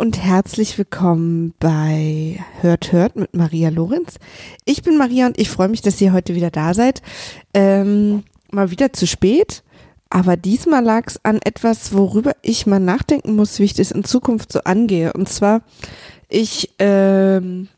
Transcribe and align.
Und 0.00 0.16
herzlich 0.16 0.78
willkommen 0.78 1.52
bei 1.60 2.42
Hört 2.62 2.90
Hört 2.90 3.16
mit 3.16 3.36
Maria 3.36 3.68
Lorenz. 3.68 4.14
Ich 4.64 4.82
bin 4.82 4.96
Maria 4.96 5.26
und 5.26 5.38
ich 5.38 5.50
freue 5.50 5.68
mich, 5.68 5.82
dass 5.82 6.00
ihr 6.00 6.14
heute 6.14 6.34
wieder 6.34 6.50
da 6.50 6.72
seid. 6.72 7.02
Ähm, 7.52 8.22
mal 8.50 8.70
wieder 8.70 8.94
zu 8.94 9.06
spät, 9.06 9.62
aber 10.08 10.38
diesmal 10.38 10.82
lag 10.82 11.02
es 11.06 11.22
an 11.22 11.38
etwas, 11.44 11.92
worüber 11.92 12.32
ich 12.40 12.66
mal 12.66 12.80
nachdenken 12.80 13.36
muss, 13.36 13.58
wie 13.58 13.64
ich 13.64 13.74
das 13.74 13.90
in 13.90 14.02
Zukunft 14.02 14.52
so 14.52 14.60
angehe. 14.60 15.12
Und 15.12 15.28
zwar, 15.28 15.60
ich 16.30 16.70
ähm, 16.78 17.68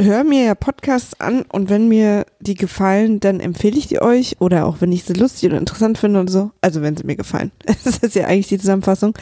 höre 0.00 0.24
mir 0.24 0.46
ja 0.46 0.54
Podcasts 0.56 1.20
an 1.20 1.42
und 1.42 1.70
wenn 1.70 1.86
mir 1.86 2.26
die 2.40 2.54
gefallen, 2.54 3.20
dann 3.20 3.38
empfehle 3.38 3.78
ich 3.78 3.86
die 3.86 4.02
euch 4.02 4.40
oder 4.40 4.66
auch 4.66 4.80
wenn 4.80 4.90
ich 4.90 5.04
sie 5.04 5.12
lustig 5.12 5.48
oder 5.48 5.58
interessant 5.58 5.96
finde 5.96 6.18
und 6.18 6.28
so. 6.28 6.50
Also 6.60 6.82
wenn 6.82 6.96
sie 6.96 7.04
mir 7.04 7.14
gefallen. 7.16 7.52
Das 7.84 7.98
ist 7.98 8.16
ja 8.16 8.26
eigentlich 8.26 8.48
die 8.48 8.58
Zusammenfassung. 8.58 9.14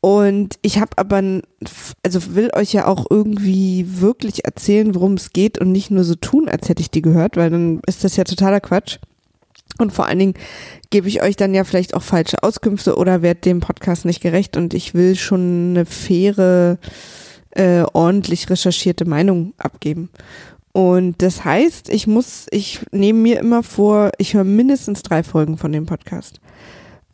Und 0.00 0.58
ich 0.62 0.78
habe 0.78 0.92
aber, 0.96 1.42
also 2.04 2.34
will 2.34 2.50
euch 2.54 2.72
ja 2.72 2.86
auch 2.86 3.06
irgendwie 3.10 4.00
wirklich 4.00 4.44
erzählen, 4.44 4.94
worum 4.94 5.14
es 5.14 5.32
geht 5.32 5.58
und 5.58 5.72
nicht 5.72 5.90
nur 5.90 6.04
so 6.04 6.14
tun, 6.14 6.48
als 6.48 6.68
hätte 6.68 6.82
ich 6.82 6.90
die 6.90 7.02
gehört, 7.02 7.36
weil 7.36 7.50
dann 7.50 7.80
ist 7.86 8.04
das 8.04 8.16
ja 8.16 8.24
totaler 8.24 8.60
Quatsch. 8.60 8.98
Und 9.78 9.92
vor 9.92 10.06
allen 10.06 10.18
Dingen 10.18 10.34
gebe 10.90 11.08
ich 11.08 11.22
euch 11.22 11.36
dann 11.36 11.54
ja 11.54 11.64
vielleicht 11.64 11.94
auch 11.94 12.02
falsche 12.02 12.42
Auskünfte 12.42 12.96
oder 12.96 13.22
werde 13.22 13.40
dem 13.40 13.60
Podcast 13.60 14.04
nicht 14.04 14.20
gerecht 14.20 14.56
und 14.56 14.74
ich 14.74 14.94
will 14.94 15.14
schon 15.16 15.70
eine 15.70 15.86
faire, 15.86 16.78
äh, 17.50 17.82
ordentlich 17.92 18.48
recherchierte 18.50 19.04
Meinung 19.04 19.52
abgeben. 19.58 20.10
Und 20.72 21.22
das 21.22 21.44
heißt, 21.44 21.88
ich 21.88 22.06
muss, 22.06 22.46
ich 22.50 22.80
nehme 22.92 23.18
mir 23.18 23.40
immer 23.40 23.62
vor, 23.62 24.12
ich 24.18 24.34
höre 24.34 24.44
mindestens 24.44 25.02
drei 25.02 25.22
Folgen 25.22 25.58
von 25.58 25.72
dem 25.72 25.86
Podcast. 25.86 26.40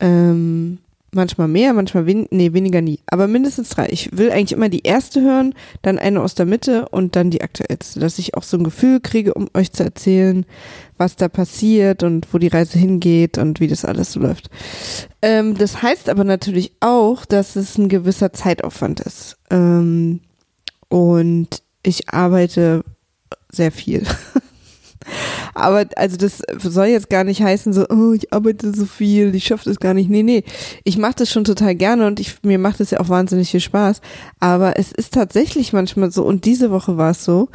Ähm, 0.00 0.78
manchmal 1.14 1.48
mehr, 1.48 1.72
manchmal 1.72 2.06
wen 2.06 2.26
nee, 2.30 2.52
weniger 2.52 2.80
nie, 2.80 3.00
aber 3.06 3.26
mindestens 3.26 3.70
drei. 3.70 3.88
Ich 3.90 4.16
will 4.16 4.30
eigentlich 4.30 4.52
immer 4.52 4.68
die 4.68 4.82
erste 4.82 5.20
hören, 5.20 5.54
dann 5.82 5.98
eine 5.98 6.20
aus 6.20 6.34
der 6.34 6.46
Mitte 6.46 6.88
und 6.88 7.16
dann 7.16 7.30
die 7.30 7.42
aktuellste, 7.42 8.00
dass 8.00 8.18
ich 8.18 8.34
auch 8.34 8.42
so 8.42 8.56
ein 8.56 8.64
Gefühl 8.64 9.00
kriege, 9.00 9.34
um 9.34 9.48
euch 9.54 9.72
zu 9.72 9.84
erzählen, 9.84 10.46
was 10.96 11.16
da 11.16 11.28
passiert 11.28 12.02
und 12.02 12.32
wo 12.32 12.38
die 12.38 12.48
Reise 12.48 12.78
hingeht 12.78 13.38
und 13.38 13.60
wie 13.60 13.68
das 13.68 13.84
alles 13.84 14.12
so 14.12 14.20
läuft. 14.20 14.50
Ähm, 15.22 15.56
das 15.56 15.82
heißt 15.82 16.08
aber 16.08 16.24
natürlich 16.24 16.72
auch, 16.80 17.24
dass 17.24 17.56
es 17.56 17.78
ein 17.78 17.88
gewisser 17.88 18.32
Zeitaufwand 18.32 19.00
ist. 19.00 19.36
Ähm, 19.50 20.20
und 20.88 21.62
ich 21.82 22.08
arbeite 22.10 22.84
sehr 23.50 23.72
viel. 23.72 24.06
Aber 25.54 25.86
also 25.96 26.16
das 26.16 26.42
soll 26.58 26.86
jetzt 26.86 27.10
gar 27.10 27.24
nicht 27.24 27.42
heißen, 27.42 27.72
so, 27.72 27.86
oh, 27.88 28.12
ich 28.12 28.32
arbeite 28.32 28.74
so 28.74 28.86
viel, 28.86 29.34
ich 29.34 29.44
schaffe 29.44 29.64
das 29.64 29.80
gar 29.80 29.94
nicht. 29.94 30.10
Nee, 30.10 30.22
nee. 30.22 30.44
Ich 30.84 30.98
mache 30.98 31.14
das 31.16 31.30
schon 31.30 31.44
total 31.44 31.74
gerne 31.74 32.06
und 32.06 32.20
ich, 32.20 32.42
mir 32.42 32.58
macht 32.58 32.80
es 32.80 32.90
ja 32.90 33.00
auch 33.00 33.08
wahnsinnig 33.08 33.50
viel 33.50 33.60
Spaß. 33.60 34.00
Aber 34.40 34.78
es 34.78 34.92
ist 34.92 35.14
tatsächlich 35.14 35.72
manchmal 35.72 36.10
so, 36.10 36.24
und 36.24 36.44
diese 36.44 36.70
Woche 36.70 36.96
war 36.96 37.12
es 37.12 37.24
so, 37.24 37.48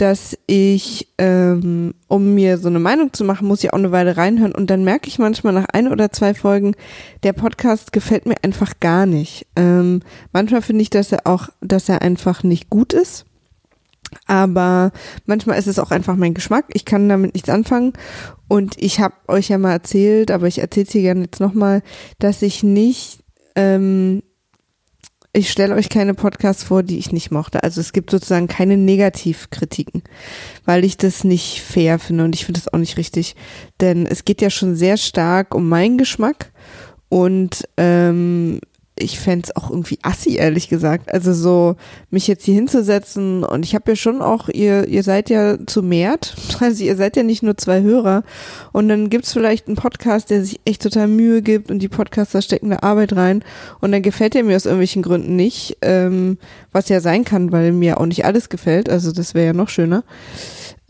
dass 0.00 0.38
ich, 0.46 1.08
ähm, 1.18 1.92
um 2.08 2.34
mir 2.34 2.56
so 2.56 2.68
eine 2.68 2.78
Meinung 2.78 3.12
zu 3.12 3.22
machen, 3.22 3.46
muss 3.46 3.62
ich 3.62 3.72
auch 3.72 3.78
eine 3.78 3.92
Weile 3.92 4.16
reinhören 4.16 4.54
und 4.54 4.70
dann 4.70 4.82
merke 4.82 5.08
ich 5.08 5.18
manchmal 5.18 5.52
nach 5.52 5.66
ein 5.74 5.88
oder 5.88 6.10
zwei 6.10 6.32
Folgen, 6.32 6.74
der 7.22 7.34
Podcast 7.34 7.92
gefällt 7.92 8.24
mir 8.24 8.36
einfach 8.42 8.80
gar 8.80 9.04
nicht. 9.04 9.46
Ähm, 9.56 10.00
manchmal 10.32 10.62
finde 10.62 10.80
ich, 10.82 10.88
dass 10.88 11.12
er 11.12 11.26
auch, 11.26 11.48
dass 11.60 11.90
er 11.90 12.00
einfach 12.00 12.42
nicht 12.42 12.70
gut 12.70 12.94
ist. 12.94 13.26
Aber 14.26 14.92
manchmal 15.26 15.58
ist 15.58 15.66
es 15.66 15.78
auch 15.78 15.90
einfach 15.90 16.16
mein 16.16 16.34
Geschmack. 16.34 16.66
Ich 16.68 16.84
kann 16.84 17.08
damit 17.08 17.34
nichts 17.34 17.48
anfangen. 17.48 17.92
Und 18.48 18.74
ich 18.78 19.00
habe 19.00 19.14
euch 19.28 19.48
ja 19.48 19.58
mal 19.58 19.72
erzählt, 19.72 20.30
aber 20.30 20.46
ich 20.46 20.58
erzähle 20.58 20.86
es 20.86 20.92
hier 20.92 21.02
gerne 21.02 21.22
jetzt 21.22 21.40
nochmal, 21.40 21.82
dass 22.18 22.42
ich 22.42 22.62
nicht, 22.62 23.20
ähm, 23.54 24.22
ich 25.32 25.50
stelle 25.50 25.76
euch 25.76 25.88
keine 25.88 26.14
Podcasts 26.14 26.64
vor, 26.64 26.82
die 26.82 26.98
ich 26.98 27.12
nicht 27.12 27.30
mochte. 27.30 27.62
Also 27.62 27.80
es 27.80 27.92
gibt 27.92 28.10
sozusagen 28.10 28.48
keine 28.48 28.76
Negativkritiken, 28.76 30.02
weil 30.64 30.84
ich 30.84 30.96
das 30.96 31.22
nicht 31.22 31.62
fair 31.62 32.00
finde 32.00 32.24
und 32.24 32.34
ich 32.34 32.44
finde 32.44 32.60
das 32.60 32.72
auch 32.72 32.78
nicht 32.78 32.96
richtig. 32.96 33.36
Denn 33.80 34.06
es 34.06 34.24
geht 34.24 34.42
ja 34.42 34.50
schon 34.50 34.74
sehr 34.74 34.96
stark 34.96 35.54
um 35.54 35.68
meinen 35.68 35.98
Geschmack 35.98 36.52
und 37.08 37.68
ähm, 37.76 38.60
ich 39.00 39.18
fände 39.18 39.48
es 39.48 39.56
auch 39.56 39.70
irgendwie 39.70 39.98
assi, 40.02 40.36
ehrlich 40.36 40.68
gesagt. 40.68 41.12
Also 41.12 41.32
so, 41.32 41.76
mich 42.10 42.26
jetzt 42.26 42.44
hier 42.44 42.54
hinzusetzen 42.54 43.44
und 43.44 43.64
ich 43.64 43.74
habe 43.74 43.90
ja 43.90 43.96
schon 43.96 44.22
auch, 44.22 44.48
ihr, 44.48 44.86
ihr 44.88 45.02
seid 45.02 45.30
ja 45.30 45.56
zu 45.66 45.82
mehrt, 45.82 46.36
also 46.60 46.84
ihr 46.84 46.96
seid 46.96 47.16
ja 47.16 47.22
nicht 47.22 47.42
nur 47.42 47.56
zwei 47.56 47.82
Hörer 47.82 48.22
und 48.72 48.88
dann 48.88 49.10
gibt's 49.10 49.32
vielleicht 49.32 49.66
einen 49.66 49.76
Podcast, 49.76 50.30
der 50.30 50.44
sich 50.44 50.60
echt 50.64 50.82
total 50.82 51.08
Mühe 51.08 51.42
gibt 51.42 51.70
und 51.70 51.80
die 51.80 51.88
Podcaster 51.88 52.42
stecken 52.42 52.70
da 52.70 52.78
Arbeit 52.82 53.14
rein 53.14 53.44
und 53.80 53.92
dann 53.92 54.02
gefällt 54.02 54.34
er 54.34 54.44
mir 54.44 54.56
aus 54.56 54.66
irgendwelchen 54.66 55.02
Gründen 55.02 55.36
nicht, 55.36 55.78
ähm, 55.82 56.38
was 56.72 56.88
ja 56.88 57.00
sein 57.00 57.24
kann, 57.24 57.52
weil 57.52 57.72
mir 57.72 57.98
auch 57.98 58.06
nicht 58.06 58.24
alles 58.24 58.48
gefällt, 58.48 58.88
also 58.88 59.12
das 59.12 59.34
wäre 59.34 59.46
ja 59.46 59.52
noch 59.52 59.68
schöner. 59.68 60.04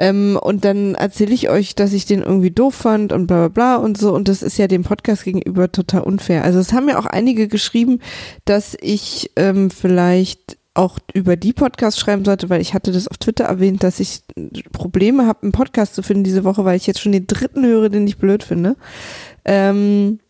Ähm, 0.01 0.39
und 0.43 0.65
dann 0.65 0.95
erzähle 0.95 1.35
ich 1.35 1.51
euch, 1.51 1.75
dass 1.75 1.93
ich 1.93 2.07
den 2.07 2.23
irgendwie 2.23 2.51
doof 2.51 2.75
fand 2.75 3.13
und 3.13 3.27
bla 3.27 3.49
bla 3.49 3.49
bla 3.49 3.77
und 3.77 3.99
so. 3.99 4.15
Und 4.15 4.29
das 4.29 4.43
ist 4.43 4.57
ja 4.57 4.67
dem 4.67 4.83
Podcast 4.83 5.25
gegenüber 5.25 5.71
total 5.71 6.01
unfair. 6.01 6.43
Also 6.43 6.59
es 6.59 6.73
haben 6.73 6.89
ja 6.89 6.99
auch 6.99 7.05
einige 7.05 7.49
geschrieben, 7.49 8.01
dass 8.47 8.75
ich 8.81 9.31
ähm, 9.37 9.71
vielleicht 9.71 10.57
auch 10.73 10.99
über 11.13 11.37
die 11.37 11.53
Podcasts 11.53 12.01
schreiben 12.01 12.25
sollte, 12.25 12.49
weil 12.49 12.63
ich 12.63 12.73
hatte 12.73 12.93
das 12.93 13.09
auf 13.09 13.19
Twitter 13.19 13.45
erwähnt, 13.45 13.83
dass 13.83 14.01
ich 14.01 14.23
Probleme 14.73 15.27
habe, 15.27 15.43
einen 15.43 15.53
Podcast 15.53 15.95
zu 15.95 16.03
finden 16.03 16.25
diese 16.25 16.45
Woche, 16.45 16.65
weil 16.65 16.79
ich 16.79 16.87
jetzt 16.87 17.01
schon 17.01 17.13
den 17.13 17.27
dritten 17.27 17.67
höre, 17.67 17.91
den 17.91 18.07
ich 18.07 18.17
blöd 18.17 18.43
finde. 18.43 18.77
Ähm, 19.45 20.21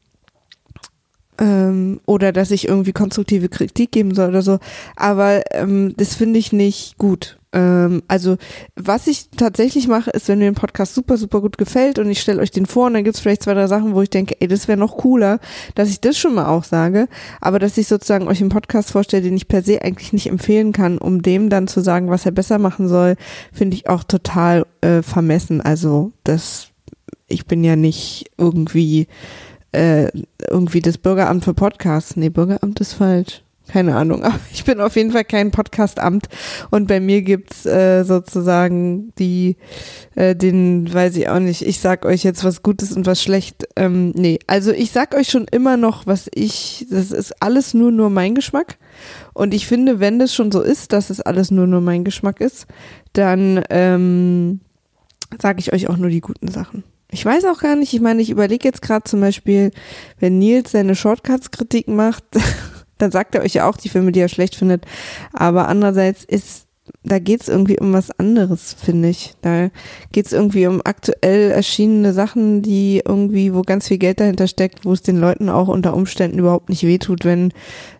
ähm, 1.40 2.00
oder 2.06 2.32
dass 2.32 2.50
ich 2.50 2.68
irgendwie 2.68 2.92
konstruktive 2.92 3.48
Kritik 3.48 3.90
geben 3.90 4.14
soll 4.14 4.28
oder 4.28 4.42
so. 4.42 4.58
Aber 4.94 5.42
ähm, 5.52 5.94
das 5.96 6.14
finde 6.14 6.38
ich 6.38 6.52
nicht 6.52 6.98
gut. 6.98 7.38
Ähm, 7.52 8.02
also 8.06 8.36
was 8.76 9.06
ich 9.06 9.30
tatsächlich 9.30 9.88
mache, 9.88 10.10
ist, 10.10 10.28
wenn 10.28 10.38
mir 10.38 10.46
ein 10.46 10.54
Podcast 10.54 10.94
super, 10.94 11.16
super 11.16 11.40
gut 11.40 11.58
gefällt 11.58 11.98
und 11.98 12.08
ich 12.08 12.20
stelle 12.20 12.40
euch 12.40 12.50
den 12.50 12.66
vor 12.66 12.86
und 12.86 12.94
dann 12.94 13.04
gibt's 13.04 13.20
vielleicht 13.20 13.42
zwei, 13.42 13.54
drei 13.54 13.66
Sachen, 13.66 13.94
wo 13.94 14.02
ich 14.02 14.10
denke, 14.10 14.36
ey, 14.38 14.46
das 14.46 14.68
wäre 14.68 14.78
noch 14.78 14.98
cooler, 14.98 15.40
dass 15.74 15.88
ich 15.88 16.00
das 16.00 16.16
schon 16.16 16.34
mal 16.34 16.46
auch 16.46 16.62
sage, 16.62 17.08
aber 17.40 17.58
dass 17.58 17.78
ich 17.78 17.88
sozusagen 17.88 18.28
euch 18.28 18.40
einen 18.40 18.50
Podcast 18.50 18.92
vorstelle, 18.92 19.22
den 19.22 19.36
ich 19.36 19.48
per 19.48 19.62
se 19.62 19.82
eigentlich 19.82 20.12
nicht 20.12 20.28
empfehlen 20.28 20.72
kann, 20.72 20.98
um 20.98 21.22
dem 21.22 21.50
dann 21.50 21.66
zu 21.66 21.80
sagen, 21.80 22.10
was 22.10 22.26
er 22.26 22.32
besser 22.32 22.58
machen 22.58 22.86
soll, 22.86 23.16
finde 23.52 23.76
ich 23.76 23.88
auch 23.88 24.04
total 24.04 24.64
äh, 24.80 25.02
vermessen. 25.02 25.60
Also 25.60 26.12
das, 26.22 26.68
ich 27.26 27.46
bin 27.46 27.64
ja 27.64 27.74
nicht 27.74 28.30
irgendwie 28.38 29.08
äh, 29.72 30.08
irgendwie 30.48 30.80
das 30.80 30.98
Bürgeramt 30.98 31.44
für 31.44 31.54
Podcasts. 31.54 32.16
Nee, 32.16 32.30
Bürgeramt 32.30 32.80
ist 32.80 32.94
falsch 32.94 33.42
keine 33.70 33.96
Ahnung, 33.96 34.24
aber 34.24 34.38
ich 34.52 34.64
bin 34.64 34.80
auf 34.80 34.96
jeden 34.96 35.12
Fall 35.12 35.24
kein 35.24 35.50
Podcastamt 35.50 36.28
und 36.70 36.88
bei 36.88 37.00
mir 37.00 37.22
gibt's 37.22 37.64
äh, 37.66 38.04
sozusagen 38.04 39.12
die, 39.18 39.56
äh, 40.16 40.34
den, 40.34 40.92
weiß 40.92 41.16
ich 41.16 41.28
auch 41.28 41.38
nicht, 41.38 41.62
ich 41.62 41.80
sag 41.80 42.04
euch 42.04 42.24
jetzt 42.24 42.44
was 42.44 42.62
Gutes 42.62 42.92
und 42.92 43.06
was 43.06 43.22
schlecht. 43.22 43.68
Ähm, 43.76 44.10
nee, 44.10 44.38
also 44.46 44.72
ich 44.72 44.90
sag 44.90 45.14
euch 45.14 45.28
schon 45.28 45.46
immer 45.50 45.76
noch, 45.76 46.06
was 46.06 46.28
ich, 46.34 46.86
das 46.90 47.12
ist 47.12 47.42
alles 47.42 47.74
nur 47.74 47.92
nur 47.92 48.10
mein 48.10 48.34
Geschmack 48.34 48.78
und 49.32 49.54
ich 49.54 49.66
finde, 49.66 50.00
wenn 50.00 50.18
das 50.18 50.34
schon 50.34 50.52
so 50.52 50.60
ist, 50.60 50.92
dass 50.92 51.10
es 51.10 51.20
alles 51.20 51.50
nur 51.50 51.66
nur 51.66 51.80
mein 51.80 52.04
Geschmack 52.04 52.40
ist, 52.40 52.66
dann 53.12 53.62
ähm, 53.70 54.60
sage 55.40 55.60
ich 55.60 55.72
euch 55.72 55.88
auch 55.88 55.96
nur 55.96 56.10
die 56.10 56.20
guten 56.20 56.48
Sachen. 56.48 56.84
Ich 57.10 57.24
weiß 57.24 57.44
auch 57.46 57.58
gar 57.58 57.76
nicht, 57.76 57.92
ich 57.92 58.00
meine, 58.00 58.22
ich 58.22 58.30
überlege 58.30 58.68
jetzt 58.68 58.82
gerade 58.82 59.04
zum 59.04 59.20
Beispiel, 59.20 59.72
wenn 60.18 60.38
Nils 60.38 60.72
seine 60.72 60.94
Shortcuts-Kritik 60.94 61.88
macht, 61.88 62.24
dann 62.98 63.10
sagt 63.10 63.34
er 63.34 63.42
euch 63.42 63.54
ja 63.54 63.68
auch 63.68 63.76
die 63.76 63.88
Filme, 63.88 64.12
die 64.12 64.20
er 64.20 64.28
schlecht 64.28 64.54
findet. 64.54 64.84
Aber 65.32 65.68
andererseits 65.68 66.24
ist, 66.24 66.66
da 67.02 67.18
geht's 67.18 67.48
irgendwie 67.48 67.78
um 67.78 67.92
was 67.92 68.10
anderes, 68.18 68.74
finde 68.74 69.08
ich. 69.08 69.32
Da 69.42 69.70
geht's 70.12 70.32
irgendwie 70.32 70.66
um 70.66 70.80
aktuell 70.84 71.50
erschienene 71.50 72.12
Sachen, 72.12 72.62
die 72.62 73.02
irgendwie, 73.04 73.54
wo 73.54 73.62
ganz 73.62 73.88
viel 73.88 73.98
Geld 73.98 74.20
dahinter 74.20 74.46
steckt, 74.46 74.84
wo 74.84 74.92
es 74.92 75.02
den 75.02 75.18
Leuten 75.18 75.48
auch 75.48 75.68
unter 75.68 75.94
Umständen 75.94 76.38
überhaupt 76.38 76.68
nicht 76.68 76.82
wehtut, 76.82 77.24
wenn 77.24 77.52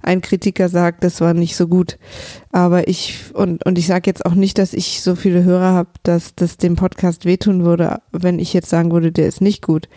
ein 0.02 0.20
Kritiker 0.20 0.68
sagt, 0.68 1.04
das 1.04 1.20
war 1.20 1.34
nicht 1.34 1.56
so 1.56 1.68
gut. 1.68 1.98
Aber 2.52 2.88
ich, 2.88 3.32
und, 3.34 3.64
und 3.64 3.78
ich 3.78 3.86
sage 3.86 4.10
jetzt 4.10 4.26
auch 4.26 4.34
nicht, 4.34 4.58
dass 4.58 4.74
ich 4.74 5.02
so 5.02 5.14
viele 5.14 5.44
Hörer 5.44 5.72
habe, 5.72 5.90
dass 6.02 6.34
das 6.34 6.56
dem 6.56 6.76
Podcast 6.76 7.24
wehtun 7.24 7.64
würde, 7.64 8.00
wenn 8.12 8.38
ich 8.38 8.52
jetzt 8.52 8.70
sagen 8.70 8.92
würde, 8.92 9.12
der 9.12 9.26
ist 9.26 9.40
nicht 9.40 9.62
gut 9.62 9.88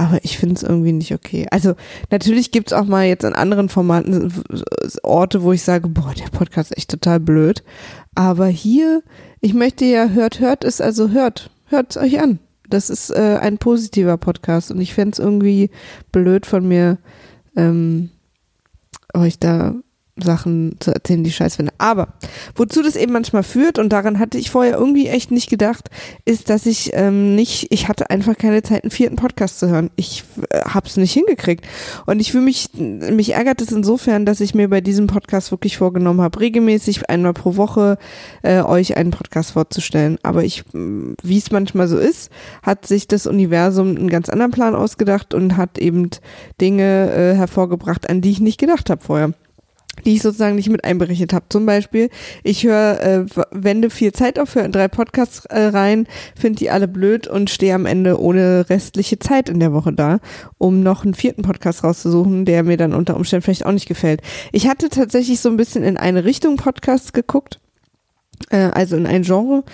aber 0.00 0.24
ich 0.24 0.38
finde 0.38 0.54
es 0.54 0.62
irgendwie 0.62 0.92
nicht 0.92 1.12
okay. 1.12 1.46
Also 1.50 1.74
natürlich 2.10 2.52
gibt 2.52 2.68
es 2.68 2.72
auch 2.72 2.86
mal 2.86 3.04
jetzt 3.04 3.22
in 3.22 3.34
anderen 3.34 3.68
Formaten 3.68 4.32
Orte, 5.02 5.42
wo 5.42 5.52
ich 5.52 5.62
sage, 5.62 5.88
boah, 5.88 6.14
der 6.18 6.30
Podcast 6.30 6.70
ist 6.70 6.78
echt 6.78 6.90
total 6.90 7.20
blöd. 7.20 7.62
Aber 8.14 8.46
hier, 8.46 9.02
ich 9.42 9.52
möchte 9.52 9.84
ja, 9.84 10.08
hört, 10.08 10.40
hört 10.40 10.64
es, 10.64 10.80
also 10.80 11.10
hört, 11.10 11.50
hört 11.66 11.90
es 11.90 12.02
euch 12.02 12.18
an. 12.18 12.38
Das 12.66 12.88
ist 12.88 13.10
äh, 13.10 13.38
ein 13.42 13.58
positiver 13.58 14.16
Podcast 14.16 14.70
und 14.70 14.80
ich 14.80 14.94
fände 14.94 15.12
es 15.12 15.18
irgendwie 15.18 15.68
blöd 16.12 16.46
von 16.46 16.66
mir, 16.66 16.96
ähm, 17.54 18.08
euch 19.12 19.38
da 19.38 19.74
Sachen 20.22 20.76
zu 20.80 20.92
erzählen, 20.92 21.24
die 21.24 21.30
ich 21.30 21.36
scheiß 21.36 21.56
finde. 21.56 21.72
Aber 21.78 22.08
wozu 22.54 22.82
das 22.82 22.96
eben 22.96 23.12
manchmal 23.12 23.42
führt, 23.42 23.78
und 23.78 23.90
daran 23.90 24.18
hatte 24.18 24.38
ich 24.38 24.50
vorher 24.50 24.76
irgendwie 24.76 25.08
echt 25.08 25.30
nicht 25.30 25.50
gedacht, 25.50 25.90
ist, 26.24 26.50
dass 26.50 26.66
ich 26.66 26.90
ähm, 26.94 27.34
nicht, 27.34 27.66
ich 27.70 27.88
hatte 27.88 28.10
einfach 28.10 28.36
keine 28.36 28.62
Zeit, 28.62 28.84
einen 28.84 28.90
vierten 28.90 29.16
Podcast 29.16 29.58
zu 29.58 29.68
hören. 29.68 29.90
Ich 29.96 30.24
äh, 30.50 30.60
hab's 30.60 30.96
nicht 30.96 31.12
hingekriegt. 31.12 31.66
Und 32.06 32.20
ich 32.20 32.32
fühle 32.32 32.44
mich, 32.44 32.70
mich 32.74 33.34
ärgert 33.34 33.60
es 33.60 33.72
insofern, 33.72 34.26
dass 34.26 34.40
ich 34.40 34.54
mir 34.54 34.68
bei 34.68 34.80
diesem 34.80 35.06
Podcast 35.06 35.50
wirklich 35.50 35.76
vorgenommen 35.76 36.20
habe, 36.20 36.40
regelmäßig 36.40 37.08
einmal 37.08 37.32
pro 37.32 37.56
Woche 37.56 37.98
äh, 38.42 38.62
euch 38.62 38.96
einen 38.96 39.10
Podcast 39.10 39.52
vorzustellen. 39.52 40.18
Aber 40.22 40.44
ich, 40.44 40.64
wie 40.72 41.38
es 41.38 41.50
manchmal 41.50 41.88
so 41.88 41.98
ist, 41.98 42.30
hat 42.62 42.86
sich 42.86 43.08
das 43.08 43.26
Universum 43.26 43.96
einen 43.96 44.10
ganz 44.10 44.28
anderen 44.28 44.52
Plan 44.52 44.74
ausgedacht 44.74 45.34
und 45.34 45.56
hat 45.56 45.78
eben 45.78 46.10
Dinge 46.60 47.12
äh, 47.12 47.34
hervorgebracht, 47.36 48.08
an 48.08 48.20
die 48.20 48.30
ich 48.30 48.40
nicht 48.40 48.58
gedacht 48.58 48.90
habe 48.90 49.02
vorher 49.02 49.32
die 50.04 50.14
ich 50.14 50.22
sozusagen 50.22 50.56
nicht 50.56 50.68
mit 50.70 50.84
einberechnet 50.84 51.32
habe. 51.32 51.46
Zum 51.48 51.66
Beispiel, 51.66 52.10
ich 52.42 52.64
höre, 52.64 53.00
äh, 53.00 53.24
wende 53.50 53.90
viel 53.90 54.12
Zeit 54.12 54.38
auf, 54.38 54.54
höre 54.54 54.64
in 54.64 54.72
drei 54.72 54.88
Podcasts 54.88 55.44
äh, 55.46 55.66
rein, 55.66 56.06
finde 56.36 56.58
die 56.58 56.70
alle 56.70 56.88
blöd 56.88 57.26
und 57.26 57.50
stehe 57.50 57.74
am 57.74 57.86
Ende 57.86 58.20
ohne 58.20 58.68
restliche 58.68 59.18
Zeit 59.18 59.48
in 59.48 59.60
der 59.60 59.72
Woche 59.72 59.92
da, 59.92 60.20
um 60.58 60.82
noch 60.82 61.04
einen 61.04 61.14
vierten 61.14 61.42
Podcast 61.42 61.84
rauszusuchen, 61.84 62.44
der 62.44 62.62
mir 62.62 62.76
dann 62.76 62.94
unter 62.94 63.16
Umständen 63.16 63.44
vielleicht 63.44 63.66
auch 63.66 63.72
nicht 63.72 63.88
gefällt. 63.88 64.22
Ich 64.52 64.68
hatte 64.68 64.88
tatsächlich 64.88 65.40
so 65.40 65.48
ein 65.48 65.56
bisschen 65.56 65.82
in 65.82 65.96
eine 65.96 66.24
Richtung 66.24 66.56
Podcasts 66.56 67.12
geguckt, 67.12 67.60
äh, 68.50 68.56
also 68.56 68.96
in 68.96 69.06
ein 69.06 69.22
Genre 69.22 69.64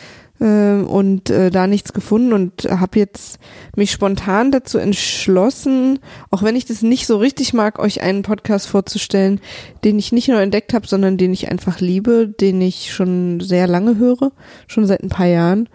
und 0.44 1.31
äh, 1.31 1.50
da 1.50 1.67
nichts 1.67 1.93
gefunden 1.93 2.33
und 2.33 2.65
habe 2.69 2.99
jetzt 2.99 3.38
mich 3.75 3.91
spontan 3.91 4.50
dazu 4.50 4.79
entschlossen, 4.79 5.99
auch 6.31 6.43
wenn 6.43 6.56
ich 6.56 6.67
das 6.67 6.83
nicht 6.83 7.06
so 7.06 7.17
richtig 7.17 7.55
mag, 7.55 7.79
euch 7.79 8.03
einen 8.03 8.23
Podcast 8.23 8.69
vorzustellen, 8.69 9.41
den 9.85 9.99
ich 9.99 10.12
nicht 10.12 10.29
nur 10.29 10.41
entdeckt 10.41 10.75
habe, 10.75 10.87
sondern 10.87 11.17
den 11.17 11.33
ich 11.33 11.50
einfach 11.50 11.81
liebe, 11.81 12.29
den 12.29 12.61
ich 12.61 12.93
schon 12.93 13.41
sehr 13.41 13.67
lange 13.67 13.97
höre, 13.97 14.33
schon 14.67 14.87
seit 14.87 15.03
ein 15.03 15.09
paar 15.09 15.27
Jahren 15.27 15.69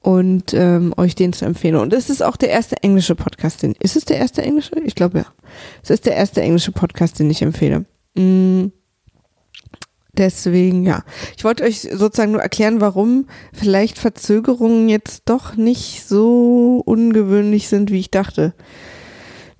und 0.00 0.52
ähm, 0.52 0.92
euch 0.96 1.14
den 1.14 1.32
zu 1.32 1.44
empfehlen. 1.44 1.76
Und 1.76 1.92
es 1.92 2.10
ist 2.10 2.22
auch 2.22 2.36
der 2.36 2.50
erste 2.50 2.82
englische 2.82 3.14
Podcast, 3.14 3.62
den 3.62 3.74
ist 3.80 3.96
es 3.96 4.04
der 4.04 4.18
erste 4.18 4.42
englische? 4.42 4.78
Ich 4.84 4.94
glaube 4.94 5.18
ja. 5.18 5.26
Es 5.82 5.90
ist 5.90 6.06
der 6.06 6.16
erste 6.16 6.42
englische 6.42 6.72
Podcast, 6.72 7.18
den 7.18 7.30
ich 7.30 7.40
empfehle. 7.40 7.86
Mm 8.14 8.66
Deswegen, 10.18 10.84
ja. 10.84 11.04
Ich 11.38 11.44
wollte 11.44 11.64
euch 11.64 11.80
sozusagen 11.80 12.32
nur 12.32 12.42
erklären, 12.42 12.82
warum 12.82 13.26
vielleicht 13.54 13.98
Verzögerungen 13.98 14.90
jetzt 14.90 15.22
doch 15.24 15.56
nicht 15.56 16.06
so 16.06 16.82
ungewöhnlich 16.84 17.68
sind, 17.68 17.90
wie 17.90 18.00
ich 18.00 18.10
dachte. 18.10 18.52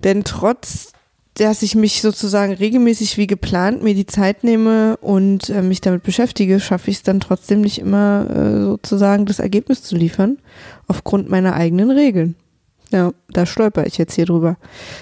Denn 0.03 0.23
trotz, 0.23 0.91
dass 1.35 1.63
ich 1.63 1.73
mich 1.73 2.01
sozusagen 2.03 2.53
regelmäßig 2.53 3.17
wie 3.17 3.25
geplant 3.25 3.81
mir 3.81 3.95
die 3.95 4.05
Zeit 4.05 4.43
nehme 4.43 4.97
und 4.97 5.49
äh, 5.49 5.63
mich 5.63 5.81
damit 5.81 6.03
beschäftige, 6.03 6.59
schaffe 6.59 6.91
ich 6.91 6.97
es 6.97 7.03
dann 7.03 7.19
trotzdem 7.19 7.61
nicht 7.61 7.79
immer 7.79 8.27
äh, 8.29 8.63
sozusagen 8.63 9.25
das 9.25 9.39
Ergebnis 9.39 9.81
zu 9.81 9.95
liefern, 9.95 10.37
aufgrund 10.87 11.29
meiner 11.29 11.55
eigenen 11.55 11.89
Regeln. 11.89 12.35
Ja, 12.93 13.11
da 13.29 13.47
stolper 13.47 13.87
ich 13.87 13.97
jetzt 13.97 14.13
hier 14.13 14.27
drüber. 14.27 14.55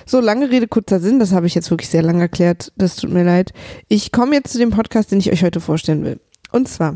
So, 0.06 0.22
lange 0.22 0.50
Rede, 0.50 0.70
kurzer 0.70 1.02
Sinn, 1.02 1.20
das 1.20 1.34
habe 1.34 1.46
ich 1.46 1.56
jetzt 1.56 1.70
wirklich 1.72 1.90
sehr 1.90 2.02
lang 2.02 2.22
erklärt. 2.22 2.72
Das 2.78 2.96
tut 2.96 3.12
mir 3.12 3.26
leid. 3.26 3.52
Ich 3.90 4.14
komme 4.14 4.34
jetzt 4.34 4.54
zu 4.54 4.58
dem 4.58 4.70
Podcast, 4.70 5.12
den 5.12 5.20
ich 5.20 5.30
euch 5.30 5.44
heute 5.44 5.60
vorstellen 5.60 6.06
will. 6.06 6.22
Und 6.54 6.70
zwar, 6.70 6.96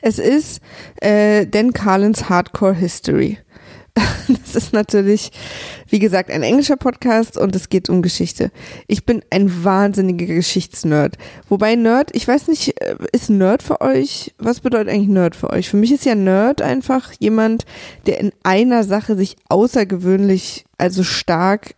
es 0.00 0.20
ist 0.20 0.60
äh, 1.00 1.46
Dan 1.46 1.72
Carlins 1.72 2.28
Hardcore 2.28 2.74
History. 2.74 3.38
Das 4.28 4.54
ist 4.54 4.72
natürlich, 4.72 5.30
wie 5.88 5.98
gesagt, 5.98 6.30
ein 6.30 6.42
englischer 6.42 6.76
Podcast 6.76 7.36
und 7.36 7.54
es 7.54 7.68
geht 7.68 7.88
um 7.88 8.02
Geschichte. 8.02 8.50
Ich 8.86 9.04
bin 9.04 9.22
ein 9.30 9.64
wahnsinniger 9.64 10.34
Geschichtsnerd. 10.34 11.16
Wobei 11.48 11.74
Nerd, 11.74 12.14
ich 12.14 12.26
weiß 12.26 12.48
nicht, 12.48 12.80
äh, 12.80 12.96
ist 13.12 13.30
Nerd 13.30 13.62
für 13.62 13.80
euch? 13.80 14.34
Was 14.38 14.60
bedeutet 14.60 14.88
eigentlich 14.88 15.08
Nerd 15.08 15.36
für 15.36 15.50
euch? 15.50 15.68
Für 15.68 15.76
mich 15.76 15.92
ist 15.92 16.04
ja 16.04 16.14
Nerd 16.14 16.62
einfach 16.62 17.12
jemand, 17.18 17.66
der 18.06 18.20
in 18.20 18.32
einer 18.42 18.84
Sache 18.84 19.16
sich 19.16 19.36
außergewöhnlich, 19.48 20.64
also 20.78 21.02
stark 21.02 21.74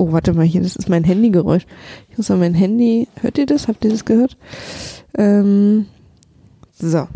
Oh, 0.00 0.12
warte 0.12 0.32
mal 0.32 0.46
hier, 0.46 0.62
das 0.62 0.76
ist 0.76 0.88
mein 0.88 1.02
Handygeräusch. 1.02 1.66
Ich 2.08 2.16
muss 2.16 2.28
mal 2.28 2.38
mein 2.38 2.54
Handy. 2.54 3.08
Hört 3.20 3.36
ihr 3.36 3.46
das? 3.46 3.66
Habt 3.66 3.84
ihr 3.84 3.90
das 3.90 4.04
gehört? 4.04 4.36
Ähm, 5.18 5.86
so. 6.78 7.08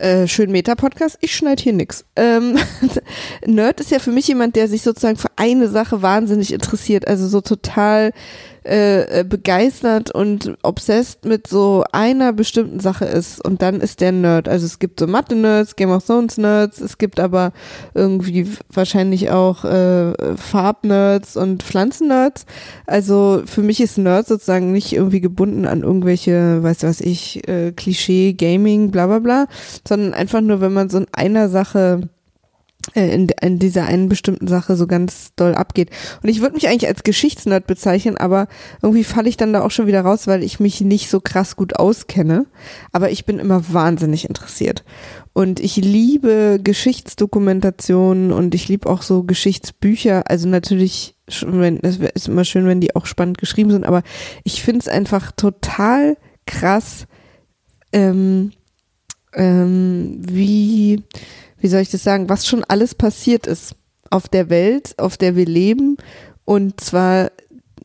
Äh, 0.00 0.28
schön 0.28 0.50
Meta-Podcast, 0.50 1.18
ich 1.20 1.36
schneide 1.36 1.62
hier 1.62 1.74
nix. 1.74 2.06
Ähm, 2.16 2.56
Nerd 3.46 3.80
ist 3.80 3.90
ja 3.90 3.98
für 3.98 4.12
mich 4.12 4.28
jemand, 4.28 4.56
der 4.56 4.66
sich 4.66 4.80
sozusagen 4.80 5.18
für 5.18 5.28
eine 5.36 5.68
Sache 5.68 6.00
wahnsinnig 6.00 6.54
interessiert, 6.54 7.06
also 7.06 7.28
so 7.28 7.42
total 7.42 8.12
äh, 8.62 9.20
äh, 9.20 9.24
begeistert 9.24 10.10
und 10.14 10.58
obsessed 10.62 11.24
mit 11.24 11.46
so 11.46 11.82
einer 11.92 12.34
bestimmten 12.34 12.78
Sache 12.78 13.06
ist 13.06 13.42
und 13.42 13.62
dann 13.62 13.80
ist 13.80 14.02
der 14.02 14.12
Nerd. 14.12 14.50
Also 14.50 14.66
es 14.66 14.78
gibt 14.78 15.00
so 15.00 15.06
Mathe-Nerds, 15.06 15.76
Game 15.76 15.88
of 15.88 16.04
Thrones-Nerds, 16.04 16.78
es 16.78 16.98
gibt 16.98 17.20
aber 17.20 17.52
irgendwie 17.94 18.46
wahrscheinlich 18.70 19.30
auch 19.30 19.64
äh, 19.64 20.36
Farb-Nerds 20.36 21.38
und 21.38 21.62
Pflanzen-Nerds. 21.62 22.44
Also 22.86 23.42
für 23.46 23.62
mich 23.62 23.80
ist 23.80 23.96
Nerd 23.96 24.28
sozusagen 24.28 24.72
nicht 24.72 24.92
irgendwie 24.92 25.22
gebunden 25.22 25.64
an 25.64 25.82
irgendwelche, 25.82 26.62
weiß 26.62 26.82
was 26.82 27.00
ich, 27.00 27.48
äh, 27.48 27.72
Klischee, 27.72 28.34
Gaming, 28.34 28.90
bla 28.90 29.06
bla 29.06 29.20
bla, 29.20 29.46
sondern 29.90 30.14
einfach 30.14 30.40
nur, 30.40 30.60
wenn 30.60 30.72
man 30.72 30.88
so 30.88 30.98
in 30.98 31.06
einer 31.12 31.48
Sache 31.48 32.08
äh, 32.94 33.14
in, 33.14 33.28
in 33.42 33.58
dieser 33.58 33.84
einen 33.84 34.08
bestimmten 34.08 34.48
Sache 34.48 34.74
so 34.74 34.86
ganz 34.86 35.34
doll 35.36 35.54
abgeht. 35.54 35.90
Und 36.22 36.28
ich 36.28 36.40
würde 36.40 36.54
mich 36.54 36.66
eigentlich 36.66 36.88
als 36.88 37.02
Geschichtsnerd 37.02 37.66
bezeichnen, 37.66 38.16
aber 38.16 38.48
irgendwie 38.82 39.04
falle 39.04 39.28
ich 39.28 39.36
dann 39.36 39.52
da 39.52 39.62
auch 39.62 39.70
schon 39.70 39.86
wieder 39.86 40.00
raus, 40.00 40.26
weil 40.26 40.42
ich 40.42 40.60
mich 40.60 40.80
nicht 40.80 41.10
so 41.10 41.20
krass 41.20 41.56
gut 41.56 41.76
auskenne. 41.76 42.46
Aber 42.90 43.10
ich 43.10 43.26
bin 43.26 43.38
immer 43.38 43.72
wahnsinnig 43.72 44.26
interessiert. 44.26 44.84
Und 45.34 45.60
ich 45.60 45.76
liebe 45.76 46.58
Geschichtsdokumentationen 46.62 48.32
und 48.32 48.54
ich 48.54 48.68
liebe 48.68 48.88
auch 48.88 49.02
so 49.02 49.24
Geschichtsbücher. 49.24 50.22
Also 50.26 50.48
natürlich, 50.48 51.16
es 51.26 51.42
ist 52.14 52.28
immer 52.28 52.44
schön, 52.44 52.66
wenn 52.66 52.80
die 52.80 52.96
auch 52.96 53.06
spannend 53.06 53.38
geschrieben 53.38 53.70
sind, 53.70 53.84
aber 53.84 54.02
ich 54.42 54.62
finde 54.62 54.80
es 54.80 54.88
einfach 54.88 55.32
total 55.32 56.16
krass, 56.46 57.06
ähm, 57.92 58.52
ähm, 59.34 60.20
wie 60.20 61.02
wie 61.58 61.68
soll 61.68 61.80
ich 61.80 61.90
das 61.90 62.02
sagen, 62.02 62.28
was 62.28 62.46
schon 62.46 62.64
alles 62.64 62.94
passiert 62.94 63.46
ist 63.46 63.74
auf 64.08 64.28
der 64.28 64.48
Welt, 64.48 64.98
auf 64.98 65.16
der 65.16 65.36
wir 65.36 65.46
leben 65.46 65.96
und 66.44 66.80
zwar 66.80 67.30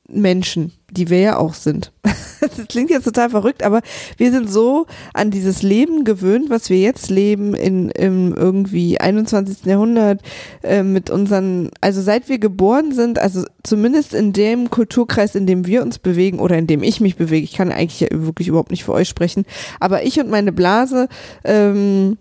Menschen, 0.07 0.71
die 0.95 1.09
wir 1.09 1.19
ja 1.19 1.37
auch 1.37 1.53
sind. 1.53 1.91
Das 2.41 2.67
klingt 2.67 2.91
jetzt 2.91 3.05
total 3.05 3.31
verrückt, 3.31 3.63
aber 3.63 3.81
wir 4.17 4.31
sind 4.31 4.49
so 4.51 4.85
an 5.13 5.31
dieses 5.31 5.63
Leben 5.63 6.03
gewöhnt, 6.03 6.49
was 6.49 6.69
wir 6.69 6.77
jetzt 6.77 7.09
leben 7.09 7.55
in, 7.55 7.89
im 7.89 8.35
irgendwie 8.35 8.99
21. 8.99 9.65
Jahrhundert 9.65 10.21
äh, 10.61 10.83
mit 10.83 11.09
unseren, 11.09 11.71
also 11.81 12.01
seit 12.01 12.29
wir 12.29 12.37
geboren 12.37 12.91
sind, 12.91 13.17
also 13.17 13.43
zumindest 13.63 14.13
in 14.13 14.31
dem 14.31 14.69
Kulturkreis, 14.69 15.33
in 15.33 15.47
dem 15.47 15.65
wir 15.65 15.81
uns 15.81 15.97
bewegen 15.97 16.39
oder 16.39 16.57
in 16.57 16.67
dem 16.67 16.83
ich 16.83 17.01
mich 17.01 17.15
bewege, 17.15 17.43
ich 17.43 17.53
kann 17.53 17.71
eigentlich 17.71 18.01
ja 18.01 18.07
wirklich 18.11 18.47
überhaupt 18.47 18.71
nicht 18.71 18.83
für 18.83 18.93
euch 18.93 19.09
sprechen, 19.09 19.45
aber 19.79 20.03
ich 20.03 20.19
und 20.19 20.29
meine 20.29 20.51
Blase, 20.51 21.07
ähm, 21.43 22.17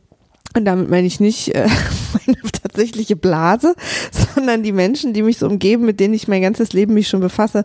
und 0.57 0.65
damit 0.65 0.89
meine 0.89 1.07
ich 1.07 1.21
nicht 1.21 1.55
äh, 1.55 1.69
meine 2.27 2.39
tatsächliche 2.75 3.17
Blase, 3.17 3.75
sondern 4.35 4.63
die 4.63 4.73
Menschen, 4.73 5.13
die 5.13 5.23
mich 5.23 5.39
so 5.39 5.47
umgeben, 5.47 5.85
mit 5.85 6.01
denen 6.01 6.15
ich 6.15 6.29
mein 6.29 6.43
ganzes 6.43 6.73
Leben 6.73 6.95
mich 6.95 7.09
schon 7.09 7.21
befasse. 7.21 7.65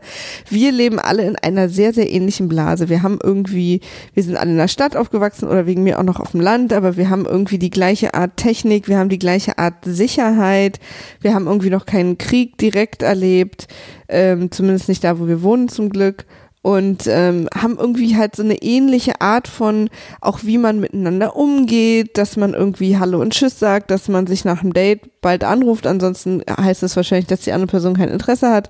Wir 0.50 0.72
leben 0.72 1.00
alle 1.00 1.24
in 1.24 1.36
einer 1.36 1.70
sehr, 1.70 1.94
sehr 1.94 2.10
ähnlichen 2.12 2.48
Blase. 2.48 2.90
Wir 2.90 3.02
haben 3.02 3.20
irgendwie, 3.22 3.82
wir 4.14 4.24
sind 4.24 4.38
alle 4.38 4.52
in 4.52 4.58
der 4.58 4.68
Stadt 4.68 4.96
aufgewachsen 4.96 5.48
oder 5.48 5.66
wegen 5.66 5.84
mir 5.84 6.00
auch 6.00 6.04
noch 6.04 6.20
auf 6.20 6.32
dem 6.32 6.42
Land, 6.42 6.74
aber 6.74 6.98
wir 6.98 7.10
haben 7.10 7.26
irgendwie 7.26 7.60
die 7.60 7.70
gleiche 7.70 8.14
Art 8.14 8.38
Technik, 8.38 8.88
wir 8.88 8.98
haben 8.98 9.10
die 9.10 9.20
gleiche 9.20 9.58
Art 9.58 9.76
Sicherheit, 9.84 10.80
wir 11.22 11.34
haben 11.34 11.48
irgendwie 11.48 11.70
noch 11.70 11.86
keinen 11.86 12.18
Krieg 12.18 12.58
direkt 12.58 13.02
erlebt, 13.04 13.68
ähm, 14.08 14.52
zumindest 14.52 14.90
nicht 14.90 15.04
da, 15.04 15.20
wo 15.20 15.28
wir 15.28 15.42
wohnen 15.42 15.70
zum 15.70 15.90
Glück 15.90 16.26
und 16.62 17.08
ähm, 17.08 17.48
haben 17.56 17.78
irgendwie 17.78 18.18
halt 18.18 18.36
so 18.36 18.44
eine 18.44 18.62
ähnliche 18.62 19.22
Art 19.22 19.48
von 19.48 19.90
auch 20.20 20.40
wie 20.44 20.58
man 20.58 20.82
miteinander 20.82 21.38
umgeht, 21.38 22.18
dass 22.18 22.36
man 22.36 22.54
irgendwie 22.54 22.98
Hallo 22.98 23.22
und 23.22 23.34
Tschüss 23.34 23.60
sagt, 23.60 23.92
dass 23.92 24.10
man 24.10 24.28
sich 24.28 24.44
nach 24.44 24.60
dem 24.60 24.74
Date 24.74 25.22
bald 25.22 25.44
anruft, 25.44 25.86
ansonsten 25.86 26.42
heißt 26.50 26.84
es 26.84 26.96
wahrscheinlich, 26.96 27.28
dass 27.28 27.42
die 27.42 27.52
andere 27.52 27.70
Person 27.70 27.96
kein 27.96 28.10
Interesse 28.10 28.50
hat, 28.52 28.70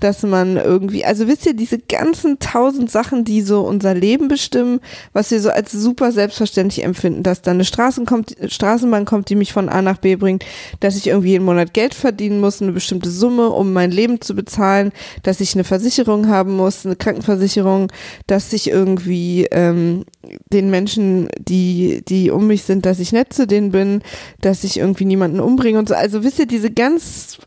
dass 0.00 0.22
man 0.22 0.56
irgendwie, 0.56 1.04
also 1.04 1.26
wisst 1.26 1.46
ihr, 1.46 1.54
diese 1.54 1.78
ganzen 1.78 2.38
tausend 2.38 2.90
Sachen, 2.90 3.24
die 3.24 3.42
so 3.42 3.62
unser 3.62 3.94
Leben 3.94 4.28
bestimmen, 4.28 4.80
was 5.12 5.30
wir 5.30 5.40
so 5.40 5.50
als 5.50 5.72
super 5.72 6.12
selbstverständlich 6.12 6.84
empfinden, 6.84 7.22
dass 7.22 7.42
da 7.42 7.50
eine 7.50 7.64
Straßen 7.64 8.06
kommt, 8.06 8.36
Straßenbahn 8.46 9.04
kommt, 9.04 9.28
die 9.28 9.34
mich 9.34 9.52
von 9.52 9.68
A 9.68 9.82
nach 9.82 9.98
B 9.98 10.16
bringt, 10.16 10.44
dass 10.80 10.96
ich 10.96 11.08
irgendwie 11.08 11.30
jeden 11.30 11.44
Monat 11.44 11.74
Geld 11.74 11.94
verdienen 11.94 12.40
muss, 12.40 12.62
eine 12.62 12.72
bestimmte 12.72 13.10
Summe, 13.10 13.50
um 13.50 13.72
mein 13.72 13.90
Leben 13.90 14.20
zu 14.20 14.34
bezahlen, 14.34 14.92
dass 15.22 15.40
ich 15.40 15.54
eine 15.54 15.64
Versicherung 15.64 16.28
haben 16.28 16.56
muss, 16.56 16.86
eine 16.86 16.96
Krankenversicherung 16.96 17.27
Krankenversicherung, 17.28 17.92
dass 18.26 18.52
ich 18.52 18.70
irgendwie 18.70 19.46
ähm, 19.50 20.04
den 20.52 20.70
Menschen, 20.70 21.28
die, 21.38 22.02
die 22.06 22.30
um 22.30 22.46
mich 22.46 22.62
sind, 22.62 22.86
dass 22.86 22.98
ich 22.98 23.12
nett 23.12 23.32
zu 23.32 23.46
denen 23.46 23.70
bin, 23.70 24.02
dass 24.40 24.64
ich 24.64 24.78
irgendwie 24.78 25.04
niemanden 25.04 25.40
umbringe 25.40 25.78
und 25.78 25.88
so. 25.88 25.94
Also 25.94 26.24
wisst 26.24 26.38
ihr, 26.38 26.46
diese 26.46 26.70
ganz 26.70 27.38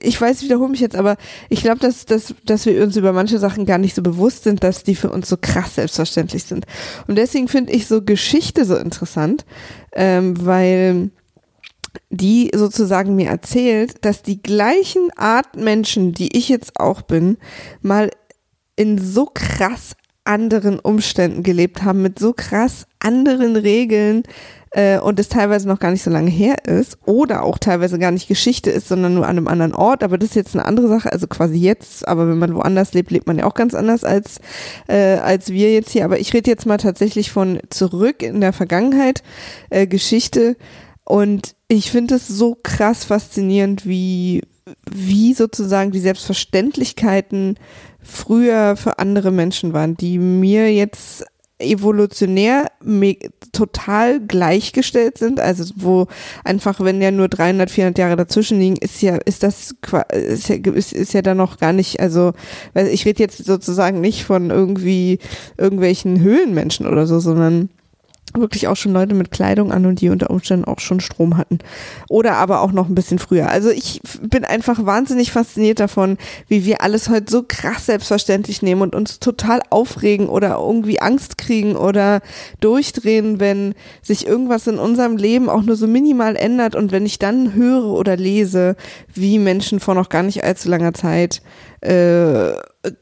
ich 0.00 0.18
weiß, 0.18 0.44
wiederhole 0.44 0.70
mich 0.70 0.80
jetzt, 0.80 0.96
aber 0.96 1.18
ich 1.50 1.60
glaube, 1.60 1.78
dass, 1.80 2.06
dass, 2.06 2.34
dass 2.46 2.64
wir 2.64 2.82
uns 2.82 2.96
über 2.96 3.12
manche 3.12 3.38
Sachen 3.38 3.66
gar 3.66 3.76
nicht 3.76 3.94
so 3.94 4.00
bewusst 4.00 4.44
sind, 4.44 4.64
dass 4.64 4.82
die 4.82 4.94
für 4.94 5.10
uns 5.10 5.28
so 5.28 5.36
krass 5.38 5.74
selbstverständlich 5.74 6.44
sind. 6.44 6.64
Und 7.06 7.18
deswegen 7.18 7.46
finde 7.46 7.72
ich 7.72 7.86
so 7.86 8.00
Geschichte 8.00 8.64
so 8.64 8.76
interessant, 8.76 9.44
ähm, 9.92 10.46
weil 10.46 11.10
die 12.08 12.50
sozusagen 12.54 13.14
mir 13.16 13.28
erzählt, 13.28 14.04
dass 14.04 14.22
die 14.22 14.40
gleichen 14.40 15.10
Art 15.16 15.56
Menschen, 15.56 16.12
die 16.12 16.36
ich 16.36 16.48
jetzt 16.48 16.78
auch 16.80 17.02
bin, 17.02 17.36
mal 17.82 18.10
in 18.76 18.98
so 18.98 19.28
krass 19.32 19.96
anderen 20.24 20.78
Umständen 20.78 21.42
gelebt 21.42 21.82
haben, 21.82 22.02
mit 22.02 22.18
so 22.18 22.32
krass 22.32 22.86
anderen 22.98 23.56
Regeln 23.56 24.24
äh, 24.72 24.98
und 24.98 25.18
es 25.20 25.28
teilweise 25.28 25.68
noch 25.68 25.78
gar 25.78 25.90
nicht 25.90 26.02
so 26.02 26.10
lange 26.10 26.30
her 26.30 26.64
ist 26.66 26.98
oder 27.06 27.44
auch 27.44 27.58
teilweise 27.58 27.98
gar 27.98 28.10
nicht 28.10 28.28
Geschichte 28.28 28.70
ist, 28.70 28.88
sondern 28.88 29.14
nur 29.14 29.26
an 29.26 29.38
einem 29.38 29.48
anderen 29.48 29.74
Ort. 29.74 30.02
Aber 30.02 30.18
das 30.18 30.30
ist 30.30 30.34
jetzt 30.34 30.54
eine 30.54 30.64
andere 30.64 30.88
Sache, 30.88 31.12
also 31.12 31.26
quasi 31.26 31.56
jetzt. 31.56 32.06
Aber 32.06 32.28
wenn 32.28 32.38
man 32.38 32.54
woanders 32.54 32.92
lebt, 32.92 33.10
lebt 33.10 33.26
man 33.26 33.38
ja 33.38 33.46
auch 33.46 33.54
ganz 33.54 33.74
anders 33.74 34.04
als, 34.04 34.40
äh, 34.88 35.16
als 35.16 35.50
wir 35.50 35.72
jetzt 35.72 35.90
hier. 35.90 36.04
Aber 36.04 36.18
ich 36.18 36.34
rede 36.34 36.50
jetzt 36.50 36.66
mal 36.66 36.78
tatsächlich 36.78 37.30
von 37.30 37.60
zurück 37.70 38.22
in 38.22 38.40
der 38.40 38.52
Vergangenheit, 38.52 39.22
äh, 39.70 39.86
Geschichte. 39.86 40.56
Und 41.04 41.54
ich 41.68 41.90
finde 41.90 42.16
es 42.16 42.26
so 42.26 42.56
krass 42.60 43.04
faszinierend, 43.04 43.86
wie, 43.86 44.42
wie 44.90 45.34
sozusagen 45.34 45.92
die 45.92 46.00
Selbstverständlichkeiten 46.00 47.58
früher 48.02 48.76
für 48.76 48.98
andere 48.98 49.30
Menschen 49.30 49.72
waren, 49.72 49.96
die 49.96 50.18
mir 50.18 50.72
jetzt 50.72 51.24
evolutionär 51.58 52.70
total 53.52 54.20
gleichgestellt 54.20 55.16
sind, 55.16 55.40
also 55.40 55.72
wo 55.76 56.06
einfach, 56.44 56.80
wenn 56.80 57.00
ja 57.00 57.10
nur 57.10 57.28
300, 57.28 57.70
400 57.70 57.98
Jahre 57.98 58.16
dazwischen 58.16 58.58
liegen, 58.58 58.76
ist 58.76 59.00
ja, 59.00 59.16
ist 59.24 59.42
das, 59.42 59.74
ist 60.12 60.48
ja, 60.48 60.56
ist, 60.56 60.92
ist 60.92 61.14
ja 61.14 61.22
dann 61.22 61.38
noch 61.38 61.58
gar 61.58 61.72
nicht, 61.72 62.00
also, 62.00 62.32
ich 62.74 63.06
rede 63.06 63.22
jetzt 63.22 63.42
sozusagen 63.42 64.02
nicht 64.02 64.24
von 64.24 64.50
irgendwie 64.50 65.18
irgendwelchen 65.56 66.20
Höhlenmenschen 66.20 66.86
oder 66.86 67.06
so, 67.06 67.20
sondern 67.20 67.70
wirklich 68.40 68.68
auch 68.68 68.76
schon 68.76 68.92
Leute 68.92 69.14
mit 69.14 69.30
Kleidung 69.30 69.72
an 69.72 69.86
und 69.86 70.00
die 70.00 70.10
unter 70.10 70.30
Umständen 70.30 70.64
auch 70.64 70.80
schon 70.80 71.00
Strom 71.00 71.36
hatten. 71.36 71.58
Oder 72.08 72.36
aber 72.36 72.60
auch 72.60 72.72
noch 72.72 72.88
ein 72.88 72.94
bisschen 72.94 73.18
früher. 73.18 73.48
Also 73.48 73.70
ich 73.70 74.00
bin 74.20 74.44
einfach 74.44 74.84
wahnsinnig 74.84 75.32
fasziniert 75.32 75.80
davon, 75.80 76.18
wie 76.48 76.64
wir 76.64 76.82
alles 76.82 77.08
heute 77.08 77.30
so 77.30 77.44
krass 77.46 77.86
selbstverständlich 77.86 78.62
nehmen 78.62 78.82
und 78.82 78.94
uns 78.94 79.20
total 79.20 79.60
aufregen 79.70 80.28
oder 80.28 80.56
irgendwie 80.58 81.00
Angst 81.00 81.38
kriegen 81.38 81.76
oder 81.76 82.20
durchdrehen, 82.60 83.40
wenn 83.40 83.74
sich 84.02 84.26
irgendwas 84.26 84.66
in 84.66 84.78
unserem 84.78 85.16
Leben 85.16 85.48
auch 85.48 85.62
nur 85.62 85.76
so 85.76 85.86
minimal 85.86 86.36
ändert 86.36 86.74
und 86.74 86.92
wenn 86.92 87.06
ich 87.06 87.18
dann 87.18 87.54
höre 87.54 87.86
oder 87.86 88.16
lese, 88.16 88.76
wie 89.14 89.38
Menschen 89.38 89.80
vor 89.80 89.94
noch 89.94 90.08
gar 90.08 90.22
nicht 90.22 90.44
allzu 90.44 90.68
langer 90.68 90.94
Zeit 90.94 91.42
äh, 91.80 92.52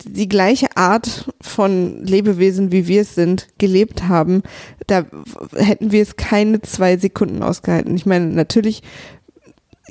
die 0.05 0.29
gleiche 0.29 0.77
Art 0.77 1.31
von 1.41 2.05
Lebewesen, 2.05 2.73
wie 2.73 2.87
wir 2.89 3.03
es 3.03 3.15
sind, 3.15 3.49
gelebt 3.59 4.09
haben, 4.09 4.43
da 4.87 5.05
hätten 5.55 5.93
wir 5.93 6.03
es 6.03 6.17
keine 6.17 6.61
zwei 6.63 6.97
Sekunden 6.97 7.43
ausgehalten. 7.43 7.97
Ich 7.97 8.07
meine, 8.07 8.27
natürlich 8.27 8.83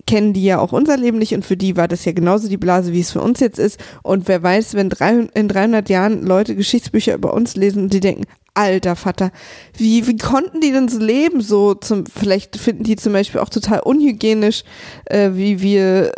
kennen 0.06 0.34
die 0.34 0.44
ja 0.44 0.60
auch 0.60 0.74
unser 0.74 0.98
Leben 0.98 1.20
nicht 1.20 1.34
und 1.34 1.46
für 1.46 1.58
die 1.58 1.78
war 1.78 1.88
das 1.88 2.06
ja 2.06 2.12
genauso 2.12 2.50
die 2.50 2.58
Blase, 2.58 2.94
wie 2.94 3.00
es 3.00 3.12
für 3.12 3.22
uns 3.22 3.40
jetzt 3.40 3.60
ist. 3.60 3.80
Und 4.02 4.28
wer 4.28 4.42
weiß, 4.42 4.74
wenn 4.74 4.90
drei, 4.90 5.28
in 5.34 5.48
300 5.48 5.88
Jahren 5.90 6.24
Leute 6.24 6.56
Geschichtsbücher 6.56 7.14
über 7.14 7.34
uns 7.34 7.56
lesen 7.56 7.84
und 7.84 7.94
die 7.94 8.00
denken, 8.00 8.24
alter 8.56 8.96
Vater, 8.96 9.32
wie, 9.76 10.06
wie 10.06 10.18
konnten 10.18 10.62
die 10.62 10.72
denn 10.72 10.88
so 10.88 11.00
leben? 11.00 11.42
So 11.42 11.74
zum, 11.74 12.06
vielleicht 12.06 12.58
finden 12.58 12.84
die 12.84 12.96
zum 12.96 13.14
Beispiel 13.14 13.42
auch 13.42 13.50
total 13.50 13.80
unhygienisch, 13.80 14.64
äh, 15.06 15.32
wie 15.34 15.62
wir 15.62 16.12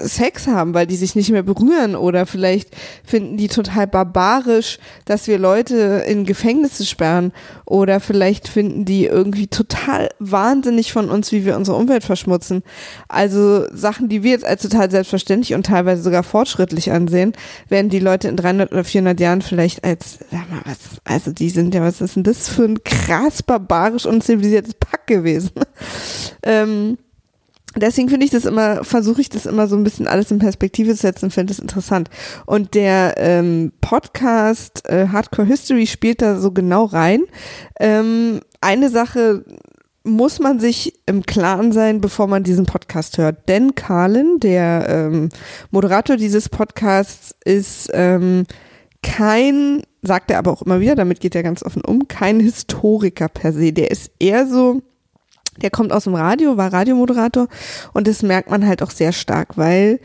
Sex 0.00 0.48
haben, 0.48 0.74
weil 0.74 0.88
die 0.88 0.96
sich 0.96 1.14
nicht 1.14 1.30
mehr 1.30 1.44
berühren 1.44 1.94
oder 1.94 2.26
vielleicht 2.26 2.70
finden 3.04 3.36
die 3.36 3.46
total 3.46 3.86
barbarisch, 3.86 4.78
dass 5.04 5.28
wir 5.28 5.38
Leute 5.38 6.04
in 6.08 6.24
Gefängnisse 6.24 6.84
sperren 6.84 7.32
oder 7.66 8.00
vielleicht 8.00 8.48
finden 8.48 8.84
die 8.84 9.06
irgendwie 9.06 9.46
total 9.46 10.08
wahnsinnig 10.18 10.92
von 10.92 11.08
uns, 11.08 11.30
wie 11.30 11.44
wir 11.44 11.56
unsere 11.56 11.76
Umwelt 11.76 12.02
verschmutzen. 12.02 12.64
Also 13.08 13.66
Sachen, 13.72 14.08
die 14.08 14.24
wir 14.24 14.32
jetzt 14.32 14.44
als 14.44 14.62
total 14.62 14.90
selbstverständlich 14.90 15.54
und 15.54 15.66
teilweise 15.66 16.02
sogar 16.02 16.24
fortschrittlich 16.24 16.90
ansehen, 16.90 17.32
werden 17.68 17.90
die 17.90 18.00
Leute 18.00 18.26
in 18.26 18.36
300 18.36 18.72
oder 18.72 18.82
400 18.82 19.20
Jahren 19.20 19.42
vielleicht 19.42 19.84
als, 19.84 20.18
sag 20.32 20.50
mal 20.50 20.62
was, 20.64 20.78
also 21.04 21.30
die 21.30 21.50
sind 21.50 21.75
ja, 21.76 21.82
was 21.82 22.00
ist 22.00 22.16
denn 22.16 22.22
das 22.22 22.48
für 22.48 22.64
ein 22.64 22.82
krass 22.84 23.42
barbarisch 23.42 24.06
und 24.06 24.24
zivilisiertes 24.24 24.74
Pack 24.74 25.06
gewesen? 25.06 25.52
ähm, 26.42 26.96
deswegen 27.76 28.08
finde 28.08 28.24
ich 28.24 28.32
das 28.32 28.46
immer, 28.46 28.82
versuche 28.82 29.20
ich 29.20 29.28
das 29.28 29.44
immer 29.44 29.68
so 29.68 29.76
ein 29.76 29.84
bisschen 29.84 30.08
alles 30.08 30.30
in 30.30 30.38
Perspektive 30.38 30.92
zu 30.92 31.02
setzen 31.02 31.30
finde 31.30 31.52
das 31.52 31.58
interessant. 31.58 32.08
Und 32.46 32.74
der 32.74 33.14
ähm, 33.18 33.72
Podcast 33.82 34.88
äh, 34.88 35.08
Hardcore 35.08 35.46
History 35.46 35.86
spielt 35.86 36.22
da 36.22 36.38
so 36.38 36.50
genau 36.50 36.84
rein. 36.84 37.24
Ähm, 37.78 38.40
eine 38.62 38.88
Sache 38.88 39.44
muss 40.02 40.38
man 40.38 40.60
sich 40.60 40.94
im 41.04 41.26
Klaren 41.26 41.72
sein, 41.72 42.00
bevor 42.00 42.26
man 42.26 42.42
diesen 42.42 42.64
Podcast 42.64 43.18
hört. 43.18 43.48
Denn 43.50 43.74
Carlin, 43.74 44.38
der 44.40 44.86
ähm, 44.88 45.28
Moderator 45.70 46.16
dieses 46.16 46.48
Podcasts, 46.48 47.34
ist 47.44 47.90
ähm, 47.92 48.46
kein 49.06 49.82
sagt 50.02 50.30
er 50.30 50.38
aber 50.38 50.52
auch 50.52 50.62
immer 50.62 50.80
wieder, 50.80 50.94
damit 50.94 51.20
geht 51.20 51.34
er 51.34 51.42
ganz 51.42 51.62
offen 51.62 51.84
um, 51.84 52.08
kein 52.08 52.40
Historiker 52.40 53.28
per 53.28 53.52
se. 53.52 53.72
Der 53.72 53.90
ist 53.90 54.10
eher 54.18 54.46
so, 54.46 54.82
der 55.62 55.70
kommt 55.70 55.92
aus 55.92 56.04
dem 56.04 56.14
Radio, 56.14 56.56
war 56.56 56.72
Radiomoderator 56.72 57.48
und 57.92 58.06
das 58.06 58.22
merkt 58.22 58.50
man 58.50 58.66
halt 58.66 58.82
auch 58.82 58.90
sehr 58.90 59.12
stark, 59.12 59.56
weil 59.56 60.00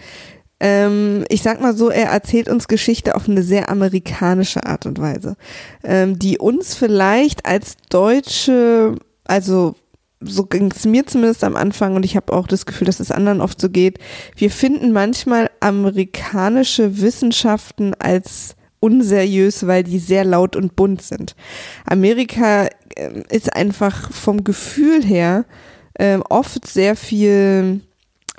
ähm, 0.60 1.25
ich 1.29 1.41
sag 1.41 1.62
mal 1.62 1.75
so, 1.75 1.89
er 1.89 2.10
erzählt 2.10 2.48
uns 2.48 2.67
Geschichte 2.67 3.15
auf 3.15 3.27
eine 3.27 3.43
sehr 3.43 3.70
amerikanische 3.70 4.65
Art 4.65 4.86
und 4.86 5.00
Weise, 5.00 5.36
ähm, 5.84 6.20
die 6.20 6.38
uns 6.38 6.75
vielleicht 6.75 7.46
als 7.46 7.77
Deutsche, 7.89 8.96
also 9.25 9.75
so 10.24 10.46
ging 10.46 10.72
es 10.72 10.86
mir 10.86 11.08
zumindest 11.08 11.43
am 11.43 11.55
Anfang 11.55 11.96
und 11.96 12.05
ich 12.05 12.15
habe 12.15 12.31
auch 12.31 12.46
das 12.46 12.67
Gefühl, 12.67 12.86
dass 12.86 13.00
es 13.00 13.10
anderen 13.10 13.41
oft 13.41 13.60
so 13.60 13.70
geht. 13.70 13.98
Wir 14.36 14.51
finden 14.51 14.91
manchmal 14.91 15.50
amerikanische 15.60 17.01
Wissenschaften 17.01 17.96
als 17.96 18.55
unseriös, 18.81 19.65
weil 19.65 19.83
die 19.83 20.00
sehr 20.00 20.25
laut 20.25 20.57
und 20.57 20.75
bunt 20.75 21.01
sind. 21.01 21.35
Amerika 21.85 22.67
äh, 22.95 23.23
ist 23.29 23.53
einfach 23.55 24.11
vom 24.11 24.43
Gefühl 24.43 25.05
her 25.05 25.45
äh, 25.93 26.17
oft 26.29 26.67
sehr 26.67 26.97
viel 26.97 27.81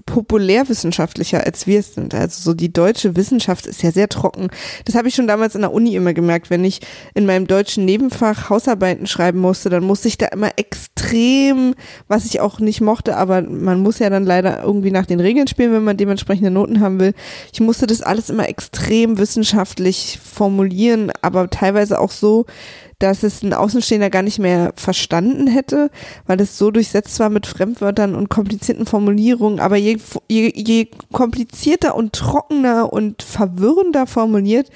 populärwissenschaftlicher, 0.06 1.44
als 1.44 1.66
wir 1.66 1.80
es 1.80 1.94
sind. 1.94 2.14
Also 2.14 2.40
so 2.42 2.54
die 2.54 2.72
deutsche 2.72 3.16
Wissenschaft 3.16 3.66
ist 3.66 3.82
ja 3.82 3.90
sehr 3.90 4.08
trocken. 4.08 4.48
Das 4.84 4.94
habe 4.94 5.08
ich 5.08 5.14
schon 5.14 5.26
damals 5.26 5.54
in 5.54 5.60
der 5.60 5.72
Uni 5.72 5.94
immer 5.94 6.12
gemerkt. 6.12 6.50
Wenn 6.50 6.64
ich 6.64 6.80
in 7.14 7.26
meinem 7.26 7.46
deutschen 7.46 7.84
Nebenfach 7.84 8.50
Hausarbeiten 8.50 9.06
schreiben 9.06 9.40
musste, 9.40 9.70
dann 9.70 9.84
musste 9.84 10.08
ich 10.08 10.18
da 10.18 10.26
immer 10.26 10.50
extrem, 10.56 11.74
was 12.08 12.26
ich 12.26 12.40
auch 12.40 12.58
nicht 12.58 12.80
mochte, 12.80 13.16
aber 13.16 13.42
man 13.42 13.80
muss 13.80 13.98
ja 13.98 14.10
dann 14.10 14.24
leider 14.24 14.62
irgendwie 14.62 14.90
nach 14.90 15.06
den 15.06 15.20
Regeln 15.20 15.46
spielen, 15.46 15.72
wenn 15.72 15.84
man 15.84 15.96
dementsprechende 15.96 16.50
Noten 16.50 16.80
haben 16.80 17.00
will. 17.00 17.14
Ich 17.52 17.60
musste 17.60 17.86
das 17.86 18.02
alles 18.02 18.30
immer 18.30 18.48
extrem 18.48 19.18
wissenschaftlich 19.18 20.18
formulieren, 20.22 21.12
aber 21.22 21.50
teilweise 21.50 22.00
auch 22.00 22.10
so, 22.10 22.46
dass 23.02 23.24
es 23.24 23.42
ein 23.42 23.52
Außenstehender 23.52 24.10
gar 24.10 24.22
nicht 24.22 24.38
mehr 24.38 24.72
verstanden 24.76 25.48
hätte, 25.48 25.90
weil 26.26 26.40
es 26.40 26.56
so 26.56 26.70
durchsetzt 26.70 27.18
war 27.18 27.30
mit 27.30 27.46
Fremdwörtern 27.46 28.14
und 28.14 28.28
komplizierten 28.28 28.86
Formulierungen. 28.86 29.58
Aber 29.58 29.76
je, 29.76 29.98
je, 30.28 30.52
je 30.54 30.88
komplizierter 31.10 31.96
und 31.96 32.12
trockener 32.12 32.92
und 32.92 33.22
verwirrender 33.22 34.06
formuliert, 34.06 34.70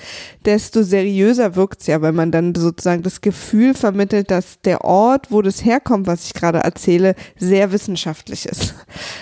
desto 0.44 0.82
seriöser 0.82 1.54
wirkt's 1.54 1.86
ja, 1.86 2.02
weil 2.02 2.12
man 2.12 2.32
dann 2.32 2.54
sozusagen 2.54 3.04
das 3.04 3.20
Gefühl 3.20 3.74
vermittelt, 3.74 4.30
dass 4.32 4.60
der 4.60 4.84
Ort, 4.84 5.30
wo 5.30 5.40
das 5.40 5.64
herkommt, 5.64 6.08
was 6.08 6.24
ich 6.24 6.34
gerade 6.34 6.58
erzähle, 6.58 7.14
sehr 7.38 7.70
wissenschaftlich 7.70 8.46
ist. 8.46 8.74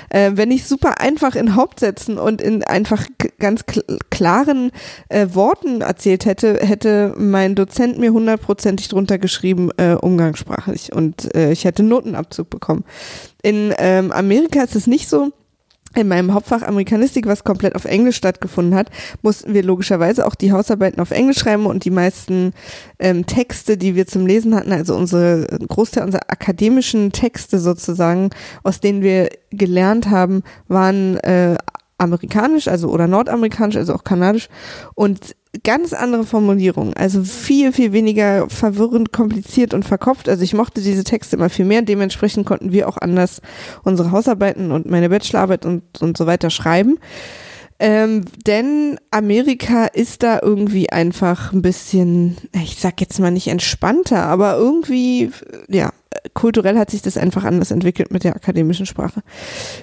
Äh, 0.08 0.32
wenn 0.34 0.50
ich 0.50 0.66
super 0.66 1.00
einfach 1.00 1.34
in 1.34 1.56
Hauptsätzen 1.56 2.18
und 2.18 2.40
in 2.40 2.62
einfach 2.62 3.06
ganz 3.38 3.64
klaren 4.10 4.70
äh, 5.08 5.26
Worten 5.32 5.80
erzählt 5.80 6.24
hätte, 6.24 6.60
hätte 6.62 7.14
mein 7.18 7.54
Dozent 7.54 7.98
mir 7.98 8.12
hundertprozentig 8.12 8.93
drunter 8.94 9.18
geschrieben, 9.18 9.70
äh, 9.76 9.94
umgangssprachlich 9.94 10.92
und 10.92 11.34
äh, 11.34 11.50
ich 11.52 11.64
hätte 11.64 11.82
Notenabzug 11.82 12.48
bekommen. 12.48 12.84
In 13.42 13.74
ähm, 13.78 14.12
Amerika 14.12 14.62
ist 14.62 14.76
es 14.76 14.86
nicht 14.86 15.08
so. 15.08 15.32
In 15.96 16.08
meinem 16.08 16.34
Hauptfach 16.34 16.62
Amerikanistik, 16.62 17.26
was 17.26 17.44
komplett 17.44 17.76
auf 17.76 17.84
Englisch 17.84 18.16
stattgefunden 18.16 18.74
hat, 18.74 18.90
mussten 19.22 19.54
wir 19.54 19.62
logischerweise 19.62 20.26
auch 20.26 20.34
die 20.34 20.50
Hausarbeiten 20.50 21.00
auf 21.00 21.12
Englisch 21.12 21.38
schreiben 21.38 21.66
und 21.66 21.84
die 21.84 21.90
meisten 21.90 22.52
ähm, 22.98 23.26
Texte, 23.26 23.76
die 23.76 23.94
wir 23.94 24.08
zum 24.08 24.26
Lesen 24.26 24.56
hatten, 24.56 24.72
also 24.72 24.96
unsere 24.96 25.46
Großteil 25.68 26.04
unserer 26.04 26.30
akademischen 26.32 27.12
Texte 27.12 27.60
sozusagen, 27.60 28.30
aus 28.64 28.80
denen 28.80 29.02
wir 29.02 29.28
gelernt 29.50 30.10
haben, 30.10 30.42
waren 30.66 31.16
äh, 31.18 31.56
amerikanisch, 32.04 32.68
also 32.68 32.88
oder 32.88 33.08
nordamerikanisch, 33.08 33.76
also 33.76 33.94
auch 33.94 34.04
kanadisch 34.04 34.48
und 34.94 35.34
ganz 35.62 35.92
andere 35.92 36.24
Formulierungen, 36.24 36.94
also 36.94 37.22
viel, 37.22 37.72
viel 37.72 37.92
weniger 37.92 38.48
verwirrend, 38.48 39.12
kompliziert 39.12 39.74
und 39.74 39.84
verkopft. 39.84 40.28
Also 40.28 40.42
ich 40.42 40.54
mochte 40.54 40.80
diese 40.80 41.04
Texte 41.04 41.36
immer 41.36 41.50
viel 41.50 41.64
mehr. 41.64 41.82
Dementsprechend 41.82 42.46
konnten 42.46 42.72
wir 42.72 42.88
auch 42.88 42.96
anders 42.96 43.40
unsere 43.84 44.10
Hausarbeiten 44.10 44.72
und 44.72 44.90
meine 44.90 45.08
Bachelorarbeit 45.08 45.64
und, 45.64 45.82
und 46.00 46.16
so 46.16 46.26
weiter 46.26 46.50
schreiben. 46.50 46.98
Ähm, 47.80 48.24
denn 48.46 48.98
Amerika 49.10 49.86
ist 49.86 50.22
da 50.22 50.38
irgendwie 50.40 50.90
einfach 50.90 51.52
ein 51.52 51.62
bisschen, 51.62 52.36
ich 52.52 52.76
sag 52.78 53.00
jetzt 53.00 53.18
mal 53.18 53.32
nicht 53.32 53.48
entspannter, 53.48 54.24
aber 54.24 54.56
irgendwie, 54.56 55.30
ja, 55.68 55.90
kulturell 56.34 56.76
hat 56.76 56.90
sich 56.90 57.00
das 57.00 57.16
einfach 57.16 57.44
anders 57.44 57.70
entwickelt 57.70 58.12
mit 58.12 58.24
der 58.24 58.34
akademischen 58.34 58.86
Sprache. 58.86 59.22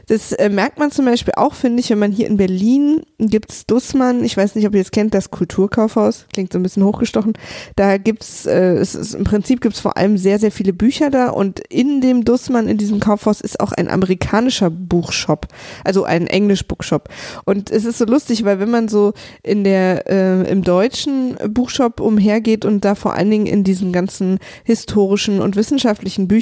Das 0.07 0.33
äh, 0.33 0.49
merkt 0.49 0.77
man 0.77 0.91
zum 0.91 1.05
Beispiel 1.05 1.33
auch, 1.37 1.53
finde 1.53 1.79
ich, 1.79 1.89
wenn 1.89 1.99
man 1.99 2.11
hier 2.11 2.27
in 2.27 2.37
Berlin 2.37 3.03
gibt's 3.19 3.65
Dussmann, 3.65 4.23
ich 4.23 4.35
weiß 4.35 4.55
nicht, 4.55 4.67
ob 4.67 4.75
ihr 4.75 4.81
es 4.81 4.91
kennt, 4.91 5.13
das 5.13 5.31
Kulturkaufhaus, 5.31 6.25
klingt 6.33 6.51
so 6.51 6.59
ein 6.59 6.63
bisschen 6.63 6.83
hochgestochen. 6.83 7.33
Da 7.75 7.97
gibt's, 7.97 8.45
äh, 8.45 8.75
es 8.75 8.95
ist, 8.95 9.13
im 9.13 9.23
Prinzip 9.23 9.61
gibt's 9.61 9.79
vor 9.79 9.95
allem 9.95 10.17
sehr, 10.17 10.39
sehr 10.39 10.51
viele 10.51 10.73
Bücher 10.73 11.09
da 11.09 11.29
und 11.29 11.61
in 11.69 12.01
dem 12.01 12.25
Dussmann, 12.25 12.67
in 12.67 12.77
diesem 12.77 12.99
Kaufhaus, 12.99 13.39
ist 13.39 13.59
auch 13.59 13.71
ein 13.71 13.89
amerikanischer 13.89 14.69
Buchshop, 14.69 15.47
also 15.85 16.03
ein 16.03 16.27
Englisch-Bookshop. 16.27 17.07
Und 17.45 17.71
es 17.71 17.85
ist 17.85 17.97
so 17.97 18.05
lustig, 18.05 18.43
weil 18.43 18.59
wenn 18.59 18.69
man 18.69 18.89
so 18.89 19.13
in 19.41 19.63
der, 19.63 20.09
äh, 20.09 20.51
im 20.51 20.63
deutschen 20.63 21.37
Buchshop 21.49 22.01
umhergeht 22.01 22.65
und 22.65 22.83
da 22.83 22.95
vor 22.95 23.13
allen 23.13 23.31
Dingen 23.31 23.45
in 23.45 23.63
diesen 23.63 23.93
ganzen 23.93 24.39
historischen 24.65 25.39
und 25.39 25.55
wissenschaftlichen 25.55 26.27
Büchern. 26.27 26.40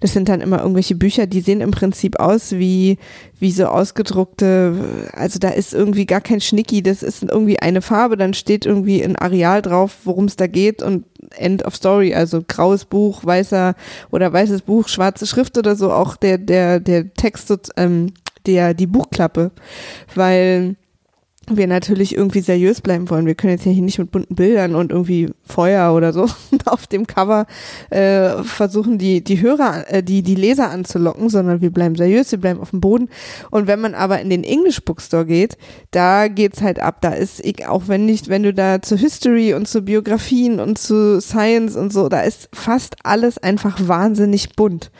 Das 0.00 0.12
sind 0.12 0.28
dann 0.28 0.40
immer 0.40 0.60
irgendwelche 0.60 0.94
Bücher, 0.94 1.26
die 1.26 1.40
sehen 1.40 1.60
im 1.60 1.70
Prinzip 1.70 2.18
aus 2.18 2.52
wie, 2.52 2.98
wie 3.38 3.52
so 3.52 3.66
ausgedruckte, 3.66 5.10
also 5.12 5.38
da 5.38 5.50
ist 5.50 5.74
irgendwie 5.74 6.06
gar 6.06 6.20
kein 6.20 6.40
Schnicki, 6.40 6.82
das 6.82 7.02
ist 7.02 7.22
irgendwie 7.22 7.60
eine 7.60 7.82
Farbe, 7.82 8.16
dann 8.16 8.34
steht 8.34 8.66
irgendwie 8.66 9.02
ein 9.02 9.16
Areal 9.16 9.62
drauf, 9.62 9.96
worum 10.04 10.26
es 10.26 10.36
da 10.36 10.46
geht 10.46 10.82
und 10.82 11.04
End 11.36 11.64
of 11.64 11.76
Story, 11.76 12.14
also 12.14 12.42
graues 12.46 12.84
Buch, 12.84 13.24
weißer 13.24 13.74
oder 14.10 14.32
weißes 14.32 14.62
Buch, 14.62 14.88
schwarze 14.88 15.26
Schrift 15.26 15.58
oder 15.58 15.76
so, 15.76 15.92
auch 15.92 16.16
der, 16.16 16.38
der, 16.38 16.80
der 16.80 17.12
Text, 17.14 17.52
ähm, 17.76 18.12
der, 18.46 18.74
die 18.74 18.86
Buchklappe, 18.86 19.50
weil 20.14 20.76
wir 21.48 21.66
natürlich 21.66 22.16
irgendwie 22.16 22.40
seriös 22.40 22.80
bleiben 22.80 23.08
wollen. 23.08 23.26
Wir 23.26 23.36
können 23.36 23.52
jetzt 23.52 23.62
hier 23.62 23.74
nicht 23.74 23.98
mit 23.98 24.10
bunten 24.10 24.34
Bildern 24.34 24.74
und 24.74 24.90
irgendwie 24.90 25.30
Feuer 25.44 25.94
oder 25.94 26.12
so 26.12 26.26
auf 26.64 26.86
dem 26.86 27.06
Cover 27.06 27.46
äh, 27.90 28.42
versuchen, 28.42 28.98
die, 28.98 29.22
die 29.22 29.40
Hörer, 29.40 29.84
äh, 29.92 30.02
die, 30.02 30.22
die 30.22 30.34
Leser 30.34 30.70
anzulocken, 30.70 31.28
sondern 31.28 31.60
wir 31.60 31.70
bleiben 31.70 31.94
seriös, 31.94 32.32
wir 32.32 32.40
bleiben 32.40 32.60
auf 32.60 32.70
dem 32.70 32.80
Boden. 32.80 33.08
Und 33.50 33.68
wenn 33.68 33.80
man 33.80 33.94
aber 33.94 34.20
in 34.20 34.30
den 34.30 34.42
English 34.42 34.84
Bookstore 34.84 35.26
geht, 35.26 35.56
da 35.92 36.28
geht's 36.28 36.62
halt 36.62 36.80
ab. 36.80 37.00
Da 37.00 37.10
ist, 37.10 37.42
auch 37.66 37.84
wenn 37.86 38.06
nicht, 38.06 38.28
wenn 38.28 38.42
du 38.42 38.52
da 38.52 38.82
zu 38.82 38.96
History 38.96 39.54
und 39.54 39.68
zu 39.68 39.82
Biografien 39.82 40.58
und 40.58 40.78
zu 40.78 41.20
Science 41.20 41.76
und 41.76 41.92
so, 41.92 42.08
da 42.08 42.22
ist 42.22 42.48
fast 42.52 42.96
alles 43.04 43.38
einfach 43.38 43.78
wahnsinnig 43.86 44.56
bunt. 44.56 44.90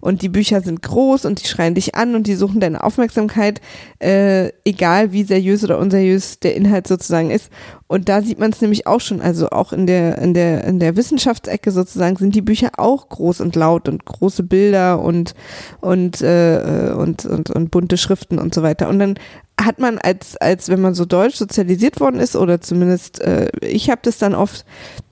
Und 0.00 0.22
die 0.22 0.28
Bücher 0.28 0.60
sind 0.60 0.82
groß 0.82 1.24
und 1.24 1.42
die 1.42 1.48
schreien 1.48 1.74
dich 1.74 1.96
an 1.96 2.14
und 2.14 2.28
die 2.28 2.36
suchen 2.36 2.60
deine 2.60 2.84
Aufmerksamkeit, 2.84 3.60
äh, 3.98 4.50
egal 4.64 5.12
wie 5.12 5.24
seriös 5.24 5.64
oder 5.64 5.78
unseriös 5.78 5.95
unseriös 5.96 6.40
der 6.40 6.54
Inhalt 6.54 6.86
sozusagen 6.86 7.30
ist. 7.30 7.50
Und 7.88 8.08
da 8.08 8.20
sieht 8.20 8.38
man 8.38 8.50
es 8.50 8.60
nämlich 8.60 8.86
auch 8.86 9.00
schon, 9.00 9.20
also 9.20 9.50
auch 9.50 9.72
in 9.72 9.86
der, 9.86 10.18
in 10.18 10.34
der, 10.34 10.64
in 10.64 10.80
der 10.80 10.96
Wissenschaftsecke 10.96 11.70
sozusagen 11.70 12.16
sind 12.16 12.34
die 12.34 12.42
Bücher 12.42 12.70
auch 12.76 13.08
groß 13.08 13.40
und 13.40 13.56
laut 13.56 13.88
und 13.88 14.04
große 14.04 14.42
Bilder 14.42 15.00
und, 15.00 15.34
und, 15.80 16.20
äh, 16.20 16.92
und, 16.96 17.24
und, 17.24 17.50
und 17.50 17.70
bunte 17.70 17.96
Schriften 17.96 18.38
und 18.38 18.54
so 18.54 18.62
weiter. 18.62 18.88
Und 18.88 18.98
dann 18.98 19.18
hat 19.58 19.78
man 19.78 19.98
als, 19.98 20.36
als 20.36 20.68
wenn 20.68 20.80
man 20.80 20.94
so 20.94 21.04
deutsch 21.06 21.36
sozialisiert 21.36 21.98
worden 21.98 22.20
ist, 22.20 22.36
oder 22.36 22.60
zumindest 22.60 23.20
äh, 23.20 23.48
ich 23.62 23.88
habe 23.90 24.00
das 24.02 24.18
dann 24.18 24.34
oft, 24.34 24.66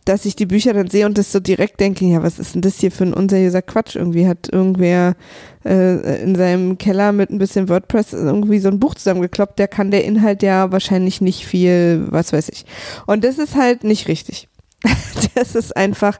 dass 0.04 0.26
ich 0.26 0.36
die 0.36 0.44
Bücher 0.44 0.74
dann 0.74 0.90
sehe 0.90 1.06
und 1.06 1.16
das 1.16 1.32
so 1.32 1.40
direkt 1.40 1.80
denke, 1.80 2.04
ja, 2.04 2.22
was 2.22 2.38
ist 2.38 2.54
denn 2.54 2.60
das 2.60 2.78
hier 2.78 2.92
für 2.92 3.04
ein 3.04 3.14
unseriöser 3.14 3.62
Quatsch? 3.62 3.96
Irgendwie 3.96 4.28
hat 4.28 4.50
irgendwer 4.52 5.16
äh, 5.64 6.22
in 6.22 6.34
seinem 6.36 6.76
Keller 6.76 7.12
mit 7.12 7.30
ein 7.30 7.38
bisschen 7.38 7.70
WordPress 7.70 8.12
irgendwie 8.12 8.58
so 8.58 8.68
ein 8.68 8.80
Buch 8.80 8.94
zusammengekloppt, 8.94 9.58
der 9.58 9.68
kann 9.68 9.90
der 9.90 10.04
Inhalt 10.04 10.42
ja 10.42 10.70
wahrscheinlich 10.70 11.22
nicht 11.22 11.46
viel, 11.46 12.06
was 12.10 12.34
weiß 12.34 12.50
ich. 12.50 12.66
Und 13.06 13.24
das 13.24 13.38
ist 13.38 13.56
halt 13.56 13.82
nicht 13.82 14.08
richtig. 14.08 14.48
das 15.34 15.54
ist 15.54 15.74
einfach, 15.74 16.18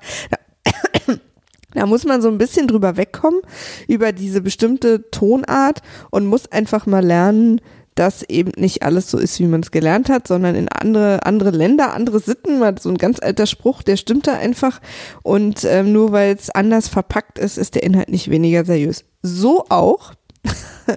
da 1.74 1.84
muss 1.84 2.06
man 2.06 2.22
so 2.22 2.28
ein 2.28 2.38
bisschen 2.38 2.68
drüber 2.68 2.96
wegkommen, 2.96 3.40
über 3.86 4.12
diese 4.12 4.40
bestimmte 4.40 5.10
Tonart 5.10 5.82
und 6.10 6.26
muss 6.26 6.50
einfach 6.50 6.86
mal 6.86 7.04
lernen, 7.04 7.60
dass 7.94 8.22
eben 8.28 8.52
nicht 8.56 8.82
alles 8.82 9.10
so 9.10 9.18
ist, 9.18 9.38
wie 9.38 9.46
man 9.46 9.60
es 9.60 9.70
gelernt 9.70 10.08
hat, 10.08 10.26
sondern 10.26 10.54
in 10.54 10.68
andere, 10.68 11.24
andere 11.24 11.50
Länder, 11.50 11.94
andere 11.94 12.20
Sitten, 12.20 12.58
mal 12.58 12.74
so 12.78 12.88
ein 12.88 12.98
ganz 12.98 13.20
alter 13.20 13.46
Spruch, 13.46 13.82
der 13.82 13.96
stimmt 13.96 14.26
da 14.26 14.34
einfach. 14.34 14.80
Und 15.22 15.64
ähm, 15.64 15.92
nur 15.92 16.12
weil 16.12 16.34
es 16.34 16.50
anders 16.50 16.88
verpackt 16.88 17.38
ist, 17.38 17.56
ist 17.56 17.74
der 17.74 17.84
Inhalt 17.84 18.08
nicht 18.08 18.30
weniger 18.30 18.64
seriös. 18.64 19.04
So 19.22 19.64
auch 19.68 20.12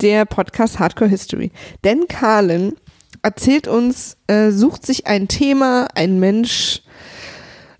der 0.00 0.24
Podcast 0.24 0.78
Hardcore 0.78 1.10
History. 1.10 1.52
Denn 1.84 2.08
Carlin 2.08 2.74
erzählt 3.22 3.68
uns, 3.68 4.16
äh, 4.26 4.50
sucht 4.50 4.86
sich 4.86 5.06
ein 5.06 5.28
Thema, 5.28 5.88
ein 5.94 6.18
Mensch, 6.20 6.82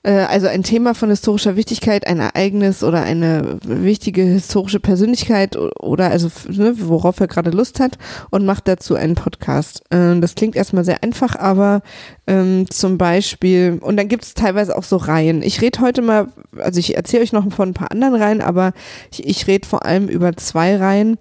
also 0.08 0.46
ein 0.46 0.62
Thema 0.62 0.94
von 0.94 1.10
historischer 1.10 1.56
Wichtigkeit, 1.56 2.06
ein 2.06 2.20
Ereignis 2.20 2.82
oder 2.82 3.02
eine 3.02 3.58
wichtige 3.62 4.22
historische 4.22 4.80
Persönlichkeit 4.80 5.56
oder 5.56 6.10
also 6.10 6.30
ne, 6.48 6.74
worauf 6.78 7.20
er 7.20 7.26
gerade 7.28 7.50
Lust 7.50 7.80
hat 7.80 7.98
und 8.30 8.46
macht 8.46 8.66
dazu 8.66 8.94
einen 8.94 9.14
Podcast. 9.14 9.82
Ähm, 9.90 10.20
das 10.20 10.34
klingt 10.34 10.56
erstmal 10.56 10.84
sehr 10.84 11.02
einfach, 11.02 11.36
aber 11.36 11.82
ähm, 12.26 12.64
zum 12.70 12.96
Beispiel, 12.96 13.78
und 13.82 13.96
dann 13.96 14.08
gibt 14.08 14.24
es 14.24 14.34
teilweise 14.34 14.76
auch 14.76 14.84
so 14.84 14.96
Reihen. 14.96 15.42
Ich 15.42 15.60
rede 15.60 15.80
heute 15.80 16.00
mal, 16.00 16.28
also 16.56 16.78
ich 16.78 16.96
erzähle 16.96 17.22
euch 17.22 17.32
noch 17.32 17.50
von 17.52 17.70
ein 17.70 17.74
paar 17.74 17.90
anderen 17.90 18.14
Reihen, 18.14 18.40
aber 18.40 18.72
ich, 19.12 19.26
ich 19.26 19.46
rede 19.46 19.68
vor 19.68 19.84
allem 19.84 20.08
über 20.08 20.36
zwei 20.36 20.76
Reihen 20.76 21.18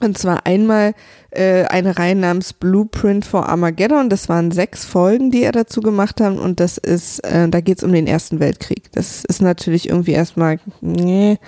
und 0.00 0.16
zwar 0.16 0.46
einmal 0.46 0.94
äh, 1.30 1.64
eine 1.64 1.98
Reihe 1.98 2.14
namens 2.14 2.52
Blueprint 2.52 3.24
for 3.24 3.48
Armageddon. 3.48 4.08
Das 4.08 4.28
waren 4.28 4.50
sechs 4.50 4.84
Folgen, 4.84 5.30
die 5.30 5.42
er 5.42 5.52
dazu 5.52 5.80
gemacht 5.80 6.20
hat. 6.20 6.38
Und 6.38 6.58
das 6.58 6.78
ist, 6.78 7.20
äh, 7.20 7.48
da 7.48 7.60
geht 7.60 7.78
es 7.78 7.84
um 7.84 7.92
den 7.92 8.06
Ersten 8.06 8.40
Weltkrieg. 8.40 8.90
Das 8.92 9.24
ist 9.24 9.42
natürlich 9.42 9.88
irgendwie 9.88 10.12
erstmal, 10.12 10.58
nee, 10.80 11.38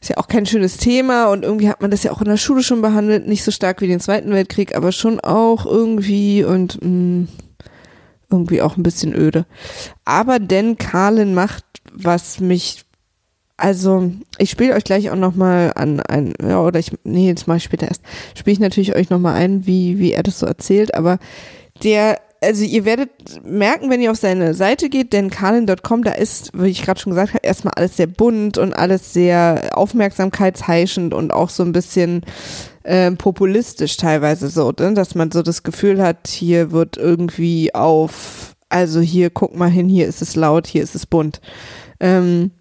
ist 0.00 0.10
ja 0.10 0.16
auch 0.18 0.28
kein 0.28 0.46
schönes 0.46 0.76
Thema 0.76 1.26
und 1.26 1.44
irgendwie 1.44 1.68
hat 1.68 1.80
man 1.80 1.90
das 1.90 2.02
ja 2.02 2.12
auch 2.12 2.20
in 2.20 2.28
der 2.28 2.36
Schule 2.36 2.62
schon 2.62 2.82
behandelt, 2.82 3.26
nicht 3.26 3.42
so 3.42 3.50
stark 3.50 3.80
wie 3.80 3.88
den 3.88 4.00
Zweiten 4.00 4.30
Weltkrieg, 4.30 4.76
aber 4.76 4.92
schon 4.92 5.20
auch 5.20 5.66
irgendwie 5.66 6.44
und 6.44 6.80
mh, 6.82 6.88
mm, 6.88 7.28
irgendwie 8.30 8.62
auch 8.62 8.76
ein 8.76 8.82
bisschen 8.82 9.14
öde. 9.14 9.46
Aber 10.04 10.38
denn 10.38 10.76
Carlin 10.78 11.34
macht, 11.34 11.64
was 11.92 12.40
mich 12.40 12.84
also, 13.58 14.12
ich 14.38 14.50
spiele 14.50 14.74
euch 14.74 14.84
gleich 14.84 15.10
auch 15.10 15.16
nochmal 15.16 15.72
an 15.74 15.98
ein, 16.00 16.32
ja, 16.40 16.62
oder 16.62 16.78
ich, 16.78 16.92
nee, 17.02 17.26
jetzt 17.26 17.48
mache 17.48 17.56
ich 17.58 17.64
später 17.64 17.88
erst, 17.88 18.02
spiele 18.36 18.52
ich 18.52 18.60
natürlich 18.60 18.94
euch 18.94 19.10
nochmal 19.10 19.34
ein, 19.34 19.66
wie, 19.66 19.98
wie 19.98 20.12
er 20.12 20.22
das 20.22 20.38
so 20.38 20.46
erzählt, 20.46 20.94
aber 20.94 21.18
der, 21.82 22.20
also 22.40 22.62
ihr 22.62 22.84
werdet 22.84 23.10
merken, 23.44 23.90
wenn 23.90 24.00
ihr 24.00 24.12
auf 24.12 24.16
seine 24.16 24.54
Seite 24.54 24.88
geht, 24.88 25.12
denn 25.12 25.28
Carlin.com, 25.30 26.04
da 26.04 26.12
ist, 26.12 26.52
wie 26.54 26.68
ich 26.68 26.82
gerade 26.82 27.00
schon 27.00 27.10
gesagt 27.10 27.34
habe, 27.34 27.44
erstmal 27.44 27.74
alles 27.74 27.96
sehr 27.96 28.06
bunt 28.06 28.58
und 28.58 28.74
alles 28.74 29.12
sehr 29.12 29.70
aufmerksamkeitsheischend 29.76 31.12
und 31.12 31.32
auch 31.32 31.50
so 31.50 31.64
ein 31.64 31.72
bisschen 31.72 32.22
äh, 32.84 33.10
populistisch 33.10 33.96
teilweise 33.96 34.50
so, 34.50 34.72
ne? 34.78 34.94
dass 34.94 35.16
man 35.16 35.32
so 35.32 35.42
das 35.42 35.64
Gefühl 35.64 36.00
hat, 36.00 36.28
hier 36.28 36.70
wird 36.70 36.96
irgendwie 36.96 37.74
auf, 37.74 38.54
also 38.68 39.00
hier 39.00 39.30
guck 39.30 39.56
mal 39.56 39.68
hin, 39.68 39.88
hier 39.88 40.06
ist 40.06 40.22
es 40.22 40.36
laut, 40.36 40.68
hier 40.68 40.84
ist 40.84 40.94
es 40.94 41.06
bunt. 41.06 41.40
Ähm, 41.98 42.52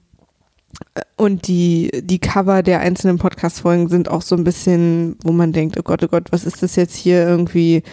und 1.16 1.48
die, 1.48 1.92
die 2.04 2.20
Cover 2.20 2.64
der 2.64 2.80
einzelnen 2.80 3.18
Podcast-Folgen 3.18 3.90
sind 3.90 4.10
auch 4.10 4.22
so 4.22 4.36
ein 4.36 4.44
bisschen, 4.44 5.18
wo 5.24 5.32
man 5.32 5.52
denkt, 5.52 5.78
oh 5.78 5.84
Gott, 5.84 6.04
oh 6.04 6.08
Gott, 6.08 6.32
was 6.32 6.44
ist 6.44 6.62
das 6.64 6.76
jetzt 6.76 6.96
hier 6.96 7.28
irgendwie, 7.28 7.84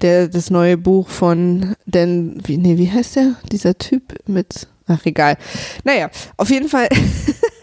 der, 0.00 0.28
das 0.28 0.50
neue 0.50 0.76
Buch 0.76 1.08
von, 1.08 1.74
denn, 1.86 2.40
wie, 2.44 2.56
nee, 2.56 2.78
wie 2.78 2.90
heißt 2.90 3.16
der? 3.16 3.34
Dieser 3.50 3.76
Typ 3.78 4.14
mit, 4.26 4.68
ach 4.86 5.04
egal. 5.06 5.36
Naja, 5.84 6.10
auf 6.36 6.50
jeden 6.50 6.68
Fall 6.68 6.88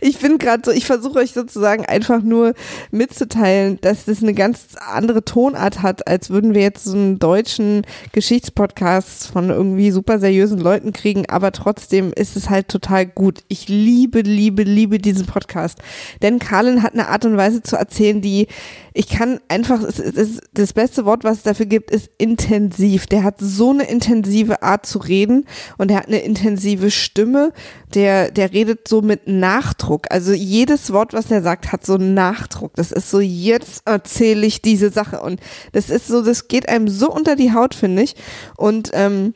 ich 0.00 0.18
bin 0.18 0.38
gerade 0.38 0.62
so, 0.64 0.70
ich 0.70 0.86
versuche 0.86 1.18
euch 1.18 1.32
sozusagen 1.32 1.84
einfach 1.84 2.22
nur 2.22 2.54
mitzuteilen, 2.90 3.78
dass 3.80 4.04
das 4.04 4.22
eine 4.22 4.34
ganz 4.34 4.76
andere 4.78 5.24
Tonart 5.24 5.82
hat, 5.82 6.06
als 6.06 6.30
würden 6.30 6.54
wir 6.54 6.62
jetzt 6.62 6.84
so 6.84 6.96
einen 6.96 7.18
deutschen 7.18 7.82
Geschichtspodcast 8.12 9.28
von 9.28 9.50
irgendwie 9.50 9.90
super 9.90 10.18
seriösen 10.18 10.58
Leuten 10.58 10.92
kriegen, 10.92 11.28
aber 11.28 11.52
trotzdem 11.52 12.12
ist 12.14 12.36
es 12.36 12.50
halt 12.50 12.68
total 12.68 13.06
gut. 13.06 13.42
Ich 13.48 13.68
liebe, 13.68 14.20
liebe, 14.20 14.62
liebe 14.62 14.98
diesen 14.98 15.26
Podcast. 15.26 15.78
Denn 16.22 16.38
Carlin 16.38 16.82
hat 16.82 16.94
eine 16.94 17.08
Art 17.08 17.24
und 17.24 17.36
Weise 17.36 17.62
zu 17.62 17.76
erzählen, 17.76 18.20
die 18.20 18.48
ich 18.96 19.08
kann 19.08 19.40
einfach, 19.48 19.82
es 19.82 19.98
ist, 19.98 20.40
das 20.54 20.72
beste 20.72 21.04
Wort, 21.04 21.22
was 21.22 21.38
es 21.38 21.42
dafür 21.42 21.66
gibt, 21.66 21.90
ist 21.90 22.08
intensiv. 22.16 23.06
Der 23.06 23.24
hat 23.24 23.34
so 23.38 23.70
eine 23.70 23.84
intensive 23.84 24.62
Art 24.62 24.86
zu 24.86 24.98
reden 24.98 25.44
und 25.76 25.90
er 25.90 25.98
hat 25.98 26.06
eine 26.06 26.20
intensive 26.20 26.90
Stimme. 26.90 27.52
Der, 27.92 28.30
der 28.30 28.54
redet 28.54 28.88
so 28.88 29.02
mit 29.02 29.28
Nachdruck. 29.28 30.06
Also 30.08 30.32
jedes 30.32 30.94
Wort, 30.94 31.12
was 31.12 31.30
er 31.30 31.42
sagt, 31.42 31.72
hat 31.72 31.84
so 31.84 31.96
einen 31.96 32.14
Nachdruck. 32.14 32.72
Das 32.76 32.90
ist 32.90 33.10
so, 33.10 33.20
jetzt 33.20 33.82
erzähle 33.84 34.46
ich 34.46 34.62
diese 34.62 34.88
Sache. 34.88 35.20
Und 35.20 35.40
das 35.72 35.90
ist 35.90 36.08
so, 36.08 36.22
das 36.22 36.48
geht 36.48 36.70
einem 36.70 36.88
so 36.88 37.10
unter 37.12 37.36
die 37.36 37.52
Haut, 37.52 37.74
finde 37.74 38.02
ich. 38.02 38.16
Und, 38.56 38.92
ähm, 38.94 39.34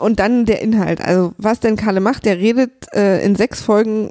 und 0.00 0.20
dann 0.20 0.44
der 0.44 0.60
Inhalt. 0.60 1.00
Also 1.00 1.32
was 1.38 1.60
denn 1.60 1.76
Kalle 1.76 2.00
macht, 2.00 2.26
der 2.26 2.36
redet 2.36 2.92
äh, 2.92 3.24
in 3.24 3.36
sechs 3.36 3.62
Folgen 3.62 4.10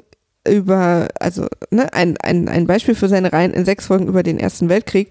über, 0.50 1.08
also 1.20 1.46
ne, 1.70 1.92
ein, 1.92 2.16
ein, 2.18 2.48
ein 2.48 2.66
Beispiel 2.66 2.94
für 2.94 3.08
seine 3.08 3.32
Reihen 3.32 3.52
in 3.52 3.64
sechs 3.64 3.86
Folgen 3.86 4.06
über 4.06 4.22
den 4.22 4.38
Ersten 4.38 4.68
Weltkrieg. 4.68 5.10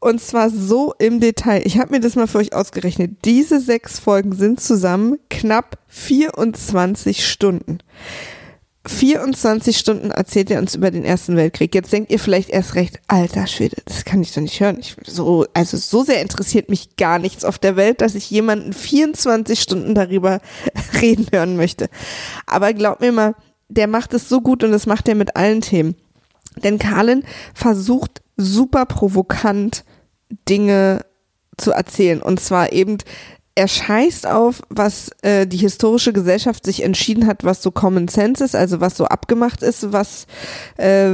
Und 0.00 0.20
zwar 0.20 0.50
so 0.50 0.94
im 0.98 1.20
Detail. 1.20 1.62
Ich 1.64 1.78
habe 1.78 1.92
mir 1.92 2.00
das 2.00 2.16
mal 2.16 2.26
für 2.26 2.38
euch 2.38 2.54
ausgerechnet. 2.54 3.12
Diese 3.24 3.60
sechs 3.60 3.98
Folgen 3.98 4.32
sind 4.32 4.60
zusammen 4.60 5.18
knapp 5.30 5.78
24 5.88 7.26
Stunden. 7.26 7.78
24 8.86 9.78
Stunden 9.78 10.10
erzählt 10.10 10.50
er 10.50 10.58
uns 10.58 10.74
über 10.74 10.90
den 10.90 11.04
Ersten 11.04 11.36
Weltkrieg. 11.36 11.74
Jetzt 11.74 11.92
denkt 11.92 12.10
ihr 12.10 12.18
vielleicht 12.18 12.50
erst 12.50 12.74
recht, 12.74 13.00
alter 13.08 13.46
Schwede, 13.46 13.76
das 13.86 14.04
kann 14.04 14.20
ich 14.20 14.34
doch 14.34 14.42
nicht 14.42 14.60
hören. 14.60 14.78
Ich, 14.78 14.96
so, 15.06 15.46
also 15.54 15.78
so 15.78 16.04
sehr 16.04 16.20
interessiert 16.20 16.68
mich 16.68 16.96
gar 16.96 17.18
nichts 17.18 17.44
auf 17.44 17.58
der 17.58 17.76
Welt, 17.76 18.02
dass 18.02 18.14
ich 18.14 18.30
jemanden 18.30 18.74
24 18.74 19.58
Stunden 19.58 19.94
darüber 19.94 20.40
reden 21.00 21.26
hören 21.32 21.56
möchte. 21.56 21.88
Aber 22.46 22.74
glaubt 22.74 23.00
mir 23.00 23.12
mal, 23.12 23.34
der 23.76 23.86
macht 23.86 24.14
es 24.14 24.28
so 24.28 24.40
gut 24.40 24.64
und 24.64 24.72
das 24.72 24.86
macht 24.86 25.08
er 25.08 25.14
mit 25.14 25.36
allen 25.36 25.60
Themen. 25.60 25.94
Denn 26.56 26.78
Carlin 26.78 27.24
versucht 27.54 28.22
super 28.36 28.86
provokant 28.86 29.84
Dinge 30.48 31.04
zu 31.56 31.72
erzählen. 31.72 32.22
Und 32.22 32.40
zwar 32.40 32.72
eben 32.72 32.98
er 33.56 33.68
scheißt 33.68 34.26
auf, 34.26 34.62
was 34.68 35.10
äh, 35.22 35.46
die 35.46 35.58
historische 35.58 36.12
Gesellschaft 36.12 36.64
sich 36.64 36.82
entschieden 36.82 37.26
hat, 37.26 37.44
was 37.44 37.62
so 37.62 37.70
Common 37.70 38.08
Sense 38.08 38.42
ist, 38.42 38.56
also 38.56 38.80
was 38.80 38.96
so 38.96 39.04
abgemacht 39.04 39.62
ist, 39.62 39.92
was 39.92 40.26
äh, 40.76 41.12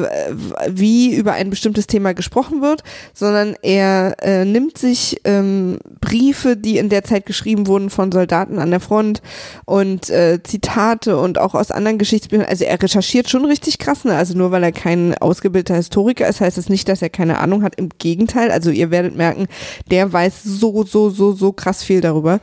wie 0.69 1.15
über 1.15 1.35
ein 1.35 1.51
bestimmtes 1.51 1.87
Thema 1.87 2.15
gesprochen 2.15 2.63
wird, 2.63 2.83
sondern 3.13 3.57
er 3.61 4.17
äh, 4.23 4.47
nimmt 4.47 4.79
sich 4.79 5.21
ähm, 5.25 5.79
Briefe, 6.01 6.57
die 6.57 6.79
in 6.79 6.89
der 6.89 7.05
Zeit 7.05 7.27
geschrieben 7.27 7.67
wurden 7.67 7.91
von 7.91 8.11
Soldaten 8.11 8.59
an 8.59 8.71
der 8.71 8.81
Front 8.81 9.21
und 9.67 10.09
äh, 10.09 10.43
Zitate 10.43 11.19
und 11.19 11.37
auch 11.39 11.55
aus 11.55 11.71
anderen 11.71 11.99
Geschichtsbüchern. 11.99 12.47
Also 12.47 12.65
er 12.65 12.83
recherchiert 12.83 13.29
schon 13.29 13.45
richtig 13.45 13.79
krass, 13.79 14.05
ne? 14.05 14.17
Also 14.17 14.37
nur 14.37 14.51
weil 14.51 14.63
er 14.63 14.73
kein 14.73 15.15
ausgebildeter 15.19 15.77
Historiker 15.77 16.27
ist, 16.27 16.41
heißt 16.41 16.57
es 16.57 16.65
das 16.65 16.71
nicht, 16.71 16.89
dass 16.89 17.03
er 17.03 17.11
keine 17.11 17.39
Ahnung 17.39 17.63
hat. 17.63 17.75
Im 17.77 17.91
Gegenteil, 17.99 18.51
also 18.51 18.71
ihr 18.71 18.91
werdet 18.91 19.15
merken, 19.15 19.47
der 19.91 20.11
weiß 20.11 20.43
so, 20.43 20.85
so, 20.85 21.11
so, 21.11 21.33
so 21.33 21.53
krass 21.53 21.83
viel 21.83 22.01
darüber 22.01 22.30
darüber. 22.31 22.41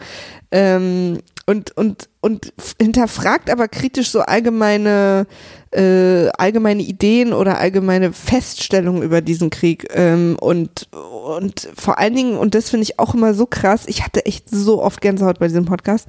Ähm, 0.52 1.20
und, 1.48 1.76
und, 1.78 2.10
und 2.20 2.54
hinterfragt 2.80 3.50
aber 3.50 3.68
kritisch 3.70 4.10
so 4.10 4.20
allgemeine 4.20 5.26
äh, 5.72 6.30
allgemeine 6.38 6.82
Ideen 6.82 7.34
oder 7.34 7.58
allgemeine 7.58 8.14
Feststellungen 8.14 9.04
über 9.04 9.22
diesen 9.22 9.50
Krieg 9.50 9.88
ähm, 9.94 10.38
und 10.40 10.88
und 10.92 11.70
vor 11.76 11.98
allen 11.98 12.16
Dingen 12.16 12.38
und 12.38 12.56
das 12.56 12.70
finde 12.70 12.84
ich 12.84 13.00
auch 13.00 13.14
immer 13.14 13.34
so 13.34 13.46
krass. 13.46 13.84
Ich 13.88 14.04
hatte 14.04 14.26
echt 14.26 14.50
so 14.50 14.82
oft 14.82 15.02
Gänsehaut 15.02 15.40
bei 15.40 15.48
diesem 15.48 15.66
Podcast. 15.66 16.08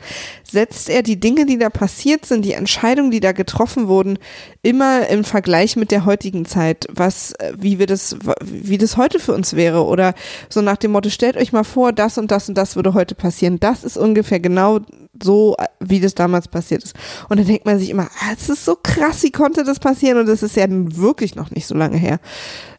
Setzt 0.49 0.89
er 0.89 1.03
die 1.03 1.19
Dinge, 1.19 1.45
die 1.45 1.59
da 1.59 1.71
passiert 1.71 2.25
sind, 2.25 2.45
die 2.45 2.53
Entscheidungen, 2.53 3.11
die 3.11 3.21
da 3.21 3.33
getroffen 3.33 3.89
wurden, 3.89 4.19
immer 4.63 5.09
im 5.09 5.25
Vergleich 5.25 5.75
mit 5.75 5.91
der 5.91 6.05
heutigen 6.05 6.45
Zeit, 6.45 6.87
was 6.89 7.35
wie 7.57 7.81
wir 7.81 7.87
das 7.87 8.17
wie 8.41 8.79
das 8.79 8.97
heute 8.97 9.19
für 9.19 9.35
uns 9.35 9.55
wäre 9.55 9.85
oder 9.85 10.15
so 10.49 10.63
nach 10.63 10.77
dem 10.77 10.93
Motto 10.93 11.11
stellt 11.11 11.37
euch 11.37 11.53
mal 11.53 11.65
vor, 11.65 11.93
das 11.93 12.17
und 12.17 12.31
das 12.31 12.49
und 12.49 12.57
das 12.57 12.77
würde 12.77 12.95
heute 12.95 13.17
passieren. 13.17 13.59
Das 13.59 13.83
ist 13.83 13.97
ungefähr 13.97 14.39
genau 14.39 14.81
so, 15.23 15.57
wie 15.81 16.01
das 16.01 16.15
damals 16.15 16.49
passiert 16.49 16.85
ist. 16.85 16.95
Und 17.29 17.39
dann 17.39 17.47
denkt 17.47 17.67
man 17.67 17.79
sich 17.79 17.91
immer, 17.91 18.05
ah, 18.21 18.33
es 18.37 18.49
ist 18.49 18.65
so 18.65 18.77
krass, 18.77 19.23
wie 19.23 19.33
konnte 19.33 19.65
das 19.65 19.79
passieren? 19.79 20.19
Und 20.19 20.27
das 20.27 20.43
ist 20.43 20.57
ja 20.57 20.67
wirklich 20.69 21.35
noch 21.35 21.51
nicht 21.51 21.67
so 21.67 21.75
lange 21.75 21.97
her. 21.97 22.21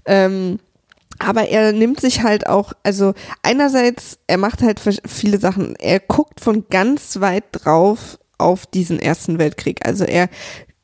Ähm, 0.06 0.60
aber 1.19 1.49
er 1.49 1.73
nimmt 1.73 1.99
sich 1.99 2.23
halt 2.23 2.47
auch, 2.47 2.73
also 2.84 3.13
einerseits, 3.43 4.19
er 4.28 4.38
macht 4.38 4.62
halt 4.62 4.80
viele 5.06 5.39
Sachen. 5.39 5.75
Er 5.75 5.99
guckt 5.99 6.39
von 6.39 6.65
ganz 6.69 7.19
weit 7.19 7.45
drauf 7.52 8.17
auf 8.38 8.65
diesen 8.65 8.99
Ersten 8.99 9.38
Weltkrieg. 9.38 9.86
Also 9.86 10.06
er 10.06 10.30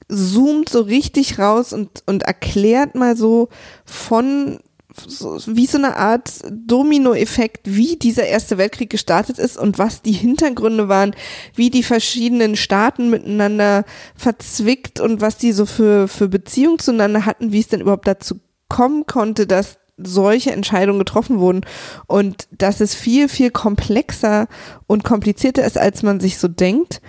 zoomt 0.09 0.69
so 0.69 0.81
richtig 0.81 1.39
raus 1.39 1.73
und, 1.73 2.03
und 2.05 2.23
erklärt 2.23 2.95
mal 2.95 3.15
so 3.15 3.49
von 3.85 4.59
so, 5.07 5.39
wie 5.47 5.65
so 5.65 5.77
eine 5.77 5.97
Art 5.97 6.31
Dominoeffekt, 6.49 7.61
wie 7.65 7.95
dieser 7.95 8.25
Erste 8.25 8.57
Weltkrieg 8.57 8.89
gestartet 8.89 9.39
ist 9.39 9.57
und 9.57 9.77
was 9.77 10.01
die 10.01 10.11
Hintergründe 10.11 10.87
waren, 10.87 11.15
wie 11.53 11.69
die 11.69 11.83
verschiedenen 11.83 12.55
Staaten 12.55 13.09
miteinander 13.09 13.85
verzwickt 14.15 14.99
und 14.99 15.21
was 15.21 15.37
die 15.37 15.51
so 15.51 15.65
für, 15.65 16.07
für 16.07 16.27
Beziehungen 16.27 16.79
zueinander 16.79 17.25
hatten, 17.25 17.51
wie 17.51 17.59
es 17.59 17.67
denn 17.67 17.81
überhaupt 17.81 18.07
dazu 18.07 18.39
kommen 18.69 19.05
konnte, 19.05 19.47
dass 19.47 19.77
solche 19.97 20.51
Entscheidungen 20.51 20.99
getroffen 20.99 21.39
wurden 21.39 21.61
und 22.07 22.47
dass 22.51 22.81
es 22.81 22.95
viel, 22.95 23.29
viel 23.29 23.49
komplexer 23.49 24.47
und 24.87 25.03
komplizierter 25.03 25.63
ist, 25.65 25.77
als 25.77 26.03
man 26.03 26.19
sich 26.19 26.37
so 26.37 26.47
denkt 26.47 27.01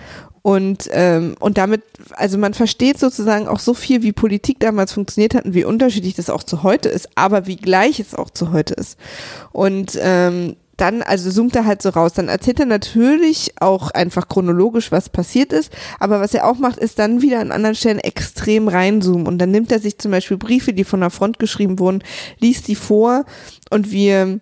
und, 0.47 0.87
ähm, 0.93 1.35
und 1.41 1.57
damit, 1.57 1.83
also 2.11 2.37
man 2.37 2.53
versteht 2.53 2.97
sozusagen 2.97 3.49
auch 3.49 3.59
so 3.59 3.73
viel, 3.73 4.01
wie 4.01 4.13
Politik 4.13 4.61
damals 4.61 4.93
funktioniert 4.93 5.35
hat 5.35 5.43
und 5.43 5.55
wie 5.55 5.65
unterschiedlich 5.65 6.13
das 6.13 6.29
auch 6.29 6.41
zu 6.41 6.63
heute 6.63 6.87
ist, 6.87 7.09
aber 7.15 7.47
wie 7.47 7.57
gleich 7.57 7.99
es 7.99 8.15
auch 8.15 8.29
zu 8.29 8.53
heute 8.53 8.73
ist. 8.75 8.97
Und 9.51 9.99
ähm, 10.01 10.55
dann, 10.77 11.01
also 11.01 11.29
zoomt 11.31 11.53
er 11.57 11.65
halt 11.65 11.81
so 11.81 11.89
raus. 11.89 12.13
Dann 12.13 12.29
erzählt 12.29 12.61
er 12.61 12.65
natürlich 12.65 13.55
auch 13.59 13.91
einfach 13.91 14.29
chronologisch, 14.29 14.89
was 14.89 15.09
passiert 15.09 15.51
ist. 15.51 15.69
Aber 15.99 16.21
was 16.21 16.33
er 16.33 16.47
auch 16.47 16.59
macht, 16.59 16.77
ist 16.77 16.97
dann 16.97 17.21
wieder 17.21 17.41
an 17.41 17.51
anderen 17.51 17.75
Stellen 17.75 17.99
extrem 17.99 18.69
reinzoomen. 18.69 19.27
Und 19.27 19.39
dann 19.39 19.51
nimmt 19.51 19.73
er 19.73 19.79
sich 19.79 19.97
zum 19.97 20.11
Beispiel 20.11 20.37
Briefe, 20.37 20.71
die 20.71 20.85
von 20.85 21.01
der 21.01 21.09
Front 21.09 21.39
geschrieben 21.39 21.77
wurden, 21.77 22.05
liest 22.39 22.69
die 22.69 22.75
vor 22.75 23.25
und 23.69 23.91
wir 23.91 24.39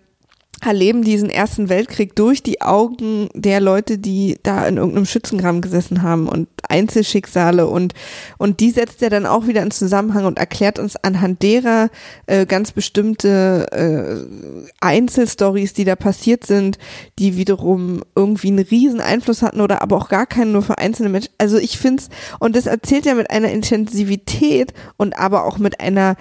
erleben 0.66 1.02
diesen 1.02 1.30
Ersten 1.30 1.68
Weltkrieg 1.68 2.14
durch 2.16 2.42
die 2.42 2.60
Augen 2.60 3.28
der 3.34 3.60
Leute, 3.60 3.98
die 3.98 4.38
da 4.42 4.66
in 4.66 4.76
irgendeinem 4.76 5.06
Schützengraben 5.06 5.60
gesessen 5.60 6.02
haben 6.02 6.28
und 6.28 6.48
Einzelschicksale 6.68 7.66
und 7.66 7.94
und 8.38 8.60
die 8.60 8.70
setzt 8.70 9.02
er 9.02 9.10
dann 9.10 9.26
auch 9.26 9.46
wieder 9.46 9.62
in 9.62 9.70
Zusammenhang 9.70 10.24
und 10.24 10.38
erklärt 10.38 10.78
uns 10.78 10.96
anhand 10.96 11.42
derer 11.42 11.88
äh, 12.26 12.46
ganz 12.46 12.72
bestimmte 12.72 13.66
äh, 13.72 14.66
Einzelstories, 14.80 15.72
die 15.72 15.84
da 15.84 15.96
passiert 15.96 16.44
sind, 16.44 16.78
die 17.18 17.36
wiederum 17.36 18.02
irgendwie 18.14 18.48
einen 18.48 18.64
riesen 18.64 19.00
Einfluss 19.00 19.42
hatten 19.42 19.60
oder 19.60 19.82
aber 19.82 19.96
auch 19.96 20.08
gar 20.08 20.26
keinen 20.26 20.52
nur 20.52 20.62
für 20.62 20.78
einzelne 20.78 21.08
Menschen. 21.08 21.32
Also 21.38 21.58
ich 21.58 21.78
finde 21.78 22.02
es 22.02 22.08
und 22.40 22.56
das 22.56 22.66
erzählt 22.66 23.06
er 23.06 23.14
mit 23.14 23.30
einer 23.30 23.50
Intensivität 23.50 24.72
und 24.96 25.18
aber 25.18 25.44
auch 25.44 25.58
mit 25.58 25.80
einer 25.80 26.16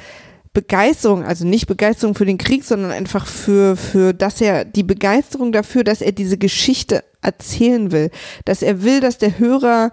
Begeisterung, 0.55 1.23
also 1.23 1.45
nicht 1.45 1.67
Begeisterung 1.67 2.15
für 2.15 2.25
den 2.25 2.39
Krieg, 2.39 2.63
sondern 2.63 2.89
einfach 2.89 3.27
für, 3.27 3.75
für, 3.75 4.13
dass 4.13 4.41
er 4.41 4.65
die 4.65 4.83
Begeisterung 4.83 5.51
dafür, 5.51 5.83
dass 5.83 6.01
er 6.01 6.13
diese 6.13 6.39
Geschichte 6.39 7.03
erzählen 7.21 7.91
will, 7.91 8.09
dass 8.45 8.63
er 8.63 8.81
will, 8.81 9.01
dass 9.01 9.19
der 9.19 9.37
Hörer 9.37 9.91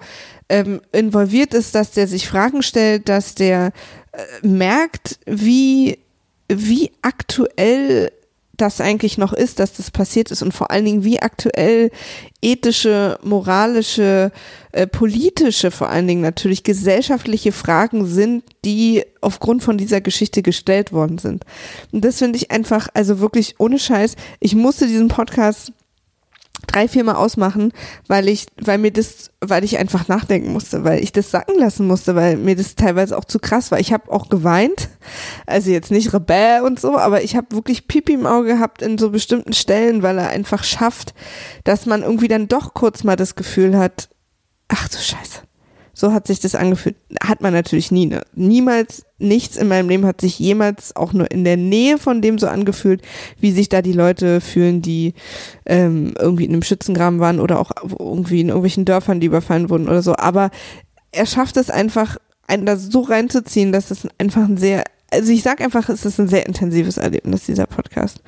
ähm, 0.48 0.80
involviert 0.92 1.52
ist, 1.52 1.74
dass 1.74 1.90
der 1.90 2.06
sich 2.06 2.28
Fragen 2.28 2.62
stellt, 2.62 3.08
dass 3.08 3.34
der 3.34 3.72
äh, 4.12 4.46
merkt, 4.46 5.18
wie, 5.26 5.98
wie 6.48 6.92
aktuell 7.02 8.12
das 8.56 8.80
eigentlich 8.80 9.18
noch 9.18 9.32
ist, 9.32 9.58
dass 9.58 9.72
das 9.74 9.90
passiert 9.90 10.30
ist 10.30 10.42
und 10.42 10.52
vor 10.52 10.70
allen 10.70 10.84
Dingen, 10.84 11.04
wie 11.04 11.20
aktuell 11.20 11.90
ethische, 12.42 13.18
moralische, 13.22 14.30
äh, 14.72 14.86
politische, 14.86 15.70
vor 15.70 15.88
allen 15.88 16.06
Dingen 16.06 16.20
natürlich 16.20 16.62
gesellschaftliche 16.62 17.52
Fragen 17.52 18.06
sind, 18.06 18.44
die 18.64 19.04
aufgrund 19.20 19.62
von 19.62 19.78
dieser 19.78 20.00
Geschichte 20.00 20.42
gestellt 20.42 20.92
worden 20.92 21.18
sind. 21.18 21.44
Und 21.92 22.04
das 22.04 22.18
finde 22.18 22.36
ich 22.36 22.50
einfach, 22.50 22.88
also 22.94 23.20
wirklich 23.20 23.54
ohne 23.58 23.78
Scheiß, 23.78 24.16
ich 24.40 24.54
musste 24.54 24.86
diesen 24.86 25.08
Podcast 25.08 25.72
drei, 26.66 26.88
vier 26.88 27.04
Mal 27.04 27.14
ausmachen, 27.14 27.72
weil 28.08 28.28
ich, 28.28 28.46
weil 28.60 28.78
mir 28.78 28.92
das, 28.92 29.30
weil 29.40 29.64
ich 29.64 29.78
einfach 29.78 30.08
nachdenken 30.08 30.52
musste, 30.52 30.84
weil 30.84 31.02
ich 31.02 31.12
das 31.12 31.30
sacken 31.30 31.58
lassen 31.58 31.86
musste, 31.86 32.14
weil 32.14 32.36
mir 32.36 32.56
das 32.56 32.74
teilweise 32.74 33.16
auch 33.16 33.24
zu 33.24 33.38
krass 33.38 33.70
war. 33.70 33.80
Ich 33.80 33.92
habe 33.92 34.10
auch 34.10 34.28
geweint, 34.28 34.88
also 35.46 35.70
jetzt 35.70 35.90
nicht 35.90 36.12
Rebell 36.12 36.62
und 36.62 36.80
so, 36.80 36.98
aber 36.98 37.22
ich 37.22 37.36
habe 37.36 37.54
wirklich 37.54 37.88
Pipi 37.88 38.14
im 38.14 38.26
Auge 38.26 38.48
gehabt 38.48 38.82
in 38.82 38.98
so 38.98 39.10
bestimmten 39.10 39.52
Stellen, 39.52 40.02
weil 40.02 40.18
er 40.18 40.28
einfach 40.28 40.64
schafft, 40.64 41.14
dass 41.64 41.86
man 41.86 42.02
irgendwie 42.02 42.28
dann 42.28 42.48
doch 42.48 42.74
kurz 42.74 43.04
mal 43.04 43.16
das 43.16 43.34
Gefühl 43.34 43.76
hat, 43.76 44.08
ach 44.68 44.88
du 44.88 44.98
Scheiße 44.98 45.42
so 46.02 46.12
hat 46.12 46.26
sich 46.26 46.40
das 46.40 46.56
angefühlt. 46.56 46.96
Hat 47.22 47.42
man 47.42 47.52
natürlich 47.52 47.92
nie. 47.92 48.06
Ne? 48.06 48.22
Niemals, 48.34 49.04
nichts 49.20 49.56
in 49.56 49.68
meinem 49.68 49.88
Leben 49.88 50.04
hat 50.04 50.20
sich 50.20 50.36
jemals 50.36 50.96
auch 50.96 51.12
nur 51.12 51.30
in 51.30 51.44
der 51.44 51.56
Nähe 51.56 51.96
von 51.96 52.20
dem 52.20 52.40
so 52.40 52.48
angefühlt, 52.48 53.02
wie 53.38 53.52
sich 53.52 53.68
da 53.68 53.82
die 53.82 53.92
Leute 53.92 54.40
fühlen, 54.40 54.82
die 54.82 55.14
ähm, 55.64 56.14
irgendwie 56.18 56.44
in 56.44 56.54
einem 56.54 56.64
Schützengraben 56.64 57.20
waren 57.20 57.38
oder 57.38 57.60
auch 57.60 57.70
irgendwie 58.00 58.40
in 58.40 58.48
irgendwelchen 58.48 58.84
Dörfern, 58.84 59.20
die 59.20 59.28
überfallen 59.28 59.70
wurden 59.70 59.88
oder 59.88 60.02
so. 60.02 60.16
Aber 60.16 60.50
er 61.12 61.24
schafft 61.24 61.56
es 61.56 61.70
einfach, 61.70 62.16
einen 62.48 62.66
da 62.66 62.76
so 62.76 63.02
reinzuziehen, 63.02 63.70
dass 63.70 63.92
es 63.92 64.08
einfach 64.18 64.42
ein 64.42 64.56
sehr 64.56 64.82
also 65.12 65.30
ich 65.30 65.42
sag 65.42 65.60
einfach, 65.60 65.88
es 65.88 66.04
ist 66.04 66.18
ein 66.18 66.26
sehr 66.26 66.46
intensives 66.46 66.96
Erlebnis, 66.96 67.44
dieser 67.44 67.66
Podcast. 67.66 68.22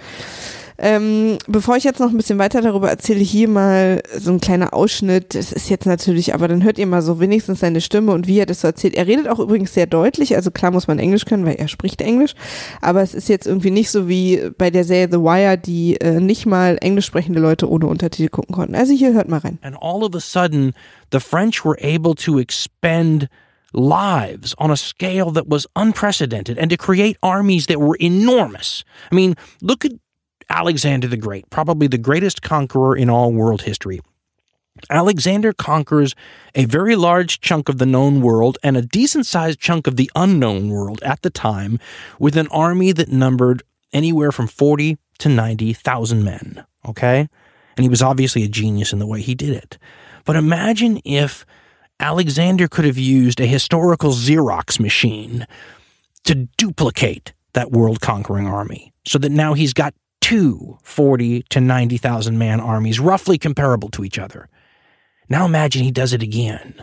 Ähm, 0.76 1.38
bevor 1.46 1.76
ich 1.76 1.84
jetzt 1.84 2.00
noch 2.00 2.10
ein 2.10 2.16
bisschen 2.16 2.38
weiter 2.38 2.60
darüber 2.60 2.90
erzähle, 2.90 3.20
hier 3.20 3.48
mal 3.48 4.02
so 4.18 4.32
ein 4.32 4.40
kleiner 4.40 4.74
Ausschnitt. 4.74 5.34
Es 5.34 5.52
ist 5.52 5.70
jetzt 5.70 5.87
natürlich, 5.87 6.34
aber 6.34 6.48
dann 6.48 6.64
hört 6.64 6.78
ihr 6.78 6.87
mal 6.87 7.02
so 7.02 7.20
wenigstens 7.20 7.60
seine 7.60 7.80
Stimme 7.80 8.12
und 8.12 8.26
wie 8.26 8.38
er 8.38 8.46
das 8.46 8.62
so 8.62 8.68
erzählt. 8.68 8.94
Er 8.94 9.06
redet 9.06 9.28
auch 9.28 9.38
übrigens 9.38 9.72
sehr 9.72 9.87
deutlich, 9.87 10.34
also 10.34 10.50
klar 10.50 10.72
muss 10.72 10.88
man 10.88 10.98
Englisch 10.98 11.26
können, 11.26 11.46
weil 11.46 11.54
er 11.54 11.68
spricht 11.68 12.00
Englisch, 12.00 12.34
aber 12.80 13.02
es 13.02 13.14
ist 13.14 13.28
jetzt 13.28 13.46
irgendwie 13.46 13.70
nicht 13.70 13.90
so 13.90 14.08
wie 14.08 14.50
bei 14.58 14.70
der 14.70 14.84
Serie 14.84 15.08
The 15.10 15.18
Wire, 15.18 15.58
die 15.58 15.96
äh, 16.00 16.18
nicht 16.18 16.46
mal 16.46 16.76
englisch 16.80 17.06
sprechende 17.06 17.40
Leute 17.40 17.70
ohne 17.70 17.87
Untertitel 17.87 18.28
gucken 18.28 18.54
konnten. 18.54 18.74
Also 18.74 18.92
hier 18.92 19.12
hört 19.12 19.28
mal 19.28 19.38
rein. 19.38 19.58
And 19.62 19.76
all 19.80 20.02
of 20.02 20.14
a 20.14 20.20
sudden, 20.20 20.72
the 21.12 21.20
French 21.20 21.64
were 21.64 21.76
able 21.80 22.14
to 22.16 22.38
expend 22.38 23.28
lives 23.72 24.54
on 24.58 24.70
a 24.70 24.76
scale 24.76 25.32
that 25.32 25.48
was 25.48 25.66
unprecedented 25.74 26.58
and 26.58 26.70
to 26.70 26.76
create 26.76 27.16
armies 27.22 27.66
that 27.66 27.78
were 27.78 27.96
enormous. 28.00 28.84
I 29.10 29.14
mean, 29.14 29.34
look 29.60 29.84
at 29.84 29.92
Alexander 30.50 31.07
the 31.07 31.16
Great, 31.16 31.48
probably 31.50 31.87
the 31.87 31.98
greatest 31.98 32.42
conqueror 32.42 32.96
in 32.96 33.11
all 33.11 33.33
world 33.33 33.62
history. 33.62 34.00
Alexander 34.90 35.52
conquers 35.52 36.14
a 36.54 36.64
very 36.64 36.96
large 36.96 37.40
chunk 37.40 37.68
of 37.68 37.78
the 37.78 37.87
known 37.87 38.20
world 38.20 38.59
and 38.62 38.76
a 38.76 38.83
decent 38.83 39.24
sized 39.24 39.61
chunk 39.61 39.87
of 39.87 39.96
the 39.96 40.11
unknown 40.16 40.68
world 40.68 41.00
at 41.02 41.22
the 41.22 41.30
time 41.30 41.78
with 42.18 42.37
an 42.37 42.48
army 42.48 42.90
that 42.92 43.09
numbered 43.09 43.62
anywhere 43.92 44.33
from 44.33 44.48
40 44.48 44.98
to 45.18 45.28
90,000 45.28 46.24
men. 46.24 46.64
Okay? 46.87 47.28
And 47.76 47.85
he 47.85 47.88
was 47.88 48.02
obviously 48.02 48.42
a 48.42 48.48
genius 48.48 48.92
in 48.92 48.98
the 48.98 49.07
way 49.07 49.20
he 49.20 49.35
did 49.35 49.50
it. 49.50 49.78
But 50.24 50.37
imagine 50.37 51.00
if 51.04 51.46
Alexander 52.00 52.66
could 52.66 52.85
have 52.85 52.98
used 52.98 53.40
a 53.40 53.46
historical 53.46 54.11
Xerox 54.11 54.80
machine 54.80 55.46
to 56.24 56.48
duplicate 56.57 57.33
that 57.52 57.70
world 57.70 58.00
conquering 58.00 58.46
army 58.46 58.92
so 59.07 59.18
that 59.18 59.30
now 59.30 59.54
he's 59.54 59.72
got 59.72 59.94
two 60.24 60.78
40 60.82 61.42
to 61.50 61.60
90,000 61.60 62.38
man 62.38 62.58
armies, 62.58 62.98
roughly 62.98 63.37
comparable 63.37 63.90
to 63.90 64.04
each 64.04 64.18
other. 64.18 64.48
Now 65.28 65.44
imagine 65.44 65.84
he 65.84 65.90
does 65.90 66.14
it 66.14 66.22
again, 66.22 66.82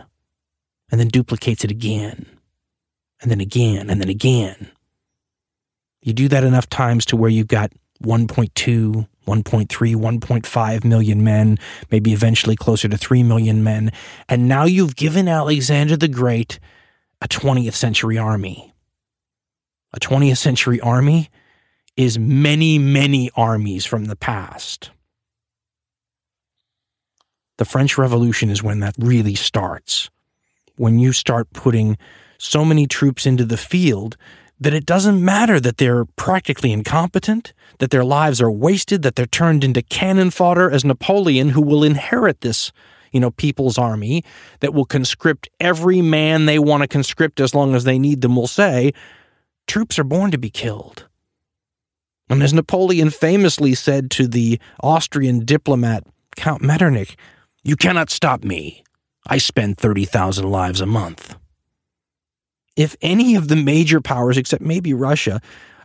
and 0.92 1.00
then 1.00 1.08
duplicates 1.08 1.64
it 1.64 1.70
again, 1.72 2.26
and 3.20 3.32
then 3.32 3.40
again, 3.40 3.90
and 3.90 4.00
then 4.00 4.08
again. 4.08 4.70
You 6.02 6.12
do 6.12 6.28
that 6.28 6.44
enough 6.44 6.68
times 6.68 7.04
to 7.06 7.16
where 7.16 7.30
you've 7.30 7.48
got 7.48 7.72
1.2, 8.04 9.08
1.3, 9.26 9.66
1.5 9.66 10.84
million 10.84 11.24
men, 11.24 11.58
maybe 11.90 12.12
eventually 12.12 12.54
closer 12.54 12.88
to 12.88 12.96
3 12.96 13.24
million 13.24 13.64
men, 13.64 13.90
and 14.28 14.46
now 14.46 14.66
you've 14.66 14.94
given 14.94 15.26
Alexander 15.26 15.96
the 15.96 16.06
Great 16.06 16.60
a 17.20 17.26
20th 17.26 17.74
century 17.74 18.16
army. 18.16 18.72
A 19.92 19.98
20th 19.98 20.38
century 20.38 20.80
army 20.80 21.28
is 21.96 22.18
many, 22.18 22.78
many 22.78 23.30
armies 23.36 23.84
from 23.84 24.06
the 24.06 24.16
past. 24.16 24.90
The 27.58 27.64
French 27.64 27.98
Revolution 27.98 28.50
is 28.50 28.62
when 28.62 28.80
that 28.80 28.94
really 28.98 29.34
starts. 29.34 30.10
When 30.76 30.98
you 30.98 31.12
start 31.12 31.52
putting 31.52 31.98
so 32.38 32.64
many 32.64 32.86
troops 32.86 33.26
into 33.26 33.44
the 33.44 33.56
field 33.56 34.16
that 34.58 34.72
it 34.72 34.86
doesn't 34.86 35.22
matter 35.22 35.60
that 35.60 35.76
they're 35.76 36.04
practically 36.04 36.72
incompetent, 36.72 37.52
that 37.78 37.90
their 37.90 38.04
lives 38.04 38.40
are 38.40 38.50
wasted, 38.50 39.02
that 39.02 39.16
they're 39.16 39.26
turned 39.26 39.64
into 39.64 39.82
cannon 39.82 40.30
fodder 40.30 40.70
as 40.70 40.84
Napoleon, 40.84 41.50
who 41.50 41.60
will 41.60 41.84
inherit 41.84 42.40
this, 42.40 42.72
you 43.10 43.20
know, 43.20 43.30
people's 43.30 43.76
army 43.76 44.24
that 44.60 44.72
will 44.72 44.84
conscript 44.84 45.48
every 45.60 46.00
man 46.00 46.46
they 46.46 46.58
want 46.58 46.82
to 46.82 46.88
conscript 46.88 47.40
as 47.40 47.54
long 47.54 47.74
as 47.74 47.84
they 47.84 47.98
need 47.98 48.22
them, 48.22 48.36
will 48.36 48.46
say, 48.46 48.92
troops 49.66 49.98
are 49.98 50.04
born 50.04 50.30
to 50.30 50.38
be 50.38 50.50
killed. 50.50 51.08
And 52.32 52.42
as 52.42 52.54
Napoleon 52.54 53.10
famously 53.10 53.74
said 53.74 54.10
to 54.12 54.26
the 54.26 54.58
Austrian 54.82 55.44
diplomat 55.44 56.06
Count 56.34 56.62
Metternich, 56.62 57.14
You 57.62 57.76
cannot 57.76 58.08
stop 58.08 58.42
me. 58.42 58.82
I 59.26 59.36
spend 59.36 59.76
30,000 59.76 60.50
lives 60.50 60.80
a 60.80 60.86
month. 60.86 61.36
If 62.74 62.96
any 63.02 63.34
of 63.34 63.48
the 63.48 63.56
major 63.56 64.00
powers, 64.00 64.38
except 64.38 64.62
maybe 64.62 64.94
Russia, 64.94 65.42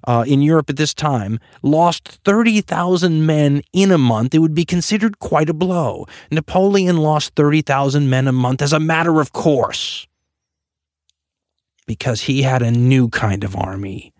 uh, 0.08 0.24
in 0.26 0.42
Europe 0.42 0.70
at 0.70 0.78
this 0.78 0.94
time, 0.94 1.38
lost 1.64 2.20
30,000 2.24 3.26
men 3.26 3.62
in 3.74 3.92
a 3.92 3.98
month, 3.98 4.34
it 4.34 4.40
would 4.40 4.56
be 4.56 4.64
considered 4.64 5.20
quite 5.20 5.50
a 5.50 5.54
blow. 5.54 6.06
Napoleon 6.32 6.96
lost 6.96 7.36
30,000 7.36 8.10
men 8.10 8.26
a 8.26 8.32
month 8.32 8.62
as 8.62 8.72
a 8.72 8.80
matter 8.80 9.20
of 9.20 9.34
course 9.34 10.08
because 11.86 12.22
he 12.22 12.44
had 12.44 12.62
a 12.62 12.72
new 12.72 13.10
kind 13.10 13.44
of 13.44 13.54
army 13.54 14.14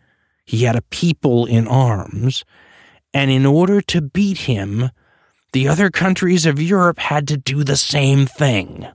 he 0.47 0.63
had 0.63 0.77
a 0.77 0.81
people 0.83 1.45
in 1.45 1.67
arms, 1.67 2.45
and 3.13 3.29
in 3.29 3.45
order 3.45 3.81
to 3.81 4.01
beat 4.01 4.39
him, 4.39 4.89
the 5.51 5.67
other 5.67 5.91
countries 5.91 6.45
of 6.45 6.62
Europe 6.62 6.99
had 6.99 7.27
to 7.27 7.38
do 7.38 7.63
the 7.63 7.75
same 7.75 8.25
thing. 8.25 8.88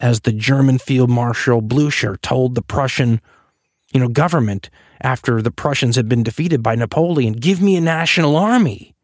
As 0.00 0.20
the 0.20 0.32
German 0.32 0.78
Field 0.78 1.10
Marshal 1.10 1.60
Blücher 1.60 2.20
told 2.20 2.54
the 2.54 2.62
Prussian, 2.62 3.20
you 3.92 4.00
know, 4.00 4.08
government 4.08 4.70
after 5.00 5.42
the 5.42 5.50
Prussians 5.50 5.96
had 5.96 6.08
been 6.08 6.22
defeated 6.22 6.62
by 6.62 6.76
Napoleon, 6.76 7.34
give 7.34 7.60
me 7.60 7.76
a 7.76 7.80
national 7.80 8.36
army. 8.36 8.94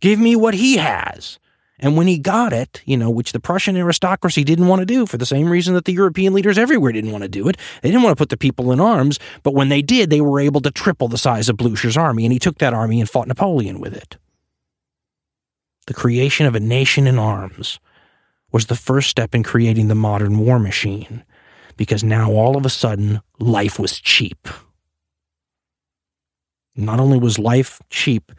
Give 0.00 0.18
me 0.18 0.34
what 0.34 0.54
he 0.54 0.78
has. 0.78 1.38
And 1.82 1.96
when 1.96 2.06
he 2.06 2.16
got 2.16 2.52
it, 2.52 2.80
you 2.86 2.96
know, 2.96 3.10
which 3.10 3.32
the 3.32 3.40
Prussian 3.40 3.76
aristocracy 3.76 4.44
didn't 4.44 4.68
want 4.68 4.80
to 4.80 4.86
do 4.86 5.04
for 5.04 5.18
the 5.18 5.26
same 5.26 5.50
reason 5.50 5.74
that 5.74 5.84
the 5.84 5.92
European 5.92 6.32
leaders 6.32 6.56
everywhere 6.56 6.92
didn't 6.92 7.10
want 7.10 7.22
to 7.22 7.28
do 7.28 7.48
it, 7.48 7.56
they 7.82 7.90
didn't 7.90 8.04
want 8.04 8.16
to 8.16 8.20
put 8.20 8.28
the 8.28 8.36
people 8.36 8.70
in 8.70 8.80
arms. 8.80 9.18
But 9.42 9.54
when 9.54 9.68
they 9.68 9.82
did, 9.82 10.08
they 10.08 10.20
were 10.20 10.38
able 10.38 10.60
to 10.60 10.70
triple 10.70 11.08
the 11.08 11.18
size 11.18 11.48
of 11.48 11.56
Blucher's 11.56 11.96
army, 11.96 12.24
and 12.24 12.32
he 12.32 12.38
took 12.38 12.58
that 12.58 12.72
army 12.72 13.00
and 13.00 13.10
fought 13.10 13.26
Napoleon 13.26 13.80
with 13.80 13.94
it. 13.94 14.16
The 15.88 15.94
creation 15.94 16.46
of 16.46 16.54
a 16.54 16.60
nation 16.60 17.08
in 17.08 17.18
arms 17.18 17.80
was 18.52 18.66
the 18.66 18.76
first 18.76 19.10
step 19.10 19.34
in 19.34 19.42
creating 19.42 19.88
the 19.88 19.96
modern 19.96 20.38
war 20.38 20.60
machine, 20.60 21.24
because 21.76 22.04
now 22.04 22.30
all 22.30 22.56
of 22.56 22.64
a 22.64 22.70
sudden, 22.70 23.20
life 23.40 23.80
was 23.80 23.98
cheap. 23.98 24.46
Not 26.76 27.00
only 27.00 27.18
was 27.18 27.40
life 27.40 27.80
cheap, 27.90 28.30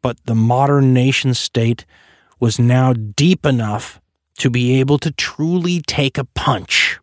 but 0.00 0.16
the 0.26 0.36
modern 0.36 0.94
nation 0.94 1.34
state 1.34 1.84
was 2.44 2.58
now 2.58 2.92
deep 2.92 3.46
enough 3.46 4.02
to 4.36 4.50
be 4.50 4.78
able 4.78 4.98
to 4.98 5.10
truly 5.12 5.80
take 5.80 6.18
a 6.18 6.26
punch. 6.34 7.00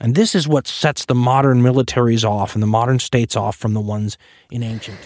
And 0.00 0.14
this 0.14 0.36
is 0.36 0.46
what 0.46 0.68
sets 0.68 1.06
the 1.06 1.14
modern 1.14 1.60
militaries 1.60 2.24
off 2.24 2.54
and 2.54 2.62
the 2.62 2.68
modern 2.68 3.00
states 3.00 3.34
off 3.34 3.56
from 3.56 3.74
the 3.74 3.80
ones 3.80 4.16
in 4.52 4.62
ancient. 4.62 4.98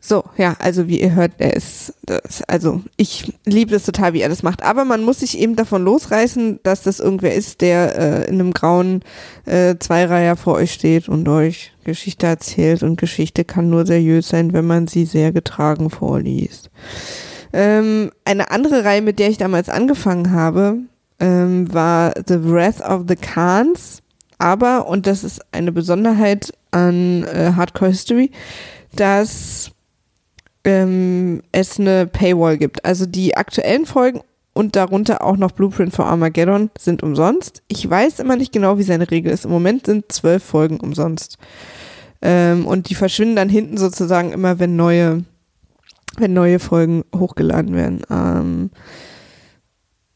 So, 0.00 0.24
ja, 0.36 0.56
also 0.58 0.88
wie 0.88 1.00
ihr 1.00 1.14
hört, 1.14 1.32
er 1.38 1.54
ist, 1.54 1.94
das, 2.06 2.42
also 2.48 2.82
ich 2.96 3.32
liebe 3.44 3.76
es 3.76 3.84
total, 3.84 4.14
wie 4.14 4.20
er 4.20 4.28
das 4.28 4.42
macht. 4.42 4.64
Aber 4.64 4.84
man 4.84 5.04
muss 5.04 5.20
sich 5.20 5.38
eben 5.38 5.54
davon 5.54 5.84
losreißen, 5.84 6.58
dass 6.64 6.82
das 6.82 6.98
irgendwer 6.98 7.34
ist, 7.34 7.60
der 7.60 7.98
äh, 7.98 8.28
in 8.28 8.40
einem 8.40 8.52
grauen 8.52 9.02
äh, 9.44 9.76
Zweireiher 9.78 10.34
vor 10.34 10.54
euch 10.54 10.72
steht 10.72 11.08
und 11.08 11.28
euch 11.28 11.72
Geschichte 11.84 12.26
erzählt. 12.26 12.82
Und 12.82 12.98
Geschichte 12.98 13.44
kann 13.44 13.70
nur 13.70 13.86
seriös 13.86 14.28
sein, 14.28 14.52
wenn 14.52 14.66
man 14.66 14.88
sie 14.88 15.04
sehr 15.04 15.30
getragen 15.30 15.88
vorliest. 15.88 16.70
Ähm, 17.52 18.10
eine 18.24 18.50
andere 18.50 18.84
Reihe, 18.84 19.02
mit 19.02 19.18
der 19.18 19.28
ich 19.28 19.38
damals 19.38 19.68
angefangen 19.68 20.32
habe, 20.32 20.78
ähm, 21.20 21.72
war 21.72 22.12
The 22.26 22.50
Wrath 22.50 22.80
of 22.80 23.04
the 23.08 23.16
Khans. 23.16 24.02
Aber, 24.38 24.86
und 24.86 25.06
das 25.06 25.24
ist 25.24 25.40
eine 25.52 25.72
Besonderheit 25.72 26.52
an 26.70 27.24
äh, 27.24 27.52
Hardcore 27.56 27.90
History, 27.90 28.30
dass 28.94 29.72
ähm, 30.64 31.42
es 31.50 31.80
eine 31.80 32.06
Paywall 32.06 32.58
gibt. 32.58 32.84
Also 32.84 33.06
die 33.06 33.36
aktuellen 33.36 33.86
Folgen 33.86 34.20
und 34.52 34.76
darunter 34.76 35.22
auch 35.22 35.36
noch 35.36 35.52
Blueprint 35.52 35.94
for 35.94 36.06
Armageddon 36.06 36.70
sind 36.78 37.02
umsonst. 37.02 37.62
Ich 37.68 37.88
weiß 37.88 38.18
immer 38.20 38.36
nicht 38.36 38.52
genau, 38.52 38.78
wie 38.78 38.82
seine 38.82 39.10
Regel 39.10 39.32
ist. 39.32 39.44
Im 39.44 39.50
Moment 39.50 39.86
sind 39.86 40.10
zwölf 40.10 40.42
Folgen 40.42 40.80
umsonst. 40.80 41.38
Ähm, 42.22 42.66
und 42.66 42.90
die 42.90 42.94
verschwinden 42.94 43.36
dann 43.36 43.48
hinten 43.48 43.76
sozusagen 43.76 44.32
immer, 44.32 44.58
wenn 44.58 44.76
neue 44.76 45.24
wenn 46.20 46.32
neue 46.32 46.58
Folgen 46.58 47.04
hochgeladen 47.14 47.74
werden. 47.74 48.02
Ähm, 48.10 48.70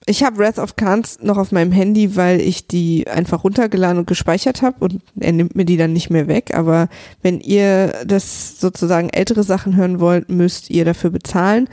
ich 0.05 0.25
habe 0.25 0.39
Wrath 0.39 0.59
of 0.59 0.75
Khans 0.75 1.21
noch 1.23 1.39
auf 1.39 1.53
meinem 1.53 1.71
Handy, 1.71 2.17
weil 2.17 2.41
ich 2.41 2.67
die 2.67 3.07
einfach 3.07 3.45
runtergeladen 3.45 3.99
und 3.99 4.07
gespeichert 4.07 4.61
habe 4.61 4.77
und 4.81 5.01
er 5.19 5.33
nimmt 5.33 5.55
mir 5.55 5.65
die 5.65 5.77
dann 5.77 5.93
nicht 5.93 6.11
mehr 6.11 6.27
weg. 6.27 6.55
Aber 6.55 6.89
wenn 7.23 7.39
ihr 7.39 7.93
das 8.05 8.59
sozusagen 8.59 9.11
ältere 9.11 9.45
Sachen 9.45 9.77
hören 9.77 10.01
wollt, 10.01 10.29
müsst 10.29 10.71
ihr 10.71 10.85
dafür 10.85 11.11
bezahlen. 11.11 11.69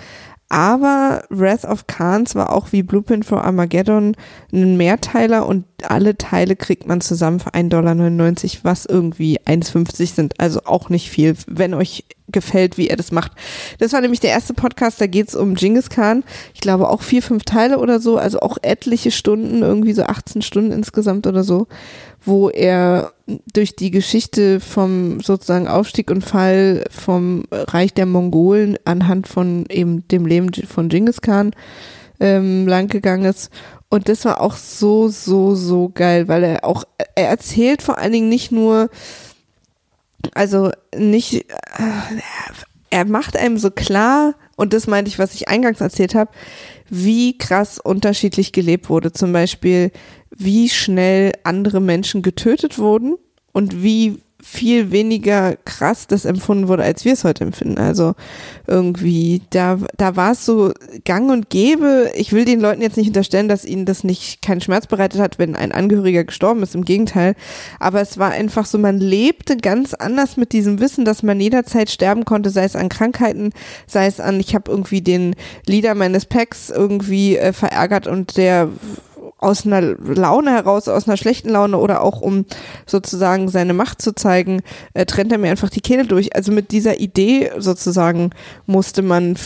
Aber 0.49 1.23
Wrath 1.29 1.63
of 1.63 1.85
Khans 1.85 2.33
war 2.33 2.51
auch 2.51 2.71
wie 2.71 2.81
Blueprint 2.81 3.23
for 3.23 3.43
Armageddon 3.43 4.15
ein 4.51 4.77
Mehrteiler 4.77 5.45
und 5.45 5.65
alle 5.83 6.17
Teile 6.17 6.55
kriegt 6.55 6.88
man 6.88 7.01
zusammen 7.01 7.39
für 7.39 7.51
1,99 7.51 7.69
Dollar, 7.69 8.63
was 8.63 8.85
irgendwie 8.88 9.39
1,50 9.41 10.15
sind. 10.15 10.39
Also 10.39 10.62
auch 10.65 10.89
nicht 10.89 11.12
viel, 11.12 11.35
wenn 11.45 11.75
euch 11.75 12.03
gefällt, 12.31 12.77
wie 12.77 12.88
er 12.88 12.95
das 12.95 13.12
macht. 13.12 13.33
Das 13.77 13.93
war 13.93 14.01
nämlich 14.01 14.19
der 14.19 14.31
erste 14.31 14.55
Podcast, 14.55 14.99
da 14.99 15.05
geht 15.05 15.29
es 15.29 15.35
um 15.35 15.53
Genghis 15.53 15.89
Khan. 15.89 16.23
Ich 16.55 16.62
glaube 16.62 16.89
auch 16.89 17.03
vier, 17.03 17.21
fünf 17.21 17.43
Teile 17.43 17.77
oder 17.77 17.99
so, 17.99 18.17
also 18.17 18.39
auch 18.39 18.57
etliche 18.63 19.12
Stunden, 19.12 19.62
irgendwie 19.62 19.93
so 19.93 20.03
18 20.03 20.41
Stunden 20.41 20.71
insgesamt 20.71 21.27
oder 21.27 21.43
so, 21.43 21.67
wo 22.25 22.49
er 22.49 23.13
durch 23.53 23.75
die 23.75 23.91
Geschichte 23.91 24.59
vom 24.59 25.19
sozusagen 25.21 25.67
Aufstieg 25.67 26.11
und 26.11 26.23
Fall 26.23 26.85
vom 26.89 27.43
Reich 27.51 27.93
der 27.93 28.05
Mongolen 28.05 28.77
anhand 28.85 29.27
von 29.27 29.65
eben 29.69 30.07
dem 30.07 30.25
Leben 30.25 30.51
von 30.67 30.89
Genghis 30.89 31.21
Khan 31.21 31.51
ähm, 32.19 32.67
langgegangen 32.67 33.25
ist. 33.25 33.51
Und 33.89 34.07
das 34.07 34.25
war 34.25 34.41
auch 34.41 34.55
so, 34.55 35.07
so, 35.07 35.55
so 35.55 35.89
geil, 35.89 36.27
weil 36.27 36.43
er 36.43 36.63
auch, 36.63 36.83
er 37.15 37.29
erzählt 37.29 37.81
vor 37.81 37.97
allen 37.97 38.13
Dingen 38.13 38.29
nicht 38.29 38.51
nur, 38.51 38.89
also 40.33 40.71
nicht, 40.95 41.33
äh, 41.33 42.21
er 42.91 43.05
macht 43.05 43.35
einem 43.35 43.57
so 43.57 43.71
klar, 43.71 44.35
und 44.55 44.73
das 44.73 44.87
meinte 44.87 45.09
ich, 45.09 45.17
was 45.17 45.33
ich 45.33 45.47
eingangs 45.47 45.79
erzählt 45.81 46.15
habe, 46.15 46.31
wie 46.89 47.37
krass 47.37 47.79
unterschiedlich 47.79 48.51
gelebt 48.51 48.89
wurde. 48.89 49.11
Zum 49.13 49.31
Beispiel, 49.31 49.91
wie 50.39 50.69
schnell 50.69 51.34
andere 51.43 51.82
Menschen 51.82 52.21
getötet 52.21 52.80
wurden 52.80 53.17
und 53.52 53.84
wie 53.84 54.19
viel 54.41 54.91
weniger 54.91 55.58
krass 55.65 56.08
das 56.08 56.23
empfunden 56.23 56.69
wurde, 56.69 56.84
als 56.84 57.04
wir 57.04 57.12
es 57.12 57.25
heute 57.25 57.43
empfinden. 57.43 57.78
Also 57.78 58.13
irgendwie, 58.67 59.41
da, 59.49 59.78
da 59.97 60.15
war 60.15 60.32
es 60.32 60.45
so 60.45 60.71
gang 61.04 61.30
und 61.30 61.49
gäbe. 61.49 62.10
Ich 62.15 62.32
will 62.32 62.45
den 62.45 62.62
Leuten 62.62 62.82
jetzt 62.82 62.95
nicht 62.95 63.08
unterstellen, 63.08 63.49
dass 63.49 63.65
ihnen 63.65 63.86
das 63.86 64.06
nicht 64.06 64.41
keinen 64.41 64.62
Schmerz 64.62 64.88
bereitet 64.88 65.19
hat, 65.19 65.39
wenn 65.39 65.58
ein 65.58 65.73
Angehöriger 65.73 66.23
gestorben 66.23 66.63
ist. 66.63 66.73
Im 66.73 66.86
Gegenteil. 66.86 67.36
Aber 67.80 67.99
es 67.99 68.17
war 68.17 68.32
einfach 68.32 68.65
so, 68.65 68.78
man 68.78 68.99
lebte 68.99 69.58
ganz 69.58 69.93
anders 69.93 70.38
mit 70.38 70.54
diesem 70.54 70.80
Wissen, 70.80 71.04
dass 71.04 71.21
man 71.21 71.41
jederzeit 71.41 71.89
sterben 71.89 72.23
konnte, 72.23 72.49
sei 72.49 72.63
es 72.63 72.78
an 72.78 72.88
Krankheiten, 72.88 73.52
sei 73.88 74.06
es 74.06 74.21
an, 74.21 74.39
ich 74.39 74.56
habe 74.56 74.71
irgendwie 74.71 75.02
den 75.02 75.36
Leader 75.65 75.95
meines 75.95 76.25
Packs 76.25 76.69
irgendwie 76.69 77.36
äh, 77.38 77.52
verärgert 77.52 78.08
und 78.08 78.38
der 78.38 78.69
aus 79.39 79.65
einer 79.65 79.82
Laune 79.82 80.52
heraus, 80.52 80.88
aus 80.88 81.08
einer 81.08 81.17
schlechten 81.17 81.49
Laune 81.49 81.78
oder 81.78 82.02
auch 82.02 82.21
um 82.21 82.45
sozusagen 82.86 83.49
seine 83.49 83.73
Macht 83.73 84.02
zu 84.02 84.13
zeigen, 84.13 84.62
äh, 84.93 85.06
trennt 85.06 85.32
er 85.32 85.38
mir 85.38 85.49
einfach 85.49 85.69
die 85.69 85.82
Kehle 85.82 86.06
durch. 86.06 86.36
Also 86.36 86.52
mit 86.52 86.71
dieser 86.71 86.99
Idee 86.99 87.52
sozusagen 87.58 88.32
musste 88.65 89.02
man 89.02 89.38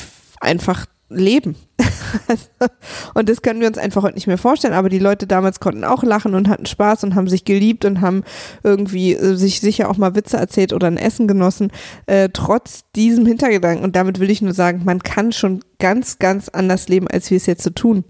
einfach 0.42 0.88
leben. 1.10 1.56
Und 3.14 3.30
das 3.30 3.42
können 3.42 3.60
wir 3.60 3.68
uns 3.68 3.78
einfach 3.78 4.04
heute 4.04 4.16
nicht 4.16 4.28
mehr 4.28 4.38
vorstellen, 4.38 4.74
aber 4.74 4.90
die 4.90 5.00
Leute 5.00 5.28
damals 5.28 5.60
konnten 5.60 5.84
auch 5.84 6.04
lachen 6.04 6.34
und 6.34 6.50
hatten 6.50 6.66
Spaß 6.66 7.04
und 7.04 7.16
haben 7.16 7.28
sich 7.28 7.46
geliebt 7.46 7.86
und 7.86 8.02
haben 8.02 8.24
irgendwie 8.64 9.14
äh, 9.14 9.36
sich 9.36 9.60
sicher 9.60 9.90
auch 9.90 9.98
mal 9.98 10.16
Witze 10.16 10.38
erzählt 10.38 10.74
oder 10.74 10.88
ein 10.88 10.98
Essen 10.98 11.28
genossen, 11.28 11.72
äh, 12.06 12.30
trotz 12.32 12.84
diesem 12.96 13.26
Hintergedanken. 13.26 13.84
Und 13.84 13.96
damit 13.96 14.20
will 14.20 14.30
ich 14.30 14.42
nur 14.42 14.54
sagen, 14.54 14.82
man 14.86 15.04
kann 15.04 15.32
schon 15.32 15.62
ganz, 15.80 16.20
ganz 16.20 16.50
anders 16.50 16.88
leben, 16.88 17.08
als 17.08 17.30
wir 17.30 17.38
es 17.38 17.46
jetzt 17.46 17.64
so 17.64 17.70
tun. 17.70 18.04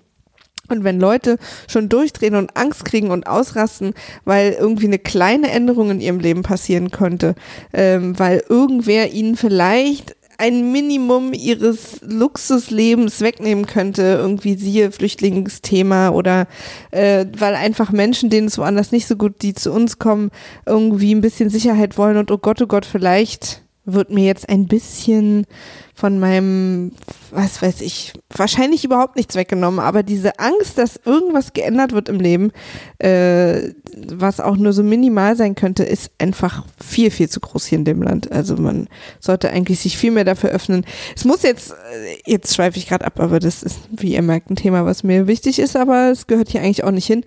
Und 0.69 0.85
wenn 0.85 0.99
Leute 0.99 1.37
schon 1.67 1.89
durchdrehen 1.89 2.35
und 2.35 2.55
Angst 2.55 2.85
kriegen 2.85 3.11
und 3.11 3.27
ausrasten, 3.27 3.93
weil 4.23 4.53
irgendwie 4.53 4.87
eine 4.87 4.99
kleine 4.99 5.51
Änderung 5.51 5.91
in 5.91 5.99
ihrem 5.99 6.19
Leben 6.19 6.41
passieren 6.41 6.89
könnte, 6.89 7.35
ähm, 7.73 8.17
weil 8.17 8.43
irgendwer 8.47 9.11
ihnen 9.11 9.35
vielleicht 9.35 10.15
ein 10.37 10.71
Minimum 10.71 11.33
ihres 11.33 11.99
Luxuslebens 12.01 13.21
wegnehmen 13.21 13.65
könnte, 13.65 14.01
irgendwie 14.19 14.55
siehe 14.55 14.91
Flüchtlingsthema 14.91 16.09
oder 16.09 16.47
äh, 16.91 17.25
weil 17.37 17.55
einfach 17.55 17.91
Menschen, 17.91 18.29
denen 18.29 18.47
es 18.47 18.57
woanders 18.57 18.91
nicht 18.91 19.07
so 19.07 19.15
gut, 19.15 19.41
die 19.41 19.53
zu 19.53 19.71
uns 19.71 19.99
kommen, 19.99 20.31
irgendwie 20.65 21.13
ein 21.13 21.21
bisschen 21.21 21.49
Sicherheit 21.49 21.97
wollen 21.97 22.17
und 22.17 22.31
oh 22.31 22.37
Gott, 22.37 22.61
oh 22.61 22.67
Gott, 22.67 22.85
vielleicht 22.85 23.63
wird 23.85 24.09
mir 24.09 24.25
jetzt 24.25 24.47
ein 24.47 24.67
bisschen 24.67 25.45
von 25.95 26.19
meinem, 26.19 26.93
was 27.31 27.61
weiß 27.61 27.81
ich, 27.81 28.13
wahrscheinlich 28.35 28.83
überhaupt 28.83 29.15
nichts 29.15 29.35
weggenommen, 29.35 29.79
aber 29.79 30.01
diese 30.01 30.39
Angst, 30.39 30.77
dass 30.77 30.99
irgendwas 31.05 31.53
geändert 31.53 31.91
wird 31.91 32.09
im 32.09 32.19
Leben, 32.19 32.51
äh, 32.97 33.73
was 34.07 34.39
auch 34.39 34.57
nur 34.57 34.73
so 34.73 34.83
minimal 34.83 35.35
sein 35.35 35.55
könnte, 35.55 35.83
ist 35.83 36.11
einfach 36.17 36.65
viel, 36.83 37.11
viel 37.11 37.29
zu 37.29 37.39
groß 37.39 37.67
hier 37.67 37.77
in 37.77 37.85
dem 37.85 38.01
Land. 38.01 38.31
Also 38.31 38.55
man 38.55 38.87
sollte 39.19 39.51
eigentlich 39.51 39.81
sich 39.81 39.97
viel 39.97 40.11
mehr 40.11 40.25
dafür 40.25 40.49
öffnen. 40.49 40.85
Es 41.15 41.25
muss 41.25 41.43
jetzt, 41.43 41.71
äh, 41.71 42.17
jetzt 42.25 42.55
schweife 42.55 42.77
ich 42.77 42.87
gerade 42.87 43.05
ab, 43.05 43.19
aber 43.19 43.39
das 43.39 43.61
ist, 43.61 43.79
wie 43.91 44.13
ihr 44.13 44.21
merkt, 44.21 44.49
ein 44.49 44.55
Thema, 44.55 44.85
was 44.85 45.03
mir 45.03 45.27
wichtig 45.27 45.59
ist, 45.59 45.75
aber 45.75 46.09
es 46.11 46.25
gehört 46.25 46.49
hier 46.49 46.61
eigentlich 46.61 46.83
auch 46.83 46.91
nicht 46.91 47.07
hin. 47.07 47.23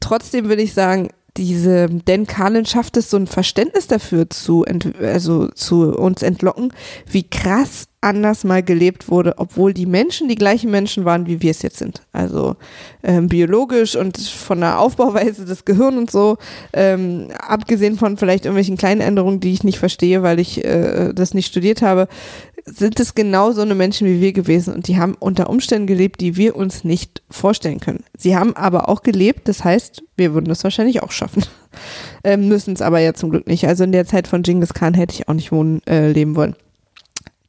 Trotzdem 0.00 0.48
will 0.48 0.58
ich 0.58 0.72
sagen, 0.72 1.10
diese, 1.40 1.88
Dan 1.88 2.26
Carlin 2.26 2.66
schafft 2.66 2.98
es, 2.98 3.08
so 3.08 3.16
ein 3.16 3.26
Verständnis 3.26 3.86
dafür 3.86 4.28
zu, 4.28 4.66
also 5.00 5.48
zu 5.48 5.96
uns 5.96 6.22
entlocken, 6.22 6.70
wie 7.10 7.22
krass 7.22 7.88
anders 8.02 8.44
mal 8.44 8.62
gelebt 8.62 9.10
wurde, 9.10 9.34
obwohl 9.36 9.74
die 9.74 9.84
Menschen 9.84 10.28
die 10.28 10.34
gleichen 10.34 10.70
Menschen 10.70 11.04
waren, 11.04 11.26
wie 11.26 11.42
wir 11.42 11.50
es 11.50 11.60
jetzt 11.60 11.78
sind. 11.78 12.02
Also 12.12 12.56
ähm, 13.02 13.28
biologisch 13.28 13.94
und 13.94 14.18
von 14.18 14.60
der 14.60 14.78
Aufbauweise 14.78 15.44
des 15.44 15.66
Gehirns 15.66 15.96
und 15.96 16.10
so, 16.10 16.38
ähm, 16.72 17.28
abgesehen 17.38 17.96
von 17.96 18.16
vielleicht 18.16 18.44
irgendwelchen 18.46 18.78
kleinen 18.78 19.02
Änderungen, 19.02 19.40
die 19.40 19.52
ich 19.52 19.64
nicht 19.64 19.78
verstehe, 19.78 20.22
weil 20.22 20.40
ich 20.40 20.64
äh, 20.64 21.12
das 21.14 21.34
nicht 21.34 21.46
studiert 21.46 21.82
habe, 21.82 22.08
sind 22.64 23.00
es 23.00 23.14
genau 23.14 23.52
so 23.52 23.62
eine 23.62 23.74
Menschen 23.74 24.06
wie 24.06 24.20
wir 24.20 24.32
gewesen 24.32 24.74
und 24.74 24.88
die 24.88 24.98
haben 24.98 25.14
unter 25.18 25.48
Umständen 25.50 25.86
gelebt, 25.86 26.20
die 26.20 26.36
wir 26.36 26.56
uns 26.56 26.84
nicht 26.84 27.22
vorstellen 27.30 27.80
können. 27.80 28.04
Sie 28.16 28.36
haben 28.36 28.56
aber 28.56 28.88
auch 28.88 29.02
gelebt, 29.02 29.48
das 29.48 29.64
heißt, 29.64 30.02
wir 30.16 30.34
würden 30.34 30.46
das 30.46 30.64
wahrscheinlich 30.64 31.02
auch 31.02 31.10
schaffen. 31.10 31.44
ähm, 32.24 32.48
Müssen 32.48 32.74
es 32.74 32.82
aber 32.82 33.00
ja 33.00 33.14
zum 33.14 33.30
Glück 33.30 33.46
nicht. 33.46 33.66
Also 33.66 33.84
in 33.84 33.92
der 33.92 34.06
Zeit 34.06 34.28
von 34.28 34.42
Genghis 34.42 34.74
Khan 34.74 34.94
hätte 34.94 35.14
ich 35.14 35.28
auch 35.28 35.34
nicht 35.34 35.52
wohnen, 35.52 35.82
äh, 35.86 36.10
leben 36.10 36.36
wollen 36.36 36.56